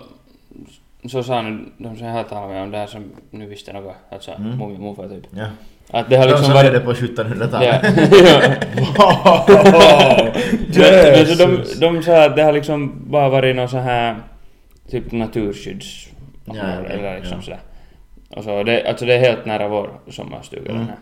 Så 1.11 1.23
sa 1.23 1.43
nu 1.43 1.65
de 1.79 1.97
som 1.97 2.07
jag 2.07 2.15
har 2.15 2.23
talat 2.23 2.51
med 2.51 2.63
om 2.63 2.71
det 2.71 2.79
här 2.79 2.87
som 2.87 3.05
nu 3.31 3.47
visste 3.47 3.73
något, 3.73 3.95
alltså 4.11 4.31
Mm. 4.31 4.57
mormor 4.59 4.75
och 4.75 4.81
morfar 4.81 5.09
typ. 5.09 5.27
Ja. 5.31 5.47
Att 5.93 6.11
det 6.11 6.17
har 6.17 6.25
De 6.25 6.31
liksom 6.31 6.45
som 6.45 6.55
varit... 6.55 6.73
levde 6.73 6.81
på 6.81 6.93
1700-talet. 6.93 7.83
Ja. 7.83 8.53
Så 10.73 10.81
de, 10.81 11.51
Jesus. 11.51 11.81
de 11.81 12.03
sa 12.03 12.25
att 12.25 12.37
det 12.37 12.43
har 12.43 12.53
liksom 12.53 13.05
bara 13.11 13.29
varit 13.29 13.57
någon 13.57 13.69
sån 13.69 13.81
här 13.83 14.17
typ 14.91 15.13
naturskydds... 15.13 16.09
Ja, 16.45 16.55
ja, 16.57 16.63
eller 16.63 17.19
liksom 17.19 17.37
ja. 17.37 17.43
sådär. 17.43 17.61
Och 18.37 18.45
så 18.45 18.63
det, 18.63 18.89
alltså 18.89 19.05
det 19.07 19.15
är 19.15 19.19
helt 19.19 19.47
nära 19.47 19.69
vår 19.69 19.91
sommarstuga 20.11 20.71
Mm. 20.71 20.77
den 20.79 20.89
här. 20.89 20.99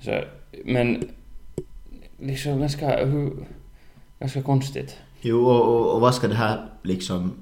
Så, 0.00 0.24
men 0.64 1.08
liksom 2.18 2.60
ganska, 2.60 3.04
hur, 3.04 3.32
ganska 4.20 4.42
konstigt. 4.42 4.96
Jo, 5.20 5.46
och, 5.46 5.60
och, 5.76 5.94
och 5.94 6.00
vad 6.00 6.14
ska 6.14 6.28
det 6.28 6.34
här 6.34 6.58
liksom... 6.82 7.32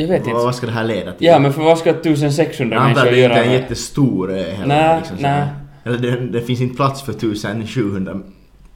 Jag 0.00 0.08
vet 0.08 0.18
inte. 0.18 0.32
vad 0.32 0.54
ska 0.54 0.66
det 0.66 0.72
här 0.72 0.84
leda 0.84 1.12
till? 1.12 1.26
Ja 1.26 1.38
men 1.38 1.52
för 1.52 1.62
vad 1.62 1.78
ska 1.78 1.90
1600 1.90 2.76
Jag 2.76 2.84
antar 2.88 3.04
människor 3.04 3.08
att 3.08 3.14
det 3.14 3.22
inte 3.24 3.34
göra 3.34 3.44
är 3.44 3.48
en 3.48 3.52
jättestor 3.62 4.32
ö 4.32 4.42
heller. 4.52 4.66
Nej, 4.66 4.98
liksom, 4.98 5.16
nej. 5.20 5.46
Eller 5.84 5.98
det, 5.98 6.26
det 6.26 6.40
finns 6.40 6.60
inte 6.60 6.76
plats 6.76 7.02
för 7.02 7.12
1700 7.12 8.20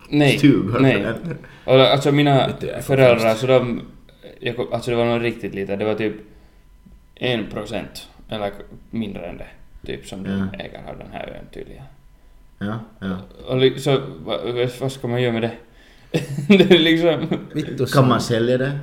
Nej, 0.08 0.38
stugor. 0.38 0.80
nej. 0.80 1.06
Och 1.64 1.80
alltså 1.80 2.12
mina 2.12 2.48
föräldrar 2.82 3.34
så 3.34 3.46
de... 3.46 3.80
Jag, 4.40 4.54
alltså 4.72 4.90
det 4.90 4.96
var 4.96 5.04
nog 5.04 5.24
riktigt 5.24 5.54
lite, 5.54 5.76
det 5.76 5.84
var 5.84 5.94
typ 5.94 6.14
en 7.14 7.46
procent 7.46 8.08
eller 8.28 8.50
mindre 8.90 9.26
än 9.26 9.38
det. 9.38 9.46
Typ 9.86 10.06
som 10.06 10.22
de 10.22 10.30
Ja. 10.30 10.58
äger 10.64 10.78
av 10.90 10.98
den 10.98 11.06
här 11.12 11.26
ön 11.26 11.46
tydligen. 11.54 11.84
Ja, 12.58 12.78
ja. 12.98 13.16
Och 13.46 13.80
så 13.80 14.00
vad, 14.24 14.70
vad 14.80 14.92
ska 14.92 15.08
man 15.08 15.22
göra 15.22 15.32
med 15.32 15.42
det? 15.42 15.52
det 16.48 16.70
är 16.74 16.78
liksom... 16.78 17.26
Kan 17.92 18.08
man 18.08 18.20
sälja 18.20 18.58
det? 18.58 18.78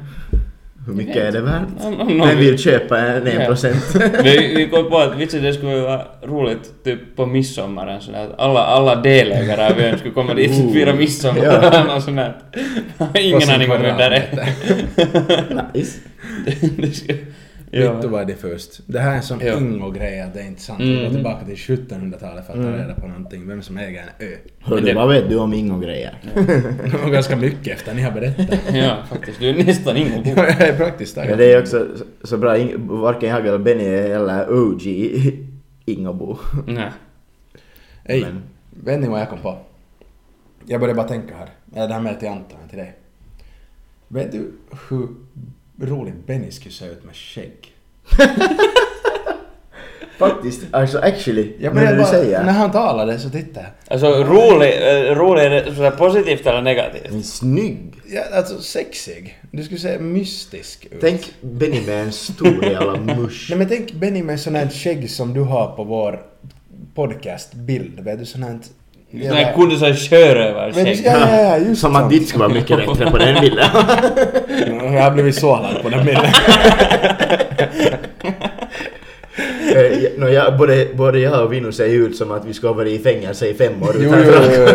Hur 0.86 0.93
mycket 0.93 1.15
är 1.15 1.32
det 1.32 1.41
värt? 1.41 1.63
Om, 1.79 1.99
om 2.01 2.17
någon 2.17 2.27
Vem 2.27 2.38
vill 2.38 2.57
köpa 2.59 2.99
en 2.99 3.25
Ja. 3.25 3.32
1 3.32 3.47
procent? 3.47 3.95
vi, 4.23 4.53
vi 4.55 4.69
kom 4.69 4.89
på 4.89 4.97
att 4.97 5.17
vitsi 5.17 5.39
det 5.39 5.53
skulle 5.53 5.82
vara 5.82 6.01
roligt 6.23 6.84
typ 6.84 7.15
på 7.15 7.25
midsommaren 7.25 8.01
sådär 8.01 8.23
att 8.25 8.39
alla, 8.39 8.59
alla 8.59 8.95
delägare 8.95 9.65
av 9.73 9.79
ön 9.79 9.97
skulle 9.97 10.13
komma 10.13 10.34
dit 10.34 10.65
och 10.65 10.73
fira 10.73 10.93
midsommar 10.93 11.43
Ja. 11.43 11.51
eller 11.61 11.84
något 11.84 12.03
sånt 12.03 12.17
där. 12.17 12.36
Ingen 13.19 13.49
aning 13.49 13.71
om 13.71 13.82
vem 13.82 13.97
det 13.97 14.03
där 14.03 14.11
är. 14.11 15.73
nice. 15.73 15.99
Ja. 17.72 18.19
Är 18.22 18.26
det 18.26 18.36
först. 18.36 18.80
Det 18.88 18.99
här 18.99 19.11
är 19.11 19.15
en 19.15 19.22
sån 19.24 19.39
Ja. 19.43 19.57
Ingo-grej 19.57 20.22
att 20.22 20.34
det 20.34 20.39
är 20.41 20.47
inte 20.47 20.61
sant. 20.61 20.80
Mm. 20.82 20.93
Vi 20.97 21.03
går 21.03 21.09
tillbaka 21.13 21.45
till 21.45 21.55
1700-talet 21.55 22.45
för 22.45 22.53
att 22.53 22.59
ta 22.61 22.67
Mm. 22.67 22.80
reda 22.82 22.93
på 22.93 23.07
någonting. 23.07 23.47
Vem 23.47 23.61
som 23.61 23.78
äger 23.78 24.01
en 24.01 24.28
ö. 24.28 24.36
Hörru, 24.59 24.76
Men 24.76 24.86
det- 24.86 24.93
vad 24.93 25.09
vet 25.09 25.30
du 25.30 25.38
om 25.38 25.53
Ingo-grejer? 25.53 26.17
Var 27.03 27.09
ganska 27.11 27.36
mycket 27.36 27.67
efter 27.67 27.93
ni 27.95 28.01
har 28.01 28.11
berättat. 28.11 28.59
ja, 28.74 28.97
faktiskt. 29.09 29.39
Du 29.39 29.49
är 29.49 29.65
nästan 29.65 29.97
ingen 29.97 30.24
Jag 30.28 30.61
är 30.61 30.78
praktiskt 30.78 31.15
Men 31.15 31.26
taget. 31.26 31.38
det 31.38 31.53
är 31.53 31.61
också 31.61 31.88
så- 32.24 32.38
bra, 32.38 32.57
varken 32.78 33.30
jag 33.30 33.47
eller 33.47 33.57
Benny 33.59 33.84
eller 33.86 34.49
OG 34.53 34.86
Ingobo. 35.86 36.38
Nej. 36.67 36.89
Ej, 38.05 38.22
Men- 38.22 38.41
vet 38.86 38.99
ni 38.99 39.07
vad 39.07 39.22
jag 39.22 39.30
kom 39.30 39.39
på? 39.39 39.57
Jag 40.65 40.80
började 40.80 40.97
bara 40.97 41.07
tänka 41.07 41.36
här. 41.36 41.49
Det 41.65 41.93
här 41.93 42.01
med 42.01 42.19
till 42.19 42.28
Anton, 42.28 42.57
till 42.69 42.78
dig. 42.78 42.93
Vet 44.07 44.32
du 44.32 44.51
hur 44.89 45.07
roligt 45.82 46.27
Benny 46.27 46.51
skulle 46.51 46.73
se 46.73 46.86
ut 46.86 47.03
med 47.05 47.15
skägg? 47.15 47.73
Faktiskt, 50.17 50.61
alltså 50.71 50.97
actually, 50.99 51.53
Jag 51.59 51.75
när 51.75 51.82
började 51.82 51.95
du 51.97 52.01
bara, 52.01 52.11
säger. 52.11 52.43
när 52.43 52.51
han 52.51 52.71
talade 52.71 53.19
så 53.19 53.29
tittade 53.29 53.65
jag. 53.88 53.93
Alltså 53.93 54.23
rolig, 54.23 54.73
eh, 55.09 55.15
rolig 55.15 55.43
är 55.43 55.49
det 55.49 55.75
sådär 55.75 55.91
positivt 55.91 56.45
eller 56.47 56.61
negativt? 56.61 57.11
Men 57.11 57.23
snygg! 57.23 57.93
Ja, 58.07 58.21
alltså 58.34 58.59
sexig. 58.61 59.39
Du 59.51 59.63
skulle 59.63 59.79
säga 59.79 59.99
mystisk 59.99 60.86
ut. 60.91 60.97
Tänk 61.01 61.34
Benny 61.41 61.82
med 61.86 62.01
en 62.03 62.11
stor 62.11 62.65
jävla 62.65 62.97
musch. 63.15 63.47
Nej 63.49 63.57
men 63.57 63.67
tänk 63.67 63.91
Benny 63.93 64.23
med 64.23 64.39
sån 64.39 64.55
här 64.55 64.69
skägg 64.69 65.09
som 65.09 65.34
du 65.34 65.41
har 65.41 65.75
på 65.75 65.84
vår 65.84 66.21
podcastbild. 66.95 67.99
Vet 67.99 68.19
du 68.19 68.25
sån 68.25 68.43
här... 68.43 68.59
Sån 69.12 69.22
här 69.38 69.53
kunde 69.53 69.78
såhär 69.78 69.93
sjörövarskägg. 69.93 70.86
Vet 70.86 70.97
du, 70.97 71.03
ja, 71.03 71.18
ja, 71.30 71.41
ja, 71.41 71.57
just 71.57 71.82
Som 71.82 71.95
att 71.95 72.09
ditt 72.09 72.28
skulle 72.28 72.43
vara 72.43 72.53
mycket 72.53 72.78
bättre 72.78 73.12
på 73.12 73.18
den 73.18 73.41
bilden. 73.41 73.66
Jag 74.93 75.01
har 75.01 75.12
blivit 75.12 75.36
sålad 75.36 75.82
på 75.84 75.89
den 75.89 76.05
bilden. 76.05 76.26
No, 80.18 80.28
jag, 80.30 80.57
både, 80.57 80.88
både 80.95 81.20
jag 81.20 81.43
och 81.45 81.53
Vino 81.53 81.72
ser 81.72 81.86
ju 81.86 82.05
ut 82.05 82.16
som 82.16 82.32
att 82.32 82.45
vi 82.45 82.53
ska 82.53 82.68
ha 82.68 82.74
varit 82.74 82.99
i 82.99 83.03
fängelse 83.03 83.47
i 83.47 83.53
fem 83.53 83.84
år. 83.84 83.95
Utan- 83.95 84.24
jo, 84.26 84.34
jo, 84.34 84.34
jo, 84.55 84.66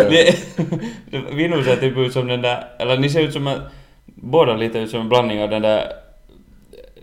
jo. 0.00 0.08
Det- 1.10 1.34
Vi 1.34 1.48
nog 1.48 1.64
ser 1.64 1.76
typ 1.76 1.96
ut 1.98 2.12
som 2.12 2.26
den 2.28 2.42
där, 2.42 2.64
eller 2.78 2.96
ni 2.98 3.08
ser 3.10 3.20
ut 3.20 3.32
som 3.32 3.46
att, 3.46 3.58
båda 4.06 4.56
lite 4.56 4.78
ut 4.78 4.90
som 4.90 5.00
en 5.00 5.08
blandning 5.08 5.42
av 5.42 5.50
den 5.50 5.62
där, 5.62 5.84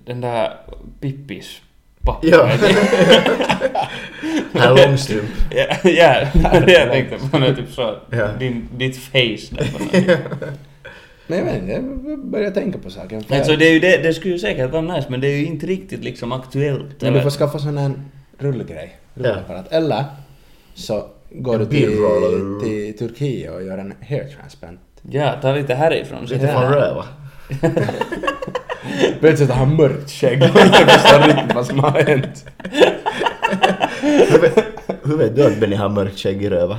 den 0.05 0.21
där 0.21 0.53
Pippis 1.01 1.57
pappa. 2.05 2.27
Ja. 2.27 2.45
Herr 4.53 4.87
Långstrump. 4.87 5.29
ja, 5.49 5.65
ja, 5.83 6.25
det 6.65 6.71
jag 6.71 6.91
tänkte 6.91 7.17
på 7.31 7.39
nu, 7.39 7.55
typ 7.55 7.71
så. 7.71 7.95
Ja. 8.09 8.27
Din, 8.39 8.69
ditt 8.77 8.97
face 8.97 9.55
där 9.55 9.71
på 9.77 9.83
något. 9.83 10.19
Men 11.27 11.37
jag 11.39 11.45
vet 11.45 11.55
inte, 11.55 11.71
jag 11.71 11.83
börjar 12.25 12.51
tänka 12.51 12.77
på 12.77 12.89
saken. 12.89 13.23
För 13.23 13.35
Alltså 13.35 13.55
det 13.55 13.67
är 13.67 13.73
ju 13.73 13.79
det, 13.79 13.97
det 13.97 14.13
skulle 14.13 14.33
ju 14.33 14.39
säkert 14.39 14.71
vara 14.71 14.81
nice 14.81 15.07
men 15.09 15.21
det 15.21 15.27
är 15.27 15.37
ju 15.37 15.45
inte 15.45 15.65
riktigt 15.65 16.03
liksom 16.03 16.31
aktuellt. 16.31 17.01
Men 17.01 17.13
du 17.13 17.21
får 17.21 17.29
skaffa 17.29 17.59
sån 17.59 17.77
här 17.77 17.91
rullgrej. 18.37 18.97
Ja. 19.13 19.21
Rullapparat. 19.23 19.71
Eller 19.71 20.05
så 20.73 21.05
går 21.29 21.57
du 21.57 21.65
till, 21.65 21.97
till 22.63 22.97
Turkiet 22.97 23.51
och 23.51 23.63
gör 23.63 23.77
en 23.77 23.93
hair 24.01 24.27
transplant. 24.39 24.79
Ja, 25.01 25.35
ta 25.41 25.53
lite 25.53 25.75
härifrån. 25.75 26.25
Lite 26.25 26.47
från 26.47 26.73
röva. 26.73 27.05
Plötsligt 29.19 29.49
har 29.49 29.65
han 29.65 29.75
mörkt 29.75 30.11
skägg 30.11 30.41
och 30.41 30.61
inte 30.61 30.77
förstår 30.87 31.27
riktigt 31.27 31.55
vad 31.55 31.65
som 31.65 31.79
har 31.79 31.91
hänt. 31.91 32.45
Hur 34.01 34.41
vet, 34.41 34.65
hur 35.03 35.17
vet 35.17 35.35
du 35.35 35.45
att 35.45 35.59
Benny 35.59 35.75
har 35.75 35.89
mörkt 35.89 36.19
skägg 36.19 36.43
i 36.43 36.49
röva? 36.49 36.77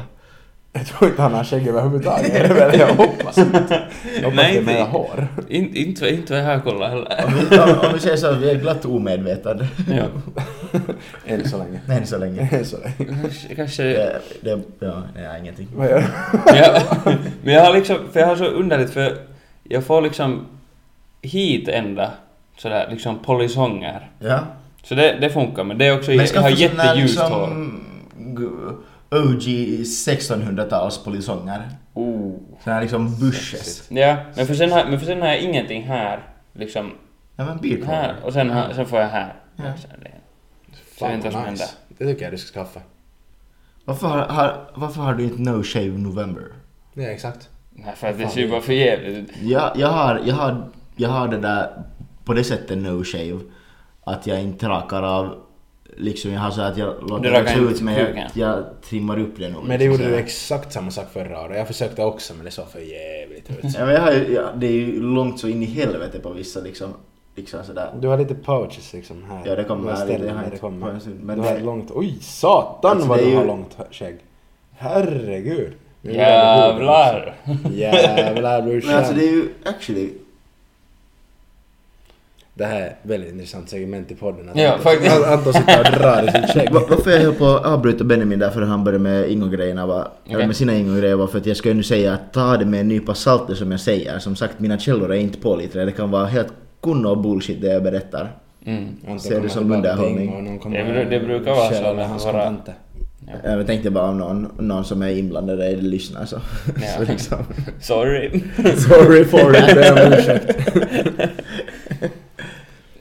Jag 0.74 0.86
tror 0.86 1.10
inte 1.10 1.22
han 1.22 1.34
har 1.34 1.44
skägg 1.44 1.68
överhuvudtaget. 1.68 2.78
Jag 2.78 2.88
hoppas 2.88 3.38
inte. 3.38 3.82
Jag 4.14 4.22
hoppas 4.22 4.36
Nej, 4.36 4.52
det 4.52 4.58
är 4.58 4.62
mer 4.62 4.78
inte- 4.78 4.90
hår. 4.90 5.26
In, 5.48 5.76
inte, 5.76 6.08
inte 6.14 6.32
vad 6.32 6.42
jag 6.42 6.46
har 6.46 6.60
kollat 6.60 6.90
heller. 6.90 7.24
Om 7.26 7.32
vi, 7.50 7.58
om, 7.58 7.70
om 7.70 7.94
vi 7.94 8.00
säger 8.00 8.16
så 8.16 8.26
att 8.26 8.38
vi 8.38 8.50
är 8.50 8.54
glatt 8.54 8.84
omedvetna. 8.84 9.50
Ja. 9.90 10.04
Än 11.26 11.48
så 11.48 11.58
länge. 11.58 11.80
Än 11.98 12.06
så 12.06 12.18
länge. 12.18 12.48
Än 12.52 12.64
så 12.64 12.76
länge. 12.78 13.12
Kanske... 13.56 13.82
Det, 13.82 14.20
det, 14.40 14.60
ja, 14.78 15.02
nej, 15.14 15.40
ingenting. 15.40 15.68
Vad 15.76 15.88
gör 15.90 16.04
ja, 16.46 16.80
men 17.42 17.54
jag 17.54 17.64
har 17.64 17.74
liksom, 17.74 17.96
för 18.12 18.20
jag 18.20 18.26
har 18.26 18.36
så 18.36 18.44
underligt 18.46 18.90
för 18.90 19.16
jag 19.64 19.84
får 19.84 20.02
liksom 20.02 20.46
hit 21.22 21.68
ända 21.68 22.10
sådär 22.56 22.88
liksom 22.90 23.18
polisonger. 23.18 24.10
Ja. 24.18 24.38
Så 24.82 24.94
det, 24.94 25.18
det 25.20 25.30
funkar 25.30 25.64
men 25.64 25.78
det 25.78 25.86
är 25.86 25.96
också, 25.98 26.10
Men 26.10 26.26
jag 26.34 26.42
har 26.42 26.50
jätteljust 26.50 27.18
hår. 27.20 27.40
liksom 27.46 27.84
g- 28.16 28.76
OG 29.10 29.42
1600-tals 29.84 30.98
polisonger. 31.04 31.68
Oh. 31.94 32.32
Såna 32.64 32.74
här 32.74 32.80
liksom 32.82 33.18
bushes. 33.20 33.90
Ja, 33.90 34.16
men 34.36 34.46
för, 34.46 34.54
sen 34.54 34.72
har, 34.72 34.84
men 34.84 34.98
för 34.98 35.06
sen 35.06 35.20
har 35.22 35.28
jag 35.28 35.40
ingenting 35.40 35.82
här 35.82 36.20
liksom 36.52 36.92
Ja 37.36 37.44
men 37.44 37.82
här 37.86 38.14
och 38.24 38.32
sen, 38.32 38.50
har, 38.50 38.72
sen 38.72 38.86
får 38.86 38.98
jag 38.98 39.08
här. 39.08 39.34
Ja. 39.56 39.62
Så 39.76 39.88
det- 40.02 40.10
Så 40.96 41.04
jag 41.04 41.08
Fan 41.08 41.08
vet 41.08 41.16
inte 41.16 41.36
vad 41.36 41.44
som 41.44 41.52
nice. 41.52 41.64
händer. 41.64 41.66
Det 41.98 42.04
tycker 42.12 42.24
jag 42.24 42.32
du 42.32 42.38
ska 42.38 42.60
skaffa. 42.60 42.80
Varför 43.84 44.06
har, 44.06 44.18
har, 44.18 44.70
varför 44.74 45.00
har 45.02 45.14
du 45.14 45.24
inte 45.24 45.40
No 45.42 45.62
Shave 45.62 45.88
November? 45.98 46.42
Ja, 46.94 47.02
exakt. 47.02 47.48
Nej, 47.70 47.94
för 47.96 48.08
att 48.08 48.18
det 48.18 48.28
ser 48.28 48.40
ju 48.40 48.50
bara 48.50 48.60
för 48.60 48.72
jävligt 48.72 49.18
ut. 49.18 49.30
Jag, 49.42 49.72
jag, 49.76 49.88
har, 49.88 50.20
jag, 50.24 50.34
har, 50.34 50.68
jag 50.96 51.08
har 51.08 51.28
det 51.28 51.38
där 51.38 51.70
på 52.24 52.32
det 52.34 52.44
sättet 52.44 52.78
No 52.78 53.04
Shave 53.04 53.40
att 54.04 54.26
jag 54.26 54.42
inte 54.42 54.68
rakar 54.68 55.02
av 55.02 55.34
liksom 55.96 56.32
jag 56.32 56.40
har 56.40 56.50
så 56.50 56.60
att 56.60 56.76
jag 56.76 56.94
låter 57.10 57.30
det 57.30 57.38
inte 57.38 57.72
ut 57.72 57.80
men 57.80 57.94
jag, 57.94 58.08
jag 58.34 58.64
trimmar 58.82 59.18
upp 59.18 59.34
det 59.38 59.48
nog. 59.48 59.64
Men 59.64 59.68
det 59.68 59.72
liksom 59.84 59.92
gjorde 59.92 60.04
så 60.04 60.10
du 60.10 60.16
exakt 60.16 60.72
samma 60.72 60.90
sak 60.90 61.06
förra 61.12 61.40
året. 61.44 61.56
Jag 61.58 61.66
försökte 61.66 62.02
också 62.04 62.34
men 62.34 62.44
det 62.44 62.50
såg 62.50 62.68
för 62.68 62.78
jävligt 62.80 63.50
ut. 63.50 63.74
Ja, 63.78 63.84
men 63.86 63.94
jag 63.94 64.00
har 64.00 64.12
ja, 64.12 64.48
det 64.56 64.66
är 64.66 64.72
ju 64.72 65.02
långt 65.02 65.40
så 65.40 65.48
in 65.48 65.62
i 65.62 65.66
helvete 65.66 66.18
på 66.18 66.30
vissa 66.30 66.60
liksom, 66.60 66.88
liksom 67.36 67.64
sådär. 67.64 67.90
Du 68.00 68.08
har 68.08 68.18
lite 68.18 68.34
pouches 68.34 68.92
liksom 68.92 69.24
här. 69.30 69.42
Ja, 69.46 69.56
det 69.56 69.64
kommer 69.64 69.92
här 69.92 70.06
lite, 70.06 70.24
jag 70.26 70.34
har 70.34 70.44
det 70.50 70.58
kommer. 70.58 70.98
men 71.22 71.38
du 71.38 71.44
har 71.44 71.54
det- 71.54 71.60
långt... 71.60 71.90
Oj, 71.94 72.18
satan 72.20 72.90
Alltså, 72.90 73.08
vad 73.08 73.18
du 73.18 73.24
ju- 73.24 73.36
har 73.36 73.44
långt 73.44 73.76
skägg. 73.90 74.18
Herregud. 74.76 75.72
Jävlar! 76.02 77.34
Jävlar 77.72 78.62
brorsan. 78.62 78.90
Men 78.90 78.98
alltså 78.98 79.14
det 79.14 79.24
är 79.28 79.32
ju 79.32 79.48
actually, 79.64 80.10
Det 82.54 82.64
här 82.64 82.80
är 82.80 82.96
väldigt 83.02 83.32
intressant 83.32 83.68
segment 83.68 84.10
i 84.10 84.14
podden. 84.14 84.48
Att 84.48 84.56
Ja, 84.58 84.72
Anton- 84.72 84.82
faktiskt. 84.82 85.16
An- 85.16 85.24
Anton 85.32 85.52
sitter 85.52 85.78
och 85.80 85.98
drar 86.00 86.22
i 86.28 86.32
sitt 86.32 86.50
skägg. 86.54 86.72
Va- 86.72 86.82
Varför 86.90 87.10
jag 87.10 87.20
höll 87.20 87.34
på 87.34 87.46
att 87.46 87.64
avbryta 87.66 88.04
Benjamin 88.04 88.38
där 88.38 88.50
för 88.50 88.62
han 88.62 88.84
började 88.84 89.02
med 89.02 89.30
ingångrejerna 89.30 89.86
var, 89.86 90.08
eller 90.26 90.36
Okej. 90.36 90.46
med 90.46 90.56
sina 90.56 90.74
ingånggrejer 90.76 91.16
var 91.16 91.26
för 91.26 91.38
att 91.38 91.46
jag 91.46 91.56
ska 91.56 91.68
ju 91.68 91.74
nu 91.74 91.82
säga 91.82 92.12
att 92.12 92.32
ta 92.32 92.56
det 92.56 92.64
med 92.64 92.80
en 92.80 92.88
nypa 92.88 93.14
salt 93.14 93.48
det 93.48 93.56
som 93.56 93.70
jag 93.70 93.80
säger. 93.80 94.18
Som 94.18 94.36
sagt 94.36 94.60
mina 94.60 94.78
källor 94.78 95.12
är 95.12 95.16
inte 95.16 95.38
pålitliga. 95.38 95.84
Det 95.84 95.92
kan 95.92 96.10
vara 96.10 96.26
helt 96.26 96.52
kunno 96.82 97.08
och 97.08 97.18
bullshit 97.18 97.60
det 97.62 97.72
jag 97.72 97.82
berättar. 97.82 98.32
Mm. 98.66 98.84
Anton 99.02 99.20
Ser 99.20 99.40
det 99.40 99.48
som 99.48 99.72
underhållning. 99.72 100.60
Det 100.72 101.04
det 101.10 101.20
brukar 101.20 101.50
vara 101.54 101.72
så 101.74 101.92
när 101.94 102.04
hans 102.04 102.26
våra-. 102.26 102.56
Ja. 103.44 103.50
Jag 103.56 103.66
tänkte 103.66 103.90
bara 103.90 104.08
om 104.08 104.18
någon, 104.18 104.48
någon 104.58 104.84
som 104.84 105.02
är 105.02 105.08
inblandad 105.18 105.62
i 105.62 105.74
det 105.76 105.82
lyssnar 105.82 106.24
så. 106.26 106.36
Ja. 106.66 106.82
så 107.06 107.12
liksom. 107.12 107.38
Sorry. 107.80 108.40
Sorry 108.76 109.24
for 109.24 109.56
it, 109.56 109.74
ber 109.74 110.06
om 110.06 110.12
ursäkt. 110.12 110.58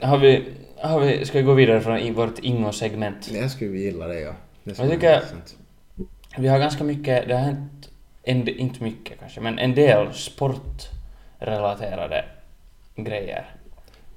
har 0.01 0.17
vi, 0.17 0.45
har 0.81 0.99
vi, 0.99 1.25
ska 1.25 1.37
vi 1.37 1.43
gå 1.43 1.53
vidare 1.53 1.81
från 1.81 1.97
i 1.97 2.11
vårt 2.11 2.39
ingångssegment? 2.39 3.29
Jag 3.33 3.51
skulle 3.51 3.77
gilla 3.77 4.07
det 4.07 4.19
ja. 4.19 4.31
Det 4.63 4.79
Jag 4.79 4.91
tycker-. 4.91 5.21
Vi 6.37 6.47
har 6.47 6.59
ganska 6.59 6.83
mycket, 6.83 7.27
det 7.27 7.33
har 7.33 7.41
hänt, 7.41 7.89
en, 8.23 8.47
inte 8.47 8.83
mycket 8.83 9.19
kanske, 9.19 9.41
men 9.41 9.59
en 9.59 9.75
del 9.75 10.13
sportrelaterade 10.13 12.25
grejer. 12.95 13.45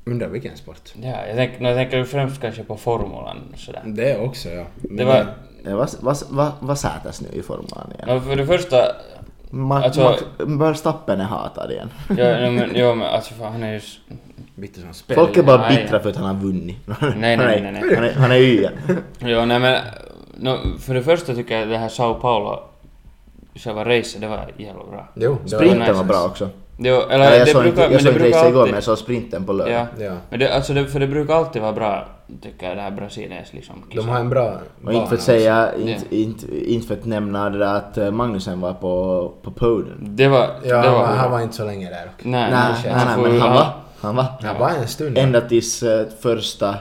Undrar 0.06 0.28
vilken 0.28 0.56
sport? 0.56 0.92
Ja, 1.02 1.26
jag, 1.26 1.36
tänk, 1.36 1.52
jag 1.60 1.76
tänker 1.76 1.96
ju 1.96 2.04
främst 2.04 2.40
kanske 2.40 2.64
på 2.64 2.76
formulan 2.76 3.54
sådär. 3.56 3.82
Det 3.84 4.18
också 4.18 4.48
ja. 4.48 4.64
Men 4.76 4.96
Det 4.96 5.04
var, 5.04 5.26
Ja, 5.64 5.76
vad, 5.76 5.90
vad, 6.00 6.16
vad, 6.30 6.52
vad 6.60 6.78
sätas 6.78 7.20
nu 7.20 7.28
i 7.38 7.42
formulan 7.42 7.92
igen? 7.94 8.08
no, 8.16 8.20
för 8.20 8.36
det 8.36 8.46
första, 8.46 8.76
Ma- 9.50 9.82
Alltså- 9.82 10.18
Verstappen 10.38 11.20
är 11.20 11.24
hatad 11.24 11.70
igen. 11.70 11.90
ja, 12.08 12.40
no, 12.40 12.50
men, 12.50 12.70
jo, 12.74 12.94
men 12.94 13.08
alltså 13.08 13.34
fan, 13.34 13.52
han 13.52 13.62
är 13.62 13.72
ju... 13.72 13.80
s- 14.54 14.60
Bitte 14.60 14.80
som 14.80 14.92
spel. 14.94 15.14
Folk 15.16 15.36
är 15.36 15.42
bara 15.42 15.56
Nej, 15.60 15.82
bittra 15.82 16.00
för 16.00 16.10
att 16.10 16.16
han 16.16 16.26
har 16.36 16.42
vunnit. 16.42 16.76
Nej, 17.00 17.12
nej, 17.16 17.36
Han 17.36 17.46
är- 17.48 17.72
nej, 17.72 17.82
nej. 17.82 17.94
Han 17.94 18.04
är, 18.04 18.12
han 18.12 18.30
är 18.32 18.36
ju 18.36 18.58
igen. 18.58 18.72
Jo, 19.18 19.44
nej 19.44 19.58
men, 19.58 19.80
no, 20.36 20.78
för 20.78 20.94
det 20.94 21.02
första 21.02 21.34
tycker 21.34 21.58
jag 21.58 21.68
det 21.68 21.78
här 21.78 21.88
Sao 21.88 22.14
Paulo, 22.14 22.60
själva 23.54 23.84
racet, 23.84 24.20
det 24.20 24.26
var 24.28 24.46
jävla 24.56 24.84
bra. 24.90 25.08
Jo, 25.14 25.36
det 25.44 25.48
Sprinten 25.50 25.78
nice. 25.78 25.92
var 25.92 26.04
bra 26.04 26.24
också. 26.24 26.48
Jo, 26.78 27.00
eller 27.10 27.24
Ja, 27.24 27.36
jag 27.36 27.46
det 27.46 27.52
såg 27.52 27.62
brukar, 27.62 27.82
inte, 27.82 27.92
jag 27.94 28.02
såg 28.02 28.14
det 28.14 28.26
inte 28.26 28.38
racet 28.38 28.50
igår 28.50 28.64
men 28.64 28.74
jag 28.74 28.82
såg 28.82 28.98
sprinten 28.98 29.44
på 29.44 29.52
lördag. 29.52 29.86
Ja. 29.98 30.04
Ja. 30.04 30.12
Men 30.30 30.38
det, 30.38 30.54
alltså 30.54 30.72
det, 30.74 30.86
för 30.86 31.00
det 31.00 31.06
brukar 31.06 31.34
alltid 31.34 31.62
vara 31.62 31.72
bra, 31.72 32.08
tycker 32.42 32.66
jag, 32.68 32.76
det 32.76 32.82
här 32.82 32.90
Brasiliens 32.90 33.52
liksom. 33.52 33.82
De 33.94 34.08
har 34.08 34.20
en 34.20 34.30
bra 34.30 34.58
Och 34.84 34.92
inte 34.92 35.06
för 35.08 35.14
att 35.16 35.22
säga, 35.22 35.68
också. 35.68 35.88
inte, 35.88 36.16
inte, 36.16 36.72
inte 36.72 36.86
för 36.86 36.94
att 36.94 37.04
nämna 37.04 37.50
det 37.50 37.58
där 37.58 37.74
att 37.74 37.98
eh, 37.98 38.10
Magnusen 38.10 38.60
var 38.60 38.72
på, 38.72 39.32
på 39.42 39.50
podium. 39.50 39.98
Det 40.00 40.28
var... 40.28 40.48
Ja, 40.64 40.76
det 40.76 40.88
han 40.88 40.92
var, 40.92 40.98
var, 41.00 41.06
han 41.06 41.30
var 41.30 41.40
inte 41.40 41.54
så 41.54 41.64
länge 41.64 41.90
där. 41.90 42.10
Nej, 42.22 42.50
Nej, 42.50 42.50
nej, 42.50 42.72
nej, 42.84 43.16
men 43.22 43.40
han 43.40 43.50
ha- 43.50 43.54
var. 43.58 43.66
Han 44.04 44.16
var. 44.16 44.26
Han 44.42 44.58
var 44.58 44.70
en 44.70 44.88
stund 44.88 45.18
Ända 45.18 45.40
tills 45.40 45.82
eh, 45.82 46.06
första 46.20 46.76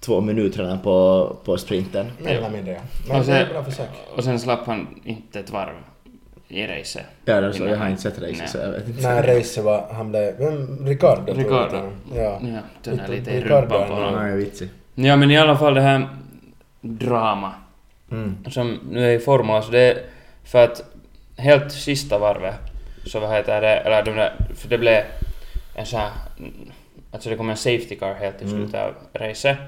två 0.00 0.20
minuterna 0.20 0.78
på, 0.78 1.36
på 1.44 1.58
sprinten. 1.58 2.06
Mer 2.18 2.36
eller 2.38 2.50
mindre 2.50 2.72
ja. 2.72 2.80
Men 3.08 3.20
Och 3.20 3.26
det 3.26 3.32
är 3.32 3.44
sen, 3.44 3.52
bra 3.52 3.64
försök. 3.64 3.88
och 4.16 4.24
sen 4.24 4.40
slapp 4.40 4.66
han 4.66 5.00
inte 5.04 5.40
ett 5.40 5.50
varv 5.50 5.74
i 6.48 6.66
racet. 6.66 7.02
Ja, 7.24 7.40
det 7.40 7.52
så, 7.52 7.56
Innan 7.58 7.68
jag 7.68 7.76
har 7.76 7.82
han- 7.82 7.90
inte 7.90 8.02
sett 8.02 8.20
Nej. 8.20 8.32
racet 8.32 8.50
så 8.50 8.58
jag 8.58 8.70
vet 8.70 8.88
inte. 8.88 9.02
När 9.02 9.22
racet 9.22 9.64
var, 9.64 9.86
han 9.92 10.08
blev, 10.10 10.38
vem? 10.38 10.86
Ricardo 10.86 11.32
Ricardo. 11.32 11.90
Ja. 12.14 12.40
Ja, 12.42 12.58
den 12.82 13.00
lite 13.10 13.30
i 13.30 13.40
rumpan 13.40 13.88
på 13.88 13.94
honom. 13.94 14.36
Vitsig. 14.36 14.68
Ja 14.94 15.16
men 15.16 15.30
i 15.30 15.38
alla 15.38 15.56
fall 15.56 15.74
det 15.74 15.80
här 15.80 16.08
drama 16.80 17.52
Mm. 18.10 18.36
som 18.50 18.78
nu 18.90 19.04
är 19.04 19.16
i 19.16 19.18
Formula 19.18 19.62
så 19.62 19.70
det 19.70 19.80
är 19.80 19.98
för 20.44 20.64
att 20.64 20.82
helt 21.36 21.72
sista 21.72 22.18
varvet 22.18 22.54
så 23.06 23.20
vad 23.20 23.30
heter 23.30 23.60
det, 23.60 23.76
eller 23.76 24.02
de 24.04 24.10
där, 24.10 24.34
för 24.56 24.68
det 24.68 24.78
blev 24.78 25.02
en 25.78 25.86
sån 25.86 26.00
här, 26.00 26.10
alltså 27.12 27.30
det 27.30 27.36
kom 27.36 27.50
en 27.50 27.56
safety 27.56 27.96
car 27.96 28.14
helt 28.14 28.42
i 28.42 28.44
Mm. 28.44 28.56
slutet 28.56 28.80
av 28.80 28.94
racet 29.12 29.58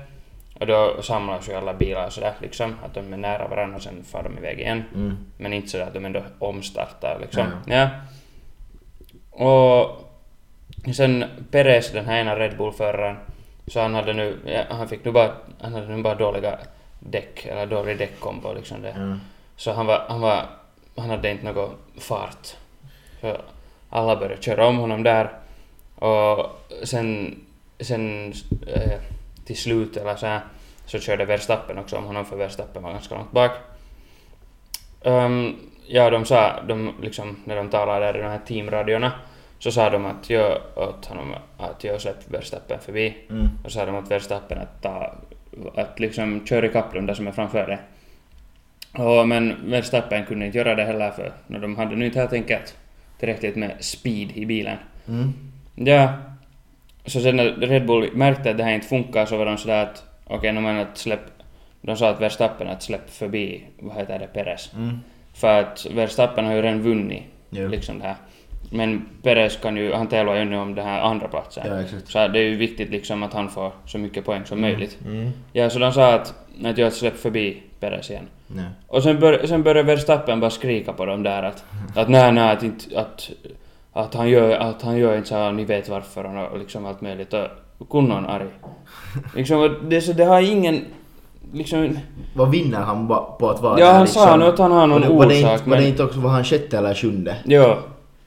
och 0.61 0.66
då 0.66 1.02
samlas 1.02 1.48
ju 1.48 1.54
alla 1.54 1.74
bilar 1.74 2.06
och 2.06 2.12
sådär 2.12 2.32
liksom, 2.40 2.76
att 2.84 2.94
de 2.94 3.12
är 3.12 3.16
nära 3.16 3.48
varandra 3.48 3.76
och 3.76 3.82
sen 3.82 4.04
far 4.04 4.22
de 4.22 4.38
iväg 4.38 4.61
igen. 4.61 4.84
Mm. 4.94 5.18
Men 5.38 5.52
inte 5.52 5.68
sådär 5.68 5.86
att 5.86 5.94
de 5.94 6.04
ändå 6.04 6.22
omstartar 6.38 7.18
liksom. 7.20 7.46
Ja. 7.66 7.88
Och 9.30 10.04
sen 10.94 11.24
Perez, 11.50 11.92
den 11.92 12.04
här 12.06 12.20
ena 12.20 12.38
Red 12.38 12.56
Bull-föraren, 12.56 13.16
så 13.66 13.80
han 13.80 13.94
hade 13.94 14.12
nu, 14.12 14.38
ja, 14.46 14.62
han 14.76 14.88
fick 14.88 15.04
nu 15.04 15.12
bara, 15.12 15.32
han 15.61 15.74
hade 15.74 15.86
nu 15.96 16.02
bara 16.02 16.14
dåliga 16.14 16.58
däck, 16.98 17.46
eller 17.46 17.66
dålig 17.66 17.98
däckkombo 17.98 18.52
liksom 18.52 18.82
det. 18.82 18.94
Ja. 18.98 19.16
Så 19.56 19.72
han 19.72 19.86
var, 19.86 20.04
han 20.08 20.20
var, 20.20 20.46
han 20.96 21.11
hade 21.11 21.30
inte 21.30 21.44
någon 21.44 21.70
fart. 21.98 22.56
Så 23.20 23.36
alla 23.90 24.16
började 24.16 24.42
köra 24.42 24.66
om 24.66 24.78
honom 24.78 25.02
där. 25.02 25.30
Och 26.01 26.61
sen, 26.82 27.40
sen 27.80 28.32
eh, 28.66 28.98
till 29.44 29.57
slut 29.57 29.96
eller 29.96 30.16
så 30.16 30.26
här, 30.26 30.40
så 30.86 30.98
körde 30.98 31.24
Verstappen 31.24 31.78
också 31.78 31.96
om 31.96 32.05
honom 32.05 32.24
för 32.24 32.36
Verstappen 32.36 32.82
var 32.82 32.92
ganska 32.92 33.14
långt 33.14 33.32
bak. 33.32 33.51
Ehm, 35.05 35.57
ja, 35.86 36.11
de 36.11 36.24
sa, 36.24 36.62
de 36.68 36.94
liksom, 37.03 37.36
när 37.44 37.57
de 37.57 37.68
talade 37.68 38.07
där 38.07 38.18
i 38.18 38.22
de 38.22 38.28
här 38.28 38.40
teamradiorna, 38.46 39.12
så 39.59 39.72
sa 39.72 39.90
de 39.90 40.07
att 40.07 40.30
jag 40.30 40.59
åt 40.76 41.07
honom 41.07 41.34
att 41.59 41.84
jag 41.84 42.01
släpp 42.01 42.30
Verstappen 42.30 42.80
förbi. 42.80 43.16
Mm. 43.30 43.48
Och 43.64 43.72
sa 43.72 43.86
de 43.86 43.96
att 43.96 44.11
Verstappen 44.11 44.59
att 44.59 44.82
ta, 44.82 45.14
att 45.74 46.01
liksom 46.01 46.46
köra 46.46 46.66
ikapp 46.66 46.94
de 46.94 47.07
där 47.07 47.14
som 47.14 47.26
är 47.26 47.32
framför 47.32 47.66
det. 47.66 47.78
Och, 49.03 49.28
men 49.28 49.70
Verstappen 49.70 50.26
kunde 50.26 50.46
inte 50.46 50.59
göra 50.59 50.74
det 50.74 50.84
heller 50.84 51.11
för 51.11 51.32
när 51.46 51.59
de 51.59 51.76
hade 51.76 51.96
nu 51.96 52.07
inte 52.07 52.18
helt 52.18 52.32
enkelt 52.32 52.76
tillräckligt 53.18 53.57
med 53.57 53.76
speed 53.80 54.30
i 54.36 54.46
bilen. 54.46 54.78
Mm. 55.09 55.49
Ja. 55.85 56.12
Så 57.07 57.20
sen 57.20 57.37
när 57.37 57.45
Red 57.45 57.87
Bull 57.87 58.11
märkte 58.12 58.51
att 58.51 58.57
det 58.57 58.64
här 58.64 58.74
inte 58.74 58.87
funkar 58.87 59.26
så 59.26 59.37
var 59.37 59.47
de 59.47 59.59
sådär 59.59 59.83
att 59.83 60.05
okej, 60.24 60.39
okay, 60.39 60.53
no, 60.53 60.61
men 60.61 60.78
att 60.78 60.99
släpp... 60.99 61.20
De 61.83 61.97
sa 61.97 62.09
att 62.09 62.20
Verstappen 62.20 62.68
att 62.68 62.83
släpp 62.83 63.11
förbi, 63.11 63.64
vad 63.78 63.97
heter 63.97 64.18
det, 64.18 64.26
Perez. 64.26 64.70
Mm. 64.76 65.01
För 65.35 65.61
att 65.61 65.87
Verstappen 65.91 66.45
har 66.45 66.55
ju 66.55 66.62
redan 66.62 66.83
vunnit 66.83 67.22
Jo. 67.51 67.68
liksom 67.68 67.99
det 67.99 68.05
här. 68.05 68.16
Men 68.70 69.07
Perez 69.22 69.57
kan 69.57 69.76
ju, 69.76 69.93
han 69.93 70.07
tävlar 70.09 70.35
ju 70.35 70.45
nu 70.45 70.57
om 70.57 70.74
den 70.74 70.87
här 70.87 71.01
andra 71.01 71.28
platsen. 71.28 71.66
Ja, 71.66 71.81
exakt. 71.81 72.09
Så 72.09 72.28
det 72.28 72.39
är 72.39 72.43
ju 72.43 72.57
viktigt 72.57 72.91
liksom 72.91 73.22
att 73.22 73.33
han 73.33 73.51
får 73.51 73.72
så 73.87 73.99
mycket 73.99 74.24
poäng 74.24 74.45
som 74.45 74.61
möjligt. 74.61 74.99
Mm. 75.07 75.31
Ja, 75.53 75.70
så 75.70 75.78
de 75.78 75.93
sa 75.93 76.14
att, 76.14 76.35
att 76.64 76.78
jag 76.78 76.93
släpp 76.93 77.16
förbi 77.16 77.62
Perez 77.81 78.11
igen. 78.11 78.28
Ja. 78.47 78.62
Och 78.87 79.03
sen, 79.03 79.20
bör, 79.20 79.47
sen 79.47 79.62
började 79.62 79.83
Verstappen 79.83 80.41
bara 80.41 80.51
skrika 80.51 80.93
på 80.93 81.07
dem 81.07 81.22
där 81.22 81.43
att, 81.43 81.64
att 81.97 82.09
nej, 82.09 82.33
nej, 82.33 82.53
att 82.53 82.62
inte, 82.62 83.01
att, 83.01 83.31
att 83.93 84.14
han 84.14 84.28
gör, 84.28 84.51
att 84.59 84.82
han 84.82 84.97
gör 84.99 85.16
inte 85.16 85.28
så 85.28 85.34
här, 85.34 85.53
ni 85.53 85.64
vet 85.64 85.88
varför 85.88 86.49
och 86.53 86.59
liksom 86.59 86.86
allt 86.86 87.01
möjligt 87.01 87.34
och 87.78 87.88
kunnon 87.91 88.26
arg. 88.26 88.47
Liksom, 89.36 89.76
det, 89.88 90.01
så 90.01 90.12
det 90.12 90.24
har 90.24 90.41
ingen, 90.43 90.84
liksom, 91.53 91.99
Vad 92.34 92.51
vinner 92.51 92.78
han 92.80 93.09
på 93.09 93.51
att 93.51 93.62
vara 93.62 93.80
Ja, 93.80 93.93
han 93.93 94.07
sa 94.07 94.36
nu 94.36 94.45
att 94.45 94.59
han 94.59 94.72
har 94.72 94.86
någon 94.86 95.03
Och 95.05 95.09
det, 95.09 95.14
var 95.16 95.26
det 95.26 95.38
orsak, 95.41 95.53
inte, 95.61 95.70
Var 95.70 95.76
det 95.76 95.82
men- 95.82 95.91
inte 95.91 96.05
också, 96.05 96.20
var 96.20 96.30
han 96.30 96.45
sjätte 96.45 96.78
eller 96.78 96.95
sjunde? 96.95 97.36
ja, 97.45 97.78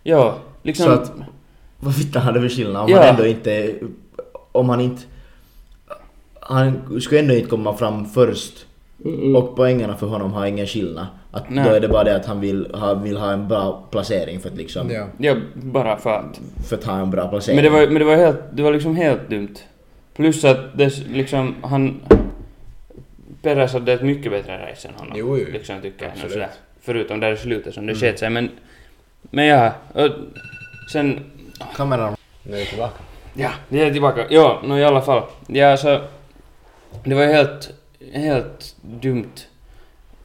ja, 0.03 0.35
liksom, 0.63 0.85
Så 0.85 0.91
att, 0.91 1.11
vad 1.79 1.95
fitta 1.95 2.19
hade 2.19 2.41
för 2.41 2.49
skillnad 2.49 2.83
om 2.83 2.89
Ja. 2.89 2.97
han 2.99 3.07
ändå 3.09 3.25
inte, 3.27 3.75
om 4.51 4.69
han 4.69 4.81
inte, 4.81 5.01
han 6.39 7.01
skulle 7.01 7.21
ändå 7.21 7.33
inte 7.33 7.49
komma 7.49 7.73
fram 7.73 8.05
först 8.05 8.65
och 9.35 9.55
poängerna 9.55 9.95
för 9.95 10.07
honom 10.07 10.33
har 10.33 10.45
ingen 10.45 10.67
skillnad. 10.67 11.05
Att 11.35 11.49
Nej. 11.49 11.63
då 11.69 11.75
är 11.75 11.79
det 11.79 11.87
bara 11.87 12.03
det 12.03 12.15
att 12.15 12.25
han 12.25 12.39
vill 12.39 12.71
ha, 12.73 12.93
vill 12.93 13.17
ha 13.17 13.31
en 13.31 13.47
bra 13.47 13.87
placering 13.91 14.39
för 14.39 14.49
att 14.49 14.57
liksom, 14.57 14.91
Ja. 14.91 15.07
ja, 15.17 15.35
bara 15.53 15.97
för 15.97 16.19
att. 16.19 16.39
för 16.69 16.75
att 16.75 16.83
ha 16.83 16.99
en 16.99 17.11
bra 17.11 17.27
placering. 17.27 17.55
Men 17.55 17.63
det 17.63 17.69
var, 17.69 17.87
men 17.87 17.99
det 17.99 18.03
var 18.03 18.15
helt, 18.15 18.39
det 18.53 18.63
var 18.63 18.73
liksom 18.73 18.95
helt 18.95 19.29
dumt. 19.29 19.55
Plus 20.15 20.45
att 20.45 20.77
det 20.77 21.07
liksom, 21.07 21.55
han... 21.63 22.01
Peres 23.41 23.73
hade 23.73 23.93
ett 23.93 24.01
mycket 24.01 24.31
bättre 24.31 24.71
race 24.71 24.87
än 24.87 24.93
honom. 24.93 25.13
Jo, 25.17 25.37
jo. 25.37 25.45
Liksom 25.51 25.81
tycker 25.81 26.05
jag. 26.05 26.31
Sådär. 26.31 26.49
Förutom 26.81 27.19
där 27.19 27.31
i 27.31 27.37
slutet 27.37 27.73
som 27.73 27.85
det 27.85 27.95
sket 27.95 28.19
sig. 28.19 28.29
Men, 28.29 28.49
men 29.21 29.45
ja, 29.45 29.71
och 29.93 30.09
sen... 30.91 31.19
Kameran. 31.75 32.15
Nu 32.43 32.53
är 32.55 32.59
vi 32.59 32.65
tillbaka. 32.65 33.03
Ja, 33.33 33.49
vi 33.67 33.81
är 33.81 33.91
tillbaka. 33.91 34.25
Ja, 34.29 34.61
no, 34.63 34.77
i 34.77 34.83
alla 34.83 35.01
fall. 35.01 35.23
Ja, 35.47 35.77
så... 35.77 36.01
Det 37.03 37.15
var 37.15 37.25
helt, 37.25 37.73
helt 38.13 38.75
dumt. 38.81 39.33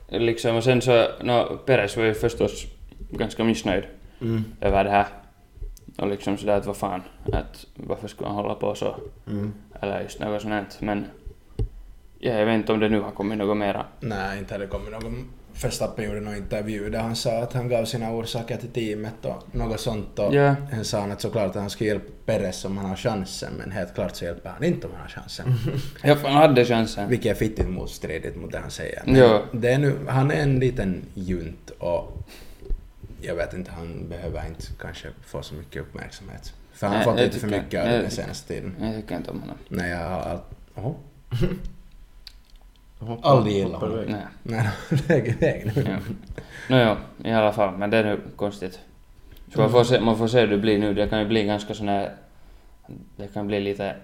Liksom, 0.09 0.57
och 0.57 0.65
sen 0.65 0.81
så, 0.83 1.07
no, 1.23 1.57
Peres 1.67 1.97
var 1.97 2.05
ju 2.05 2.15
förstås 2.15 2.67
ganska 3.11 3.45
missnöjd 3.45 3.85
Mm. 4.21 4.45
över 4.61 4.85
det 4.85 4.91
här. 4.91 5.07
Och 5.99 6.09
liksom 6.09 6.37
sådär 6.39 6.57
att 6.57 6.67
vad 6.67 6.77
fan, 6.77 7.03
att 7.33 7.67
varför 7.75 8.09
skulle 8.09 8.29
han 8.29 8.37
hålla 8.37 8.55
på 8.55 8.75
så? 8.75 8.97
Mm. 9.27 9.53
Eller 9.81 10.01
just 10.03 10.21
något 10.21 10.43
sånt. 10.43 10.79
Men 10.81 11.07
ja, 12.19 12.33
jag 12.33 12.47
vet 12.47 12.55
inte 12.55 12.73
om 12.73 12.81
det 12.81 12.89
nu 12.89 13.01
har 13.01 13.11
kommit 13.11 13.39
något 13.39 13.57
mera. 13.57 13.87
Nej, 14.01 14.39
inte 14.39 14.55
hade 14.55 14.65
det 14.65 14.71
kommit 14.71 14.91
någon... 14.91 15.29
Verstappen 15.63 16.05
gjorde 16.05 16.21
någon 16.21 16.37
intervju 16.37 16.91
där 16.91 16.99
han 17.01 17.17
sa 17.17 17.43
att 17.43 17.53
han 17.53 17.69
gav 17.69 17.85
sina 17.85 18.13
orsaker 18.13 18.57
till 18.57 18.69
teamet 18.69 19.25
och 19.25 19.55
något 19.55 19.81
sånt. 19.81 20.19
Och 20.19 20.35
Ja. 20.35 20.55
han 20.73 20.85
sa 20.85 21.05
att 21.05 21.21
såklart 21.21 21.51
att 21.51 21.55
han 21.55 21.71
skulle 21.71 21.91
hjälpa 21.91 22.07
Perez 22.27 22.65
om 22.65 22.77
han 22.77 22.87
har 22.89 22.97
chansen, 22.97 23.53
men 23.59 23.71
helt 23.73 23.95
klart 23.95 24.17
så 24.17 24.25
hjälper 24.25 24.51
han 24.51 24.65
inte 24.65 24.87
om 24.87 24.93
han 24.93 25.03
har 25.03 25.09
chansen. 25.09 25.55
Ja, 26.03 26.17
han 26.23 26.33
hade 26.35 26.65
chansen. 26.65 27.09
Vilket 27.09 27.31
är 27.31 27.35
fittigt 27.35 27.69
motstridigt 27.69 28.37
mot 28.37 28.53
det 28.53 28.59
han 28.59 28.71
säger. 28.71 29.03
Men 29.07 29.15
Ja. 29.17 29.43
det 29.53 29.69
är 29.73 29.79
nu, 29.79 29.95
han 30.09 30.31
är 30.31 30.43
en 30.43 30.59
liten 30.61 31.03
junt 31.15 31.71
och 31.79 32.29
jag 33.21 33.35
vet 33.35 33.55
inte, 33.55 33.71
han 33.71 34.09
behöver 34.09 34.47
inte 34.47 34.67
kanske 34.81 35.09
få 35.27 35.43
så 35.43 35.55
mycket 35.55 35.83
uppmärksamhet. 35.83 36.53
För 36.73 36.87
han 36.87 36.97
har 36.97 37.03
fått 37.05 37.17
lite 37.21 37.39
för 37.39 37.49
mycket 37.49 37.81
av 37.85 37.89
den 37.89 38.11
senaste 38.11 38.49
tiden. 38.55 38.75
Jag 38.81 38.95
tycker 38.97 39.17
inte 39.17 39.31
om 39.31 39.41
honom. 39.41 39.57
Nej, 39.69 39.91
jag 39.91 39.99
har. 40.09 40.41
Oho. 40.75 40.95
Hoppar- 42.99 43.31
Aldrig 43.31 43.57
gillat 43.57 43.73
hoppar 43.73 43.89
honom. 43.89 44.05
Nej. 44.09 44.23
Nej, 44.43 44.67
väg 45.09 45.37
väg 45.41 45.73
nu. 45.77 45.85
Ja. 45.89 45.97
Nåja, 46.69 46.97
i 47.25 47.31
alla 47.33 47.53
fall. 47.53 47.77
Men 47.79 47.91
det 47.91 47.97
är 47.97 48.05
nu 48.05 48.21
konstigt. 48.37 48.79
Så 49.55 49.61
man 49.61 49.71
får 49.71 49.85
se, 49.85 50.01
man 50.01 50.19
får 50.19 50.29
se 50.29 50.41
hur 50.41 50.47
det 50.47 50.59
blir 50.59 50.79
nu. 50.79 50.95
Det 50.95 51.09
kan 51.09 51.21
ju 51.21 51.27
bli 51.27 51.45
ganska 51.45 51.75
sån 51.75 51.89
här... 51.89 52.13
Det 53.17 53.27
kan 53.35 53.47
bli 53.47 53.61
lite 53.61 53.95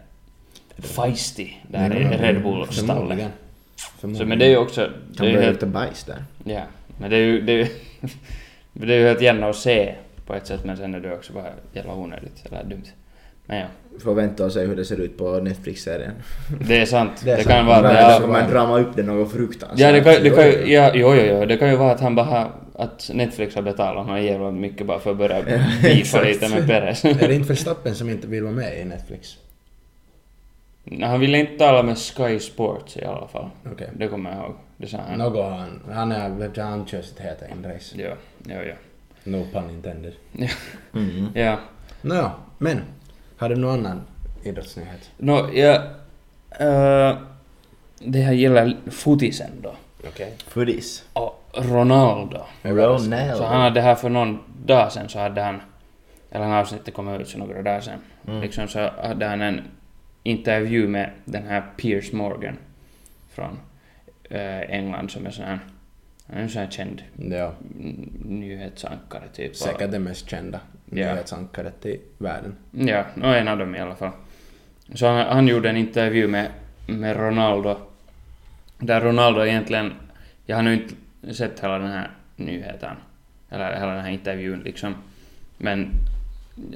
feisty 0.79 1.51
där 1.69 1.97
i 1.97 2.05
Red 2.17 2.43
Bull-stallet. 2.43 3.31
Så 4.01 4.07
men 4.27 4.39
det 4.39 4.45
är 4.45 4.51
ju 4.51 4.57
också... 4.57 4.91
Det 5.11 5.17
Kan 5.17 5.27
är 5.27 5.33
börja 5.33 5.45
helt, 5.45 5.55
lite 5.57 5.67
bajs 5.67 6.05
där. 6.05 6.25
ja. 6.45 6.63
Men 6.99 7.11
det 7.11 7.17
är 7.17 7.21
ju... 7.21 7.41
Det 7.41 7.53
är 7.61 7.69
det 8.73 8.95
är 8.95 8.99
ju 8.99 9.07
helt 9.07 9.21
gärna 9.23 9.49
att 9.49 9.57
se 9.57 9.95
på 10.27 10.35
ett 10.35 10.47
sätt 10.47 10.65
men 10.65 10.77
sen 10.77 10.95
är 10.95 11.01
det 11.01 11.15
också 11.15 11.33
bara 11.33 11.51
jävla 11.73 11.95
onödigt 11.95 12.47
eller 12.47 12.65
dumt. 12.65 12.85
Men 13.47 13.59
ja, 13.59 13.67
Får 14.01 14.15
vänta 14.15 14.45
och 14.45 14.53
se 14.53 14.61
hur 14.61 14.77
det 14.77 14.85
ser 14.85 15.01
ut 15.01 15.19
på 15.19 15.41
Netflix-serien. 15.41 16.13
det 16.69 16.81
är 16.81 16.87
sant. 16.87 17.11
Det 17.25 17.31
är 17.31 17.37
Det, 17.37 17.43
sant. 17.43 17.55
kan 17.55 17.67
vara 17.67 17.83
Men 17.83 17.95
det 17.95 17.99
är, 18.01 18.19
ska 18.19 18.27
man 18.27 18.51
drama 18.51 18.79
upp 18.79 18.97
det 18.97 19.03
något 19.03 19.33
fruktansvärt. 19.33 19.79
Ja, 19.81 19.93
det 19.93 20.01
kan, 20.01 20.23
det 20.23 20.31
kan, 20.31 20.45
Jo, 20.47 20.51
ju- 20.67 20.73
ja, 20.73 20.91
jo, 20.95 21.15
jo, 21.15 21.23
jo, 21.41 21.45
det 21.45 21.57
kan 21.57 21.71
ju 21.71 21.77
vara 21.77 21.93
att 21.93 22.01
han 22.01 22.15
bara 22.15 22.51
att 22.75 23.11
Netflix 23.15 23.55
har 23.55 23.63
betalat 23.63 24.07
honom 24.07 24.23
jävla 24.23 24.51
mycket 24.51 24.87
bara 24.87 24.99
för 24.99 25.11
att 25.11 25.17
börja 25.17 25.43
beefa 25.83 26.21
lite 26.23 26.49
med 26.49 26.67
Perez. 26.67 27.05
Är 27.05 27.29
det 27.29 27.35
inte 27.35 27.49
Verstappen 27.49 27.95
som 27.95 28.11
inte 28.11 28.27
vill 28.27 28.43
vara 28.43 28.53
med 28.55 28.81
i 28.81 28.85
Netflix? 28.85 29.37
Nej, 30.85 31.09
han 31.09 31.21
ville 31.21 31.39
inte 31.39 31.59
tala 31.59 31.83
med 31.83 31.99
Sky 31.99 32.39
Sports 32.39 32.97
i 32.97 33.05
alla 33.05 33.29
fall. 33.29 33.49
Okej. 33.73 33.89
Det 33.97 34.09
kommer 34.09 34.31
jag 34.31 34.39
ihåg. 34.39 34.55
Det 34.77 34.87
sa 34.87 34.99
han. 35.09 35.19
Något 35.19 35.45
han... 35.51 35.81
Han 35.93 36.13
är... 36.13 36.61
Han 36.63 36.87
kör 36.87 37.03
sitt 37.03 37.21
heta 37.21 37.49
inrace. 37.49 37.97
Ja, 38.03 38.11
ja, 38.55 38.63
ja. 38.63 38.75
No 39.25 39.47
pun 39.53 39.71
intended. 39.71 40.13
Mm. 40.95 41.27
Ja. 41.35 41.59
Nåja, 42.03 42.31
men. 42.59 42.81
Har 43.45 43.49
du 43.49 43.57
någon 43.57 43.87
annan 43.87 44.03
idrottsnyhet? 44.43 45.11
Nå, 45.19 45.51
ja... 45.55 45.75
Uh, 46.61 47.19
det 47.99 48.19
här 48.21 48.33
gäller 48.33 48.77
fotisen 48.91 49.51
då. 49.63 49.75
Okej. 50.09 50.35
Fudis. 50.47 51.05
Och 51.13 51.45
Ronaldo. 51.55 52.41
Ronaldo. 52.63 53.37
Så 53.37 53.45
han 53.45 53.61
hade 53.61 53.81
här 53.81 53.95
för 53.95 54.09
någon 54.09 54.39
dag 54.67 54.93
sen 54.93 55.09
så 55.09 55.19
hade 55.19 55.41
han, 55.43 55.61
eller 56.31 56.47
när 56.47 56.61
avsnittet 56.61 56.95
kom 56.95 57.09
ut 57.09 57.29
så 57.29 57.39
några 57.39 57.63
dagar 57.63 57.81
sen, 57.81 57.99
Mm. 58.29 58.41
liksom 58.41 58.69
så 58.69 58.91
hade 59.03 59.27
han 59.27 59.41
en 59.43 59.61
intervju 60.23 60.89
med 60.89 61.11
den 61.25 61.47
här 61.47 61.63
Piers 61.77 62.13
Morgan 62.13 62.57
från 63.31 63.59
eh, 64.31 64.61
England 64.61 65.11
som 65.11 65.27
är 65.27 65.31
sån 65.31 65.45
här, 65.45 65.59
han 66.27 66.37
är 66.39 66.43
en 66.43 66.49
sån 66.49 66.63
här 66.63 66.71
känd 66.71 67.03
Ja. 67.31 67.53
nyhetsankare 68.25 69.29
typ. 69.33 69.57
Säkert 69.57 69.91
den 69.91 70.03
mest 70.03 70.31
kända 70.31 70.61
Nyhetsankaret 70.85 71.87
i 71.87 72.01
världen. 72.19 72.57
Ja, 72.71 73.05
no, 73.15 73.27
en 73.27 73.49
av 73.49 73.59
dem 73.59 73.75
i 73.75 73.81
alla 73.81 73.95
fall. 73.95 74.13
Så 74.95 75.07
han, 75.07 75.27
han 75.27 75.49
gjorde 75.49 75.71
en 75.71 75.77
intervju 75.77 76.29
med, 76.29 76.51
med 76.87 77.17
Ronaldo, 77.17 77.77
där 78.79 79.01
Ronaldo 79.01 79.45
egentligen, 79.45 79.93
jag 80.47 80.57
har 80.57 80.63
nu 80.63 80.75
inte 80.75 81.35
sett 81.35 81.61
hela 81.61 81.79
den 81.79 81.91
här 81.91 82.11
nyheten, 82.37 82.97
eller 83.51 83.75
hela 83.75 83.93
den 83.93 84.05
här 84.05 84.11
intervjun 84.11 84.61
liksom, 84.61 84.95
men 85.59 85.91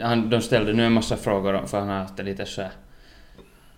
han, 0.01 0.31
de 0.31 0.41
ställde 0.41 0.73
nu 0.73 0.87
en 0.87 0.93
massa 0.93 1.17
frågor 1.17 1.55
om, 1.55 1.69
för 1.69 1.79
han 1.79 1.89
har 1.89 1.99
haft 1.99 2.17
det 2.17 2.23
lite 2.23 2.47
så 2.47 2.63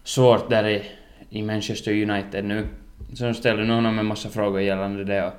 svårt 0.05 0.51
där 0.51 0.68
i, 0.68 0.83
i 1.31 1.43
Manchester 1.43 2.11
United 2.11 2.45
nu. 2.45 2.66
Så 3.14 3.24
de 3.24 3.35
ställde 3.35 3.64
nu 3.64 3.72
honom 3.72 3.99
en 3.99 4.07
massa 4.07 4.28
frågor 4.28 4.61
gällande 4.61 5.05
det 5.05 5.24
och 5.24 5.33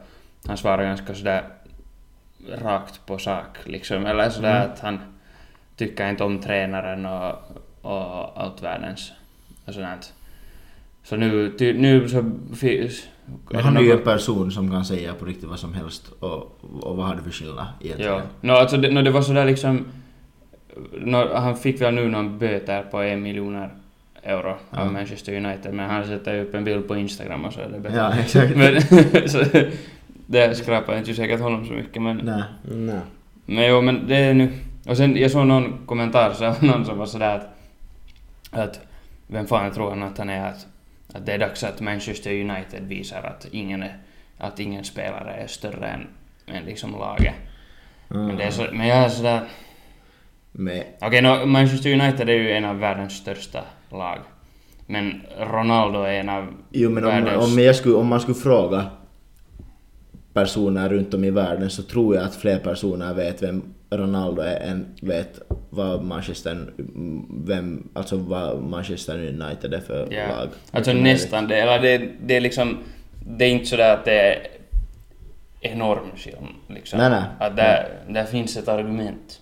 han 0.48 0.58
svarade 0.58 0.84
ganska 0.84 1.16
sådär 1.16 1.44
rakt 2.64 3.06
på 3.06 3.18
sak 3.18 3.58
liksom, 3.66 4.06
eller 4.06 4.30
sådär 4.30 4.56
Mm. 4.62 4.72
att 4.72 4.80
han 4.80 5.00
tycker 5.76 6.10
inte 6.10 6.24
om 6.24 6.39
tränaren 6.39 7.06
och, 7.06 7.36
och 7.82 8.42
allt 8.42 8.64
världens 8.64 9.12
och 9.66 9.74
sådant. 9.74 10.14
Så 11.04 11.16
nu, 11.16 11.56
ty, 11.60 11.74
nu 11.74 12.10
så 12.10 12.32
finns... 12.56 13.08
Men 13.50 13.62
han 13.64 13.78
är 13.78 13.82
ju 13.82 13.92
en 13.92 14.04
person 14.04 14.52
som 14.52 14.72
kan 14.72 14.86
säga 14.86 15.14
på 15.14 15.26
riktigt 15.26 15.50
vad 15.50 15.60
som 15.60 15.74
helst 15.74 16.12
och, 16.20 16.60
och 16.82 16.98
vad 16.98 17.06
har 17.08 17.16
det 17.16 17.22
för 17.22 17.32
skillnad 17.32 17.66
egentligen? 17.82 18.12
Ja. 18.14 18.22
No, 18.42 18.52
alltså 18.52 18.78
det, 18.78 18.92
no, 18.92 19.02
det 19.02 19.12
var 19.12 19.22
sådär 19.22 19.46
liksom... 19.46 19.86
No, 20.92 21.34
han 21.36 21.58
fick 21.58 21.82
väl 21.82 21.94
nu 21.94 22.08
någon 22.10 22.39
böter 22.39 22.82
på 22.84 23.02
en 23.02 23.22
miljoner 23.22 23.70
euro 24.24 24.56
Ja. 24.72 24.80
av 24.80 24.94
Manchester 24.94 25.36
United 25.46 25.74
men 25.74 25.89
han 25.89 26.06
sätter 26.08 26.39
upp 26.42 26.56
en 26.56 26.64
bild 26.64 26.88
på 26.88 26.96
Instagram 26.96 27.46
och 27.46 27.54
så 27.54 27.60
är 27.62 27.70
det 27.70 27.80
bättre. 27.80 27.98
Ja, 27.98 28.14
exakt. 28.14 28.56
men, 28.56 28.82
så, 29.30 29.44
det 30.32 30.56
skrapar 30.56 30.98
inte 30.98 31.14
säkert 31.14 31.40
honom 31.40 31.66
så 31.66 31.74
mycket 31.74 32.02
men... 32.02 32.18
Nej. 32.18 32.44
Nej. 32.64 33.00
Men 33.46 33.68
jo, 33.68 33.82
men 33.82 34.08
det 34.08 34.16
är 34.16 34.34
nu... 34.34 34.52
Och 34.88 34.98
sen 34.98 35.18
jag 35.18 35.32
såg 35.32 35.48
någon 35.48 35.86
kommentar 35.86 36.34
så 36.34 36.56
någon 36.66 36.86
som 36.86 36.98
var 36.98 37.06
sådär 37.06 37.36
att... 37.36 37.48
Att 38.52 38.80
vem 39.28 39.48
fan 39.48 39.72
tror 39.72 39.90
han 39.90 40.04
att 40.04 40.18
han 40.18 40.30
är 40.30 40.48
att... 40.48 40.68
Att 41.14 41.26
det 41.26 41.34
är 41.34 41.40
dags 41.40 41.64
att 41.64 41.82
Manchester 41.82 42.32
United 42.32 42.84
visar 42.88 43.24
att 43.24 43.48
ingen 43.52 43.84
är... 43.84 43.98
Att 44.38 44.60
ingen 44.60 44.84
spelare 44.84 45.34
är 45.34 45.48
större 45.48 45.88
än, 45.88 46.08
än 46.56 46.64
liksom 46.66 46.92
laget. 46.92 47.34
Mm. 48.12 48.26
Men, 48.26 48.38
det 48.38 48.44
är 48.44 48.52
så, 48.52 48.66
men 48.74 48.88
jag 48.88 48.98
är 48.98 49.10
sådär... 49.10 49.42
Okej, 51.02 51.22
no, 51.22 51.46
Manchester 51.46 51.94
United 51.94 52.30
är 52.30 52.34
ju 52.34 52.52
en 52.52 52.66
av 52.66 52.80
världens 52.80 53.18
största 53.18 53.64
lag. 53.90 54.18
Men 54.88 55.22
Ronaldo 55.40 56.00
är 56.00 56.14
en 56.14 56.30
av 56.30 56.54
jo 56.70 56.90
men 56.90 57.04
om, 57.04 57.10
världens... 57.10 57.54
om, 57.54 57.64
jag 57.64 57.76
skulle, 57.76 57.96
om 57.96 58.08
man 58.08 58.20
skulle 58.20 58.36
fråga 58.36 58.86
personer 60.34 60.90
runt 60.90 61.14
om 61.14 61.24
i 61.24 61.30
världen 61.30 61.70
så 61.70 61.84
tror 61.84 62.16
jag 62.16 62.24
att 62.24 62.36
fler 62.36 62.60
personer 62.60 63.14
vet 63.14 63.44
vem 63.44 63.74
Ronaldo 63.90 64.42
är 64.42 64.60
än 64.60 64.86
vet 65.02 65.42
vad 65.70 66.04
Manchester, 66.04 66.66
vem, 67.46 67.90
alltså 67.94 68.18
vad 68.18 68.62
Manchester 68.64 69.18
United 69.18 69.74
är 69.74 69.80
för 69.80 70.08
Ja. 70.14 70.28
lag. 70.28 70.50
Alltså 70.72 70.94
nästan 70.94 71.48
det. 71.48 71.56
Eller 71.56 71.80
det, 71.80 72.10
det 72.26 72.36
är 72.36 72.42
liksom... 72.42 72.78
Det 73.28 73.46
är 73.46 73.50
inte 73.50 73.66
sådär 73.66 73.94
att 73.94 74.06
det 74.06 74.22
är 74.22 74.48
enorm 75.62 76.12
skillnad 76.16 76.44
liksom. 76.68 77.00
Nej, 77.00 77.10
nej. 77.10 77.24
Att 77.40 77.56
där, 77.56 77.90
där 78.10 78.26
finns 78.26 78.58
ett 78.58 78.68
argument. 78.68 79.42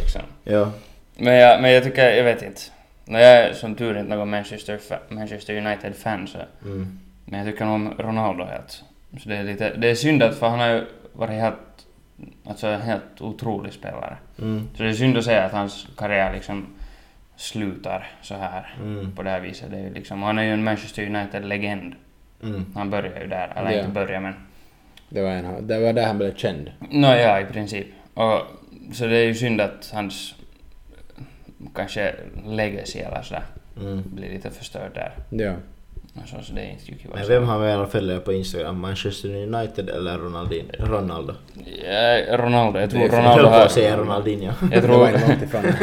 Liksom. 0.00 0.22
Ja. 0.44 0.72
Men 1.16 1.34
jag, 1.34 1.62
men 1.62 1.70
jag 1.70 1.84
tycker, 1.84 2.10
jag 2.10 2.24
vet 2.24 2.42
inte. 2.42 2.60
När 3.04 3.20
jag 3.20 3.32
är 3.32 3.52
som 3.54 3.74
tur 3.74 3.98
inte 3.98 4.16
någon 4.16 4.30
Manchester, 4.30 4.80
Manchester 5.08 5.56
United-fan 5.56 6.26
så... 6.26 6.38
Mm. 6.64 6.98
Men 7.24 7.38
jag 7.38 7.48
tycker 7.48 7.64
om 7.66 7.94
Ronaldo 7.98 8.44
helt. 8.44 8.84
Så 9.18 9.28
det 9.28 9.36
är 9.36 9.44
lite... 9.44 9.74
Det 9.76 9.90
är 9.90 9.94
synd 9.94 10.22
att 10.22 10.34
för 10.38 10.48
han 10.48 10.58
har 10.58 10.68
ju 10.68 10.84
varit 11.12 11.30
helt... 11.40 11.56
Alltså 12.44 12.66
en 12.66 12.80
helt 12.80 13.20
otrolig 13.20 13.72
spelare. 13.72 14.16
Mm. 14.38 14.68
Så 14.76 14.82
det 14.82 14.88
är 14.88 14.92
synd 14.92 15.16
att 15.18 15.24
säga 15.24 15.44
att 15.44 15.52
hans 15.52 15.86
karriär 15.96 16.32
liksom 16.32 16.66
slutar 17.36 18.10
så 18.22 18.34
här 18.34 18.74
Mm. 18.80 19.12
på 19.12 19.22
det 19.22 19.30
här 19.30 19.40
viset. 19.40 19.70
Det 19.70 19.78
är 19.78 19.90
liksom, 19.90 20.22
han 20.22 20.38
är 20.38 20.42
ju 20.42 20.52
en 20.52 20.64
Manchester 20.64 21.02
United-legend. 21.06 21.94
Mm. 22.42 22.66
Han 22.74 22.90
började 22.90 23.20
ju 23.20 23.26
där, 23.26 23.52
eller 23.56 23.70
Ja. 23.70 23.78
inte 23.78 23.90
började 23.90 24.20
men... 24.20 24.34
Det 25.08 25.22
var, 25.22 25.30
en, 25.30 25.66
det 25.66 25.78
var 25.80 25.92
där 25.92 26.06
han 26.06 26.18
blev 26.18 26.34
känd. 26.34 26.70
Nåja, 26.90 27.40
i 27.40 27.44
princip. 27.44 27.86
Och, 28.14 28.40
så 28.92 29.06
det 29.06 29.16
är 29.16 29.24
ju 29.24 29.34
synd 29.34 29.60
att 29.60 29.90
hans 29.94 30.34
kanske 31.74 32.14
legacy 32.46 32.98
eller 32.98 33.22
sådär 33.22 33.42
Mm. 33.80 34.02
blir 34.14 34.28
lite 34.30 34.50
förstörd 34.50 34.90
där. 34.94 35.12
Ja. 35.30 35.52
Alltså, 36.20 36.36
så 36.42 36.52
det 36.52 36.60
är 36.60 36.70
inte 36.70 36.84
kul. 36.84 37.10
Men 37.14 37.28
vem 37.28 37.44
har 37.44 37.58
velat 37.58 37.92
följa 37.92 38.20
på 38.20 38.32
Instagram? 38.32 38.80
Manchester 38.80 39.28
United 39.28 39.88
eller 39.88 40.18
Ronaldinho? 40.18 40.70
Ronaldo? 40.78 41.34
Ja, 41.84 42.36
Ronaldo. 42.36 42.80
Jag 42.80 42.90
tror 42.90 43.00
Det 43.00 43.06
är- 43.06 43.12
Jag 43.12 43.18
Ronaldo 43.24 43.48
har... 43.48 43.60
att 43.64 43.72
säga 43.72 43.96
Ronaldinho. 43.96 44.52
Jag 44.72 44.82
tror, 44.82 45.08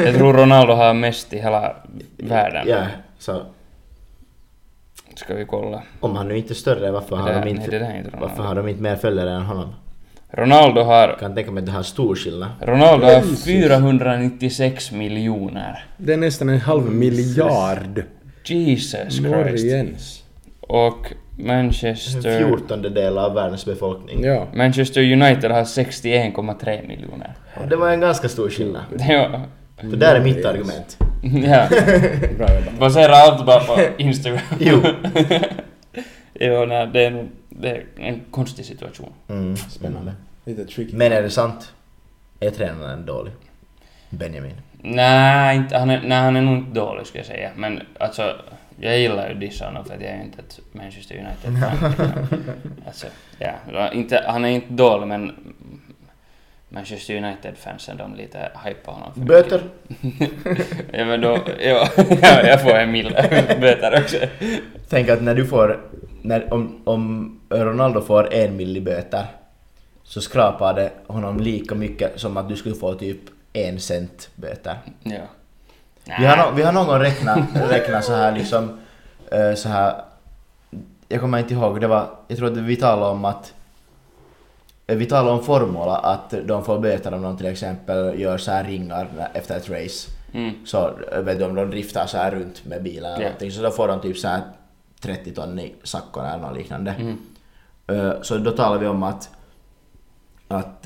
jag 0.05 0.15
tror 0.15 0.34
Ronaldo 0.34 0.73
har 0.73 0.93
mest 0.93 1.34
i 1.34 1.38
hela 1.38 1.75
världen. 2.17 2.65
Ja, 2.67 2.86
så 3.19 3.41
Ska 5.15 5.34
vi 5.36 5.45
kolla. 5.45 5.84
om 5.99 6.15
han 6.15 6.28
nu 6.28 6.38
inte 6.38 6.53
är 6.53 6.55
större, 6.55 6.91
varför 6.91 7.15
har, 7.15 7.34
de 7.34 7.39
nej, 7.39 7.49
inte, 7.49 7.78
är 7.78 7.97
inte 7.97 8.11
varför 8.19 8.43
har 8.43 8.55
de 8.55 8.67
inte 8.67 8.82
mer 8.82 8.95
följare 8.95 9.32
än 9.32 9.41
honom? 9.41 9.75
Ronaldo 10.32 10.82
har... 10.82 11.07
Jag 11.07 11.19
kan 11.19 11.36
tänka 11.36 11.51
mig 11.51 11.61
att 11.61 11.65
det 11.65 11.71
har 11.71 11.84
stor 11.84 12.15
skillnad. 12.15 12.49
Ronaldo 12.61 13.05
har 13.05 13.13
Jesus. 13.13 13.45
496 13.45 14.91
miljoner. 14.91 15.86
Det 15.97 16.13
är 16.13 16.17
nästan 16.17 16.49
en 16.49 16.59
halv 16.61 16.91
miljard. 16.91 18.03
Jesus 18.50 18.91
Christ. 18.91 19.22
Norrjens. 19.22 20.24
Och 20.62 21.14
En 21.39 21.48
Manchester... 21.48 22.38
fjortondedel 22.39 23.18
av 23.18 23.34
världens 23.34 23.66
befolkning. 23.66 24.24
Ja. 24.24 24.48
Manchester 24.54 25.02
United 25.14 25.52
har 25.52 25.64
61,3 25.64 26.88
miljoner. 26.88 27.34
Det 27.70 27.76
var 27.76 27.89
en 27.91 28.00
ganska 28.00 28.30
stor 28.30 28.50
skillnad. 28.50 28.84
Ja. 29.10 29.41
Det 29.82 29.95
där 29.95 30.16
är 30.16 30.24
mitt 30.24 30.45
argument. 30.45 30.98
ja. 31.24 31.68
Bra 32.38 32.56
jobbat. 32.56 32.80
Basera 32.80 33.16
allt 33.16 33.45
bara 33.45 33.60
på 33.60 33.82
Instagram. 33.98 34.39
Jo. 34.60 34.82
jo, 36.34 36.66
nej, 36.66 36.89
det 36.93 37.06
är, 37.06 37.12
nog- 37.12 37.30
det 37.50 37.70
är 37.70 37.84
en 37.98 38.22
konstig 38.32 38.66
situation. 38.66 39.10
Mm. 39.30 39.58
Spännande. 39.58 40.14
Lite 40.45 40.66
tricky. 40.66 40.95
Men 40.95 41.12
är 41.12 41.22
det 41.22 41.30
sant? 41.30 41.72
Är 42.39 42.50
tränaren 42.52 43.06
dålig? 43.06 43.34
Benjamin. 44.10 44.54
Nej, 44.96 45.58
inte, 45.58 45.78
han, 45.78 45.90
är, 45.90 46.02
nej, 46.02 46.18
han 46.18 46.36
är 46.36 46.42
nog 46.42 46.58
inte 46.58 46.80
dålig 46.80 47.08
skulle 47.08 47.20
jag 47.20 47.28
säga. 47.28 47.52
Men 47.56 47.82
alltså, 48.00 48.36
jag 48.80 49.00
gillar 49.00 49.30
ju 49.30 49.36
dissa 49.36 49.66
honom 49.66 49.86
för 49.86 49.94
att 49.94 50.02
jag 50.02 50.12
är 50.12 50.16
ju 50.16 50.24
inte 50.24 50.40
ett 50.40 50.60
Manchester 50.72 51.16
United-fan. 51.16 51.94
alltså, 52.88 53.08
ja, 53.40 53.92
inte, 53.92 54.24
han 54.28 54.46
är 54.46 54.50
inte 54.50 54.74
dålig 54.74 55.08
men 55.08 55.32
Manchester 56.70 57.18
United-fansen 57.18 57.98
de 57.98 58.16
lite 58.16 58.52
hypar 58.66 58.94
honom 58.94 59.14
för 59.14 59.22
Böter? 59.22 59.62
ja 60.92 61.06
men 61.06 61.22
då, 61.22 61.38
ja, 61.60 61.88
ja, 62.22 62.48
jag 62.48 62.62
får 62.62 62.76
en 62.76 62.92
mil 62.92 63.10
böter 63.62 64.00
också. 64.02 64.18
Tänk 64.90 65.10
att 65.10 65.22
när 65.22 65.36
du 65.36 65.46
får... 65.46 65.80
När, 66.22 66.54
om, 66.54 66.82
om 66.84 67.40
Ronaldo 67.50 68.02
får 68.02 68.34
en 68.34 68.56
milli 68.56 68.82
böter 68.82 69.26
så 70.04 70.22
skrapar 70.22 70.74
det 70.74 70.92
honom 71.08 71.40
lika 71.40 71.76
mycket 71.76 72.20
som 72.20 72.38
att 72.38 72.50
du 72.50 72.56
skulle 72.56 72.76
få 72.76 72.94
typ 72.94 73.20
en 73.66 73.80
cent 73.80 74.30
böter. 74.36 74.78
Ja. 75.03 75.20
Vi 76.20 76.26
har, 76.26 76.51
vi 76.51 76.64
har 76.64 76.72
någon 76.74 76.88
gång 76.88 76.99
räknat, 76.99 77.39
räknat 77.70 78.05
så 78.05 78.14
här 78.14 78.32
liksom, 78.32 78.80
eh, 79.32 79.53
så 79.53 79.70
här, 79.70 80.01
jag 81.08 81.22
kommer 81.22 81.39
inte 81.39 81.53
ihåg, 81.53 81.82
det 81.82 81.88
var, 81.88 82.10
jag 82.28 82.38
tror 82.38 82.51
att 82.51 82.58
vi 82.58 82.76
talade 82.76 83.12
om 83.12 83.26
att, 83.26 83.53
eh, 84.88 84.97
vi 84.97 85.05
talade 85.05 85.32
om 85.32 85.43
formula, 85.43 85.97
att 85.97 86.34
de 86.45 86.66
får 86.66 86.80
böter 86.80 87.14
om 87.14 87.22
de 87.22 87.38
till 87.38 87.45
exempel 87.45 88.20
gör 88.20 88.38
så 88.38 88.51
här 88.51 88.64
ringar 88.64 89.30
efter 89.34 89.58
ett 89.58 89.70
race. 89.70 90.10
Mm. 90.34 90.66
Så 90.66 90.91
eh, 91.12 91.20
vet 91.22 91.39
du 91.39 91.45
om 91.45 91.55
de 91.55 91.70
driftar 91.70 92.05
så 92.05 92.18
här 92.18 92.32
runt 92.32 92.66
med 92.66 92.84
bilen 92.84 93.05
eller 93.14 93.22
Ja. 93.24 93.28
någonting, 93.28 93.51
så 93.51 93.62
då 93.62 93.72
får 93.72 93.88
de 93.88 94.01
typ 94.01 94.18
så 94.18 94.28
här 94.28 94.41
30 95.01 95.34
ton 95.34 95.60
i 95.60 95.76
sackorna 95.84 96.34
eller 96.34 96.47
något 96.47 96.58
liknande. 96.58 96.95
Mm. 96.99 97.18
Så 98.24 98.38
då 98.38 98.51
talade 98.51 98.80
vi 98.80 98.88
om 98.88 99.03
att, 99.03 99.30
att 100.47 100.86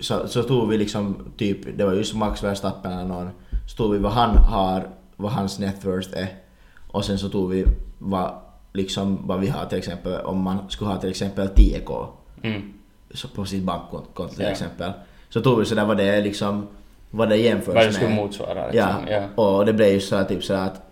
så, 0.00 0.28
så 0.28 0.42
tog 0.42 0.68
vi 0.68 0.78
liksom 0.78 1.16
typ, 1.36 1.78
det 1.78 1.84
var 1.84 1.92
just 1.92 2.14
Max 2.14 2.42
Verstappen 2.44 2.92
eller 2.92 3.04
någon, 3.04 3.30
så 3.68 3.76
tog 3.76 3.92
vi 3.92 3.98
vad 3.98 4.12
han 4.12 4.36
har, 4.36 4.88
vad 5.16 5.32
hans 5.32 5.58
net 5.58 5.84
worth 5.84 6.18
är 6.18 6.28
och 6.90 7.04
sen 7.04 7.18
så 7.18 7.28
tog 7.28 7.50
vi 7.50 7.64
vad, 7.98 8.32
liksom, 8.72 9.18
vad 9.26 9.40
vi 9.40 9.48
har 9.48 9.66
till 9.66 9.78
exempel, 9.78 10.20
om 10.20 10.38
man 10.42 10.58
skulle 10.70 10.90
ha 10.90 10.96
till 10.96 11.10
exempel 11.10 11.48
10k 11.48 12.06
Mm. 12.42 12.62
så 13.14 13.28
på 13.28 13.44
sitt 13.44 13.62
bankkonto 13.64 14.28
till 14.28 14.44
Ja. 14.44 14.48
exempel. 14.50 14.92
Så 15.28 15.40
tog 15.40 15.58
vi 15.58 15.64
sådär 15.64 15.84
vad 15.84 15.96
det 15.96 16.04
är 16.04 16.22
liksom, 16.22 16.66
vad 17.10 17.28
det 17.28 17.36
jämförs 17.36 17.74
Vad 17.74 17.84
det 17.86 17.92
skulle 17.92 18.08
med. 18.08 18.16
motsvara 18.16 18.66
liksom. 18.70 18.90
Ja. 19.08 19.42
och 19.42 19.66
det 19.66 19.72
blev 19.72 19.88
ju 19.88 20.00
så 20.00 20.16
här, 20.16 20.24
typ 20.24 20.44
sådär 20.44 20.60
att 20.66 20.82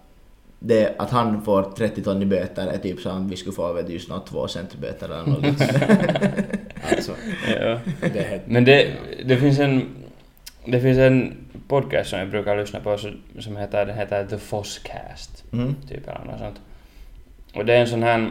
det, 0.60 0.94
att 0.98 1.10
han 1.10 1.42
får 1.42 1.62
30 1.62 2.02
ton 2.02 2.22
i 2.22 2.26
böter 2.26 2.66
är 2.66 2.78
typ 2.78 3.06
att 3.06 3.22
vi 3.22 3.36
skulle 3.36 3.52
få 3.54 3.72
vet 3.72 3.88
just 3.90 4.08
något 4.08 4.26
2 4.26 4.48
cent 4.48 4.74
böter 4.80 5.06
eller 5.08 5.26
något. 5.26 5.42
Alltså, 6.90 7.16
ja. 7.60 7.80
det 8.00 8.22
helt... 8.22 8.46
Men 8.46 8.64
det, 8.64 8.92
det 9.24 9.36
finns 9.36 9.58
en... 9.58 9.88
Det 10.64 10.80
finns 10.80 10.98
en 10.98 11.36
podcast 11.68 12.10
som 12.10 12.18
jag 12.18 12.28
brukar 12.28 12.56
lyssna 12.56 12.80
på 12.80 12.98
som 13.38 13.56
heter, 13.56 13.86
det 13.86 13.92
heter 13.92 14.26
The 14.26 14.38
Fosscast. 14.38 15.44
Mm. 15.52 15.76
Typ 15.88 16.08
eller 16.08 16.24
något 16.24 16.38
sånt. 16.38 16.60
Och 17.54 17.64
det 17.64 17.74
är 17.74 17.80
en 17.80 17.86
sån 17.86 18.02
här... 18.02 18.30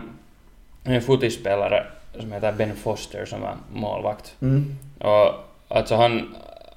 En 0.84 1.02
fotispelare 1.02 1.86
som 2.20 2.32
heter 2.32 2.52
Ben 2.52 2.76
Foster 2.76 3.26
som 3.26 3.42
var 3.42 3.56
målvakt. 3.74 4.36
Mm. 4.42 4.76
Och 5.00 5.34
alltså 5.68 5.96
han... 5.96 6.36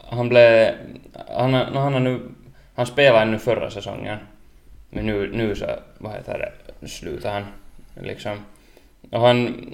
Han 0.09 0.29
blev... 0.29 0.75
Han, 1.29 1.55
han 1.55 1.93
har 1.93 2.01
nu... 2.01 2.21
Han 2.75 2.87
spelade 2.87 3.31
nu 3.31 3.39
förra 3.39 3.71
säsongen. 3.71 4.19
Men 4.91 5.07
nu, 5.07 5.31
nu 5.33 5.55
så, 5.55 5.67
vad 5.99 6.13
heter 6.13 6.53
det, 6.81 6.89
slutar 6.89 7.33
han 7.33 7.45
liksom. 8.01 8.37
Och 9.11 9.21
han, 9.21 9.67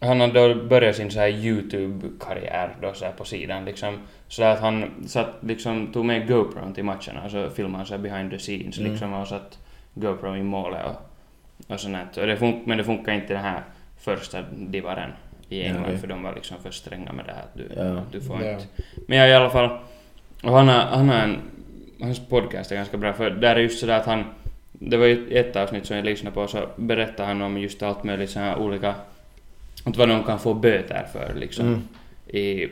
han 0.00 0.20
har 0.20 0.28
då 0.28 0.54
börjat 0.54 0.96
sin 0.96 1.10
så 1.10 1.18
här 1.20 1.28
YouTube-karriär 1.28 2.76
då 2.82 2.92
så 2.94 3.04
här 3.04 3.12
på 3.12 3.24
sidan 3.24 3.64
liksom. 3.64 3.98
Så 4.28 4.42
att 4.44 4.60
han 4.60 4.90
satt 5.06 5.28
liksom, 5.40 5.86
tog 5.92 6.04
med 6.04 6.28
GoPro 6.28 6.74
till 6.74 6.84
matcherna 6.84 7.24
och 7.24 7.30
så 7.30 7.50
filmade 7.50 7.76
han 7.76 7.86
så 7.86 7.94
här 7.94 8.00
behind 8.02 8.30
the 8.30 8.38
scenes 8.38 8.78
Mm. 8.78 8.90
liksom 8.90 9.12
och 9.12 9.28
satt 9.28 9.58
GoPro 9.94 10.36
i 10.36 10.42
målet 10.42 10.80
och, 10.86 11.72
och 11.74 11.80
sånt 11.80 12.16
och 12.16 12.26
det 12.26 12.36
fun- 12.36 12.62
Men 12.64 12.78
det 12.78 12.84
funkar 12.84 13.12
inte 13.12 13.32
den 13.34 13.42
här 13.42 13.62
första 14.00 14.42
divaren 14.52 15.10
i 15.48 15.60
Ja, 15.60 15.66
England 15.66 15.82
okej. 15.84 15.98
för 15.98 16.06
de 16.06 16.22
var 16.22 16.34
liksom 16.34 16.56
för 16.62 16.70
stränga 16.70 17.12
med 17.12 17.24
det 17.24 17.32
här 17.32 17.42
att 17.42 17.54
du, 17.54 17.68
Ja. 17.76 18.02
du 18.12 18.20
får 18.20 18.42
Ja. 18.42 18.50
inte. 18.52 18.64
Men 19.08 19.18
jag 19.18 19.28
i 19.28 19.32
alla 19.32 19.50
fall, 19.50 19.78
och 20.42 20.52
han 20.52 20.68
har, 20.68 20.74
han 20.80 21.08
har 21.08 21.16
en, 21.16 21.36
hans 22.00 22.28
podcast 22.28 22.72
är 22.72 22.76
ganska 22.76 22.96
bra 22.96 23.12
för 23.12 23.30
där 23.30 23.56
är 23.56 23.60
just 23.60 23.78
sådär 23.80 23.96
att 23.96 24.06
han, 24.06 24.24
det 24.72 24.96
var 24.96 25.06
ju 25.06 25.38
ett 25.38 25.56
avsnitt 25.56 25.86
som 25.86 25.96
jag 25.96 26.04
lyssnade 26.04 26.34
på 26.34 26.46
så 26.46 26.58
berättade 26.76 27.28
han 27.28 27.42
om 27.42 27.58
just 27.58 27.82
allt 27.82 28.04
möjligt 28.04 28.30
så 28.30 28.40
här 28.40 28.58
olika, 28.58 28.94
att 29.84 29.96
vad 29.96 30.08
de 30.08 30.24
kan 30.24 30.38
få 30.38 30.54
böter 30.54 31.06
för 31.12 31.34
liksom 31.34 31.66
Mm. 31.66 31.82
i, 32.26 32.68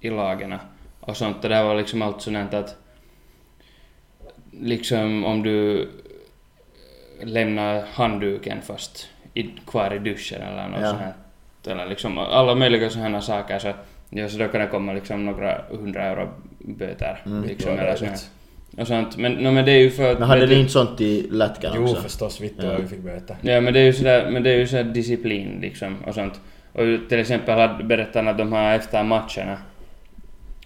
i 0.00 0.10
lagarna 0.10 0.60
och 1.00 1.16
sånt. 1.16 1.42
Det 1.42 1.48
där 1.48 1.64
var 1.64 1.74
liksom 1.74 2.02
allt 2.02 2.22
sådant 2.22 2.54
att 2.54 2.76
liksom 4.60 5.24
om 5.24 5.42
du 5.42 5.88
lämnar 7.22 7.82
handduken 7.92 8.62
fast 8.62 9.08
i, 9.34 9.42
kvar 9.66 9.94
i 9.94 9.98
duschen 9.98 10.42
eller 10.42 10.68
något 10.68 10.80
Ja. 10.80 10.88
sånt 10.88 11.00
här. 11.00 11.14
Eller 11.66 11.86
liksom 11.86 12.18
alla 12.18 12.54
möjliga 12.54 12.90
sådana 12.90 13.20
saker 13.20 13.58
så, 13.58 13.72
ja, 14.10 14.28
så 14.28 14.38
då 14.38 14.48
kan 14.48 14.60
det 14.60 14.66
komma 14.66 14.92
liksom 14.92 15.24
några 15.24 15.62
hundra 15.70 16.02
euro 16.04 16.28
böter. 16.58 17.22
Mm, 17.26 17.44
liksom, 17.44 17.78
eller 17.78 17.96
så 17.96 18.04
här. 18.04 18.10
dåligt. 18.12 18.30
Och 18.76 18.86
sånt. 18.86 19.16
Men, 19.16 19.32
no, 19.32 19.50
men 19.50 19.64
det 19.64 19.72
är 19.72 19.78
ju 19.78 19.90
för 19.90 20.12
att... 20.12 20.18
Men 20.18 20.28
hade 20.28 20.46
ni 20.46 20.54
inte 20.54 20.72
sånt 20.72 21.00
i 21.00 21.26
Lätkan 21.30 21.72
Jo 21.76 21.82
också? 21.82 22.02
förstås, 22.02 22.40
vitt 22.40 22.54
Ja. 22.62 22.76
vi 22.80 22.86
fick 22.86 22.98
böter. 22.98 23.36
Ja 23.42 23.60
men 23.60 23.72
det 23.74 23.80
är 23.80 23.84
ju 23.84 23.92
sådär, 23.92 24.30
men 24.30 24.42
det 24.42 24.50
är 24.50 24.56
ju 24.58 24.66
sådär 24.66 24.84
disciplin 24.84 25.58
liksom 25.62 25.96
och 26.06 26.14
sånt. 26.14 26.40
Och 26.72 26.82
till 27.08 27.18
exempel 27.20 27.58
hade 27.58 27.84
berättat 27.84 28.14
han 28.14 28.28
att 28.28 28.38
de 28.38 28.52
har 28.52 28.74
efter 28.74 29.02
matcherna 29.02 29.58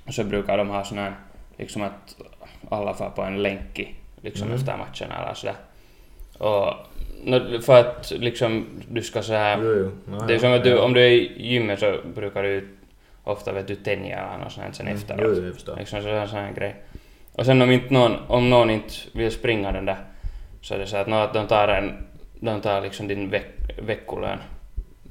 så 0.09 0.25
brukar 0.25 0.59
de 0.59 0.69
ha 0.69 0.85
sån 0.85 0.99
här 0.99 1.15
liksom 1.59 1.83
att 1.83 2.17
alla 2.71 2.95
får 2.95 3.11
på 3.11 3.23
en 3.23 3.43
länki 3.43 3.89
liksom 4.23 4.47
Mm. 4.47 4.59
efter 4.59 4.73
matcherna 4.77 5.23
eller 5.25 5.35
sådär. 5.35 5.57
Och 6.39 6.75
för 7.65 7.81
att 7.81 8.13
liksom 8.17 8.67
du 8.89 9.03
ska 9.03 9.23
så 9.23 9.33
här 9.33 9.59
Jo, 9.63 9.75
jo. 9.77 9.91
Ja, 10.19 10.25
det 10.27 10.33
är 10.33 10.37
ja. 10.37 10.41
som 10.41 10.53
att 10.53 10.65
du, 10.65 10.79
om 10.79 10.93
du 10.95 11.01
är 11.01 11.09
i 11.11 11.33
gymmet 11.53 11.81
så 11.81 11.97
brukar 12.15 12.43
du 12.43 12.69
ofta 13.25 13.53
vet 13.53 13.67
du 13.69 13.75
tänja 13.75 14.19
eller 14.19 14.45
något 14.45 14.53
sånt 14.53 14.67
här 14.67 14.73
sen 14.73 14.87
Mm, 14.87 14.99
efteråt. 14.99 15.21
Jo, 15.25 15.35
jo, 15.37 15.45
jag 15.45 15.55
förstår. 15.55 15.77
Liksom 15.77 16.03
sån 16.03 16.29
sån 16.29 16.39
här 16.39 16.53
grej. 16.53 16.75
Och 17.33 17.47
sen 17.47 17.63
om 17.63 17.71
inte 17.71 17.95
någon, 17.95 18.17
om 18.29 18.51
någon 18.51 18.71
inte 18.71 18.95
vill 19.13 19.31
springa 19.33 19.73
den 19.73 19.85
där 19.85 19.97
så 20.63 20.75
är 20.75 20.79
det 20.79 20.87
så 20.87 20.97
att, 20.97 21.09
att 21.13 21.35
de 21.35 21.47
tar 21.47 21.69
en, 21.69 21.93
de 22.41 22.61
tar 22.61 22.81
liksom 22.81 23.09
din 23.09 23.31
veck, 23.31 23.47
veckolön 23.87 24.39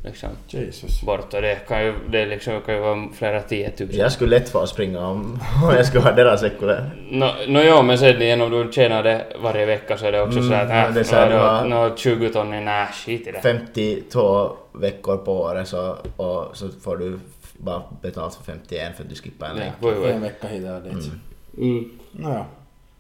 liksom 0.04 0.30
Jesus. 0.48 1.02
bort 1.02 1.34
och 1.34 1.42
det 1.42 1.56
kan 1.68 1.84
ju, 1.86 1.94
det 2.10 2.26
liksom, 2.26 2.62
kan 2.62 2.76
ju 2.76 2.82
vara 2.82 3.08
flera 3.14 3.42
tiotusen. 3.42 4.00
Jag 4.00 4.12
skulle 4.12 4.40
lätt 4.40 4.50
få 4.50 4.68
springa 4.68 5.08
om, 5.08 5.40
om 5.70 5.76
jag 5.76 5.86
skulle 5.86 6.04
ha 6.04 6.12
deras 6.12 6.44
veckolön. 6.44 6.90
Nå, 7.10 7.32
no, 7.48 7.60
ja, 7.60 7.82
men 7.82 7.98
sen 7.98 8.22
igen 8.22 8.42
om 8.42 8.52
du 8.52 8.72
tjänar 8.72 9.04
det 9.04 9.26
varje 9.42 9.66
vecka 9.66 9.98
så 9.98 10.06
är 10.06 10.12
det 10.12 10.22
också 10.22 10.40
Mm, 10.40 10.50
så 10.50 10.56
att 10.56 10.70
ja, 10.70 10.88
äh, 10.88 10.94
det 10.94 11.00
är 11.00 11.04
så 11.04 11.16
här, 11.16 11.30
du 11.30 11.36
har- 11.36 11.66
nå, 11.66 11.88
nå, 11.90 11.96
20 11.96 12.30
ton, 12.30 12.66
nej 12.66 12.88
skit 12.94 13.28
i 13.28 13.32
det. 13.32 13.42
52 13.42 14.52
veckor 14.74 15.18
på 15.18 15.42
året 15.42 15.68
så, 15.68 15.98
och 16.18 16.58
så 16.58 16.70
får 16.84 16.98
du 16.98 17.20
bara 17.58 17.84
betalt 18.02 18.36
för 18.36 18.44
51 18.44 18.96
för 18.96 19.04
att 19.04 19.10
du 19.10 19.16
skippar 19.16 19.50
en 19.50 19.58
Ja, 19.58 19.64
voi 19.80 19.94
voi. 19.94 20.12
En 20.12 20.22
vecka 20.22 20.48
hit 20.48 20.70
och 20.70 20.82
dit. 20.82 20.92
Mm. 20.94 21.22
Mm. 21.58 22.00
Nåja. 22.12 22.46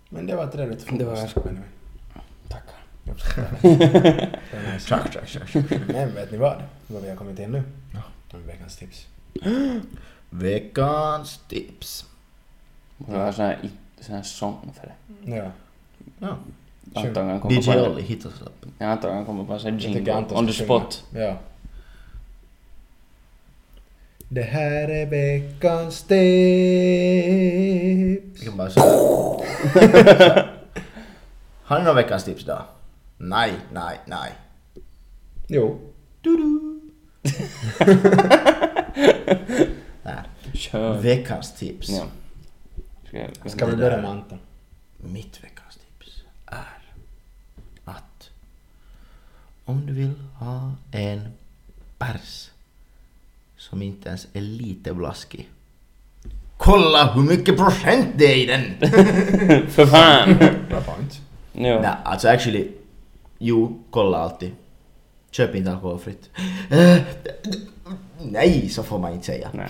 Men 0.09 0.25
det 0.27 0.35
var 0.35 0.47
trevligt. 0.47 0.87
Det 0.97 1.05
var-. 1.05 1.15
Tackar. 2.47 2.75
Tack, 4.87 5.13
tack, 5.13 5.31
tack. 5.31 5.53
Men 5.87 6.13
vet 6.15 6.31
ni 6.31 6.37
vad? 6.37 6.63
Vad 6.87 7.01
vi 7.03 7.09
har 7.09 7.15
kommit 7.15 7.37
till 7.37 7.49
nu? 7.49 7.63
Ja. 7.93 8.37
Veckans 8.37 8.77
tips. 8.77 9.07
Veckans 10.29 11.39
tips. 11.47 12.05
Det 12.97 13.17
var 13.17 13.31
sån 13.31 13.45
här, 13.45 13.59
sån 13.99 14.15
här 14.15 14.23
sång 14.23 14.73
för 14.79 14.87
det. 14.87 15.31
Ja. 15.35 15.51
Ja. 16.19 16.37
Antagligen 16.95 17.39
kommer 17.39 17.55
DJ 17.55 17.65
på 17.65 17.71
en, 17.71 17.91
Olli, 17.91 18.01
hit 18.01 18.25
oss 18.25 18.41
upp. 18.41 18.65
ja, 18.77 18.97
på 18.97 19.09
en 19.53 19.59
sån 19.59 19.71
här 19.71 19.79
jingle 19.79 20.13
Anton 20.13 20.37
on 20.37 20.47
the 20.47 20.53
spot. 20.53 21.03
Ja. 21.13 21.37
Det 24.33 24.41
här 24.41 24.89
är 24.89 25.05
veckans 25.05 26.03
tips. 26.03 26.11
Vi 28.41 28.45
kan 28.45 28.57
bara 28.57 28.69
säga... 28.69 28.85
Har 31.63 31.79
ni 31.79 31.85
någon 31.85 31.95
veckans 31.95 32.23
tips 32.23 32.45
då? 32.45 32.65
Nej, 33.17 33.53
nej, 33.73 33.99
nej. 34.05 34.31
Jo. 35.47 35.79
nej. 40.03 40.15
Kör. 40.53 41.01
Veckans 41.01 41.53
tips. 41.55 41.89
Ja. 41.89 42.05
Ska, 43.07 43.17
jag- 43.17 43.51
Ska 43.51 43.65
vi 43.65 43.75
börja 43.75 44.01
med 44.01 44.09
Anton? 44.11 44.39
Mitt 44.97 45.43
veckans 45.43 45.75
tips 45.77 46.23
är 46.45 46.81
att 47.85 48.29
om 49.65 49.85
du 49.85 49.93
vill 49.93 50.13
ha 50.39 50.73
en 50.91 51.27
pers 51.97 52.50
som 53.69 53.81
inte 53.81 54.09
ens 54.09 54.27
är 54.33 54.41
lite 54.41 54.93
blaskig. 54.93 55.49
Kolla 56.57 57.11
hur 57.13 57.21
mycket 57.21 57.57
procent 57.57 58.07
det 58.15 58.25
är 58.25 58.35
i 58.35 58.45
den! 58.45 58.61
För 59.69 59.85
fan! 59.85 60.35
Jo. 61.53 61.61
Nej, 61.81 61.89
alltså 62.03 62.27
actually, 62.27 62.67
jo, 63.39 63.79
kolla 63.91 64.17
alltid. 64.17 64.51
Köp 65.31 65.55
inte 65.55 65.71
alkoholfritt. 65.71 66.29
Eh, 66.71 66.97
nej, 68.21 68.69
så 68.69 68.83
får 68.83 68.99
man 68.99 69.13
inte 69.13 69.25
säga. 69.25 69.49
Nej. 69.53 69.67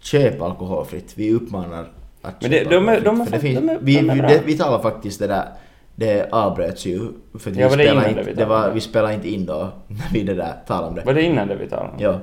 Köp 0.00 0.42
alkoholfritt. 0.42 1.12
Vi 1.16 1.32
uppmanar 1.32 1.88
att 2.22 2.42
Men 2.42 2.50
det- 2.50 2.58
köpa 2.58 2.70
de 2.70 2.88
är- 2.88 2.92
alkoholfritt, 2.96 3.04
de 3.04 3.20
är 3.20 3.24
för 3.24 3.32
det 3.32 3.38
fakt- 3.38 3.42
finns- 3.42 3.60
de 3.60 3.68
är- 3.68 3.78
vi, 3.82 3.96
de 3.96 4.14
vi, 4.14 4.20
det, 4.20 4.42
vi 4.46 4.58
talar 4.58 4.82
faktiskt 4.82 5.18
det 5.18 5.26
där, 5.26 5.48
det 5.94 6.28
avbröts 6.32 6.86
ju 6.86 6.98
för 7.38 7.50
att 7.50 7.56
Ja, 7.56 7.68
vi 7.68 7.70
var 7.70 7.76
det 7.76 7.84
spelade 7.84 7.90
innan 7.92 8.08
inte, 8.08 8.20
det 8.22 8.26
vi 8.30 8.34
det 8.34 8.44
var, 8.44 8.70
vi 8.70 8.80
spelade 8.80 9.14
inte 9.14 9.28
in 9.28 9.46
då 9.46 9.72
när 9.88 10.08
vi 10.12 10.22
det 10.22 10.34
där 10.34 10.54
talade 10.66 10.86
om 10.88 10.94
det. 10.94 11.02
Var 11.04 11.14
det 11.14 11.22
innan 11.22 11.48
det 11.48 11.56
vi 11.56 11.68
talade 11.68 11.88
om? 11.88 11.94
Ja, 11.98 12.20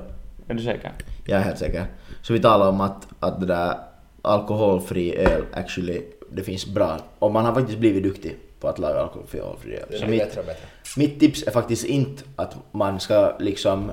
Är 0.50 0.54
du 0.54 0.62
säker? 0.62 0.92
jag 1.26 1.40
är 1.40 1.44
helt 1.44 1.58
säker. 1.58 1.86
Så 2.22 2.32
vi 2.32 2.40
talade 2.40 2.70
om 2.70 2.80
att, 2.80 3.06
att 3.20 3.40
det 3.40 3.46
där 3.46 3.78
alkoholfri 4.22 5.16
öl 5.16 5.44
actually, 5.52 6.02
det 6.32 6.42
finns 6.42 6.66
bra. 6.66 6.98
Och 7.18 7.32
man 7.32 7.44
har 7.44 7.54
faktiskt 7.54 7.78
blivit 7.78 8.02
duktig 8.02 8.36
på 8.60 8.68
att 8.68 8.78
laga 8.78 9.00
alkoholfri 9.00 9.40
öl. 9.40 9.86
Det 9.90 9.98
Så 9.98 10.06
mitt, 10.06 10.20
bättre 10.20 10.40
och 10.40 10.46
bättre. 10.46 10.66
mitt 10.96 11.20
tips 11.20 11.42
är 11.42 11.50
faktiskt 11.50 11.84
inte 11.84 12.22
att 12.36 12.56
man 12.72 13.00
ska 13.00 13.36
liksom... 13.38 13.90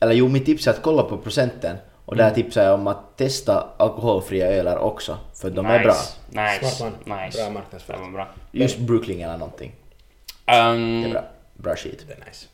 Eller 0.00 0.12
jo, 0.12 0.28
mitt 0.28 0.46
tips 0.46 0.66
är 0.66 0.70
att 0.70 0.82
kolla 0.82 1.02
på 1.02 1.18
procenten. 1.18 1.76
Och 2.04 2.16
där 2.16 2.30
tipsar 2.30 2.62
jag 2.64 2.74
om 2.74 2.86
att 2.86 3.16
testa 3.16 3.68
alkoholfria 3.76 4.46
ölar 4.46 4.78
också. 4.78 5.18
För 5.34 5.50
de 5.50 5.66
är 5.66 5.82
bra. 5.84 5.94
Nice. 6.28 6.76
Smart 6.76 6.94
man. 7.06 7.18
Nice. 7.26 7.38
Bra 7.38 7.46
Det 7.46 7.54
marknadsföring. 7.54 8.18
Just 8.50 8.78
Brooklyn 8.78 9.20
eller 9.20 9.38
någonting. 9.38 9.72
Um, 10.46 11.02
Det 11.02 11.08
är 11.08 11.12
bra. 11.12 11.24
Bra 11.56 11.76
skit. 11.76 12.04
Det 12.08 12.12
är 12.12 12.26
nice. 12.28 12.46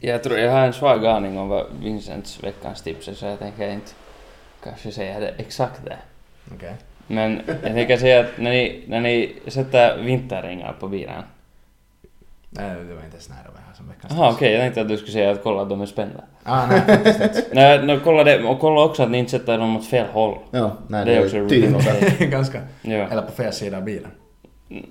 Jag 0.00 0.22
tror 0.22 0.38
jag 0.38 0.52
har 0.52 0.66
en 0.66 0.72
svag 0.72 1.06
aning 1.06 1.38
om 1.38 1.48
vad 1.48 1.66
Vincents 1.82 2.44
veckans 2.44 2.82
tips 2.82 3.08
är 3.08 3.14
så 3.14 3.26
jag 3.26 3.38
tänker 3.38 3.70
inte 3.70 3.90
kanske 4.64 4.92
säga 4.92 5.20
det 5.20 5.28
exakt 5.28 5.84
det. 5.84 5.96
Okej. 6.54 6.74
Men 7.06 7.40
jag 7.46 7.62
tänker 7.62 7.96
säga 7.96 8.20
att 8.20 8.38
när 8.38 8.50
ni, 8.50 8.84
när 8.88 9.00
ni 9.00 9.32
sätter 9.46 10.02
vinterringar 10.02 10.76
på 10.80 10.88
bilen. 10.88 11.22
Nej, 12.50 12.68
det 12.68 12.94
var 12.94 13.04
inte 13.04 13.16
ens 13.16 13.28
nära 13.28 13.38
vad 13.46 13.60
jag 13.62 13.66
har 13.68 13.74
som 13.74 13.88
veckans 13.88 14.12
tips. 14.12 14.36
okej, 14.36 14.52
jag 14.52 14.60
tänkte 14.60 14.80
att 14.80 14.88
du 14.88 14.96
skulle 14.96 15.12
säga 15.12 15.30
att 15.30 15.42
kolla 15.42 15.62
att 15.62 15.68
de 15.68 15.80
är 15.80 15.86
spända. 15.86 16.24
Ah, 16.42 16.66
nej. 16.66 16.82
Nej, 17.52 17.86
no, 17.86 18.00
kolla 18.04 18.24
det, 18.24 18.44
och 18.44 18.60
kolla 18.60 18.84
också 18.84 19.02
att 19.02 19.10
ni 19.10 19.18
inte 19.18 19.30
sätter 19.30 19.58
dem 19.58 19.76
åt 19.76 19.86
fel 19.86 20.06
håll. 20.06 20.38
Ja, 20.50 20.76
nej, 20.88 21.04
Det 21.04 21.10
det, 21.10 21.16
är 21.16 21.24
också 21.24 21.48
tydligt 21.48 22.18
Ganska. 22.30 22.60
Ja, 22.82 22.90
Eller 22.92 23.22
på 23.22 23.32
fel 23.32 23.52
sida 23.52 23.76
av 23.76 23.82
bilen. 23.84 24.10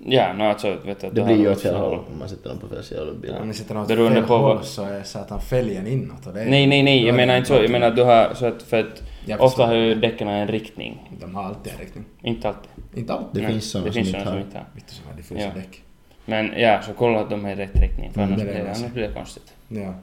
Ja 0.05 0.33
no, 0.33 0.43
alltså 0.43 0.77
vet 0.85 1.01
du 1.01 1.07
att 1.07 1.15
det 1.15 1.21
du 1.21 1.23
blir 1.25 1.35
ju 1.35 1.43
dem 1.43 1.53
åt 1.53 1.61
fel 1.61 1.75
håll 1.75 1.93
om 2.13 2.19
man 2.19 2.29
sätter 2.29 2.49
dem 2.49 2.59
på 2.59 2.67
fel 2.67 2.83
sida 2.83 3.01
av 3.01 3.19
bilen. 3.19 3.41
Om 3.41 3.47
ni 3.47 3.53
sitter 3.53 3.75
något 3.75 3.87
Beroende 3.87 4.15
fel 4.19 4.27
på 4.27 4.37
håll 4.37 4.63
så 4.63 4.83
är 4.83 5.03
satan 5.03 5.41
fälgen 5.41 5.87
inåt 5.87 6.27
och 6.27 6.33
det 6.33 6.41
är... 6.41 6.49
Nej, 6.49 6.67
nej, 6.67 6.83
nej, 6.83 7.05
jag 7.05 7.15
menar 7.15 7.33
det 7.33 7.37
inte 7.37 7.47
så. 7.47 7.53
Jag 7.55 7.69
menar 7.71 7.87
att 7.87 7.95
du 7.95 8.03
har 8.03 8.33
så 8.33 8.45
att, 8.45 8.63
för 8.63 8.79
att 8.79 9.03
Jag 9.25 9.41
ofta 9.41 9.65
har 9.65 9.73
ju 9.73 9.95
däcken 9.95 10.27
en 10.27 10.47
riktning. 10.47 11.17
De 11.21 11.35
har 11.35 11.43
alltid 11.43 11.73
en 11.73 11.79
riktning. 11.79 12.03
Inte 12.21 12.47
alltid. 12.47 12.69
Inte 12.95 13.13
alltid. 13.13 13.29
Det 13.33 13.41
Nej, 13.41 13.51
finns 13.51 13.71
sådana 13.71 13.87
det 13.87 13.93
som 13.93 14.17
inte 14.17 14.57
har. 14.57 14.65
Vittu 14.75 14.93
som 14.93 15.07
har 15.07 15.13
diffusa 15.17 15.41
Ja. 15.41 15.51
däck. 15.55 15.81
Men 16.25 16.51
ja, 16.57 16.81
så 16.81 16.93
kolla 16.93 17.19
att 17.19 17.29
de 17.29 17.45
är 17.45 17.51
i 17.51 17.55
rätt 17.55 17.75
riktning 17.81 18.11
för 18.13 18.21
Mm, 18.21 18.33
annars, 18.33 18.43
det 18.43 18.45
blir, 18.51 18.57
det 18.57 18.63
det, 18.63 18.69
alltså. 18.69 18.83
annars 18.83 18.93
blir 18.93 19.07
det 19.07 19.13
konstigt. 19.13 19.53
Ja. 19.67 19.93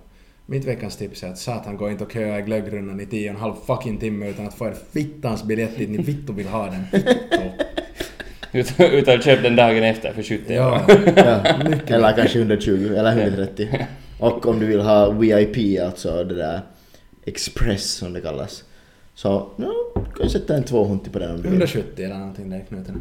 Mitt 0.46 0.64
veckans 0.64 0.96
tips 0.96 1.22
är 1.22 1.28
att 1.28 1.38
satan 1.38 1.76
gå 1.76 1.90
inte 1.90 2.04
och 2.04 2.12
köa 2.12 2.38
i 2.38 2.42
glöggrundan 2.42 3.00
i 3.00 3.06
tio 3.06 3.28
och 3.30 3.34
en 3.34 3.40
halv 3.40 3.54
fucking 3.66 3.98
timme 3.98 4.28
utan 4.28 4.46
att 4.46 4.54
få 4.54 4.66
er 4.66 4.74
fittans 4.92 5.44
biljett 5.44 5.78
dit 5.78 5.90
ni 5.90 5.96
vittu 5.98 6.32
vill 6.32 6.48
ha 6.48 6.64
den. 6.64 6.84
Vittu. 6.92 7.64
Utan, 8.52 8.86
utan 8.86 9.20
köp 9.20 9.42
den 9.42 9.56
dagen 9.56 9.82
efter 9.82 10.12
för 10.12 10.22
70 10.22 10.54
Ja. 10.54 10.80
Ja, 11.16 11.42
Mycket 11.70 11.90
eller 11.90 12.12
kanske 12.12 12.38
120 12.38 12.94
eller 12.96 13.22
130. 13.22 13.86
Och 14.18 14.46
om 14.46 14.60
du 14.60 14.66
vill 14.66 14.80
ha 14.80 15.10
VIP, 15.10 15.80
alltså 15.82 16.24
det 16.24 16.34
där 16.34 16.60
Express 17.24 17.92
som 17.92 18.12
det 18.12 18.20
kallas. 18.20 18.64
Så, 19.14 19.48
no, 19.56 19.72
du 19.94 20.16
kan 20.16 20.26
ju 20.26 20.28
sätta 20.28 20.56
en 20.56 20.62
200 20.64 21.04
på 21.12 21.18
den 21.18 21.30
om 21.30 21.36
du 21.36 21.42
vill. 21.42 21.52
170 21.52 22.04
eller 22.04 22.18
någonting 22.18 22.50
där 22.50 22.58
i 22.58 22.64
knuten. 22.68 23.00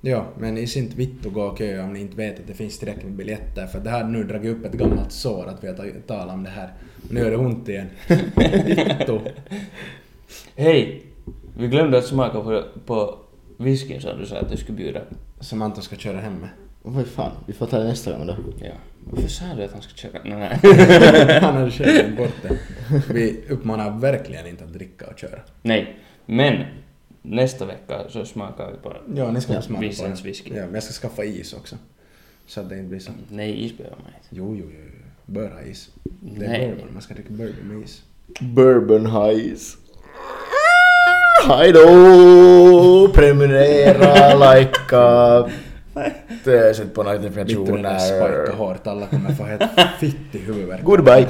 Ja, 0.00 0.26
men 0.38 0.58
i 0.58 0.68
inte 0.76 0.96
vittu 0.96 1.30
gå 1.30 1.42
och 1.42 1.58
köa 1.58 1.84
om 1.84 1.92
ni 1.92 2.00
inte 2.00 2.16
vet 2.16 2.40
att 2.40 2.46
det 2.46 2.54
finns 2.54 2.78
tillräckligt 2.78 3.04
med 3.04 3.14
biljetter 3.14 3.66
för 3.66 3.78
det 3.78 3.90
här 3.90 4.04
nu 4.04 4.24
dragit 4.24 4.56
upp 4.56 4.64
ett 4.64 4.72
gammalt 4.72 5.12
sår 5.12 5.46
att 5.46 5.64
vi 5.64 5.68
har 5.68 6.00
talat 6.06 6.34
om 6.34 6.42
det 6.42 6.50
här. 6.50 6.72
Nu 7.10 7.20
gör 7.20 7.30
det 7.30 7.36
ont 7.36 7.68
igen. 7.68 7.86
Vittu. 8.66 9.18
Hej! 10.56 11.02
Vi 11.58 11.68
glömde 11.68 11.98
att 11.98 12.04
smaka 12.04 12.40
på, 12.40 12.62
på 12.86 13.18
whiskyn 13.56 14.00
som 14.00 14.18
du 14.18 14.26
sa 14.26 14.36
att 14.38 14.50
du 14.50 14.56
skulle 14.56 14.76
bjuda. 14.76 15.00
Som 15.40 15.62
Anton 15.62 15.82
ska 15.82 15.96
köra 15.96 16.20
hem 16.20 16.34
med. 16.38 16.48
Vad 16.82 17.06
fan, 17.06 17.32
vi 17.46 17.52
får 17.52 17.66
ta 17.66 17.78
det 17.78 17.84
nästa 17.84 18.12
gång 18.18 18.26
då. 18.26 18.36
Ja. 18.62 18.72
Varför 19.10 19.28
sa 19.28 19.44
du 19.56 19.62
att 19.64 19.72
han 19.72 19.82
skulle 19.82 19.96
köpa? 19.98 20.18
Nej, 20.24 20.58
nej. 20.62 21.40
Han 21.40 21.54
hade 21.54 21.70
glömt 21.70 22.16
bort 22.16 22.34
det. 22.42 22.58
Vi 23.14 23.40
uppmanar 23.48 23.98
verkligen 23.98 24.46
inte 24.46 24.64
att 24.64 24.72
dricka 24.72 25.06
och 25.06 25.18
köra. 25.18 25.38
nej. 25.62 25.96
Men 26.26 26.64
nästa 27.22 27.66
vecka 27.66 28.04
så 28.08 28.24
smakar 28.24 28.70
vi 28.72 28.76
på 28.78 28.96
Ja, 29.16 29.30
ni 29.32 29.40
ska 29.40 29.52
Ja, 29.52 29.62
smaka 29.62 29.86
på 29.98 30.02
det. 30.06 30.22
whisky. 30.24 30.50
Ja, 30.54 30.64
men 30.64 30.74
jag 30.74 30.82
ska 30.82 31.08
skaffa 31.08 31.24
is 31.24 31.52
också. 31.52 31.76
Så 32.46 32.60
att 32.60 32.68
det 32.68 32.76
inte 32.78 32.88
blir 32.88 32.98
så. 33.00 33.12
Nej, 33.30 33.64
is 33.66 33.76
behöver 33.76 33.96
man 33.96 34.06
inte. 34.06 34.28
Jo, 34.30 34.56
jo, 34.56 34.64
jo. 34.74 34.90
Bör 35.26 35.50
ha 35.50 35.60
is. 35.62 35.90
Det 36.20 36.44
är 36.44 36.48
Nej. 36.48 36.68
bourbon. 36.68 36.92
Man 36.92 37.02
ska 37.02 37.14
dricka 37.14 37.30
bourbon 37.32 37.68
med 37.68 37.84
is. 37.84 38.02
Bourbon 38.40 39.06
Highs. 39.06 39.76
Hej 41.44 41.72
då! 41.72 43.08
Prenumerera, 43.14 44.34
likea, 44.34 45.48
sätt 46.74 46.94
på 46.94 47.02
Vittu 47.02 47.22
notifikationer. 47.28 47.98
spajka 47.98 48.52
hårt. 48.52 48.86
Alla 48.86 49.06
kommer 49.06 49.32
få 49.34 49.44
helt 49.44 49.62
fitt 50.00 50.16
i 50.34 50.38
huvudvärk. 50.38 50.82
Goodbye! 50.82 51.26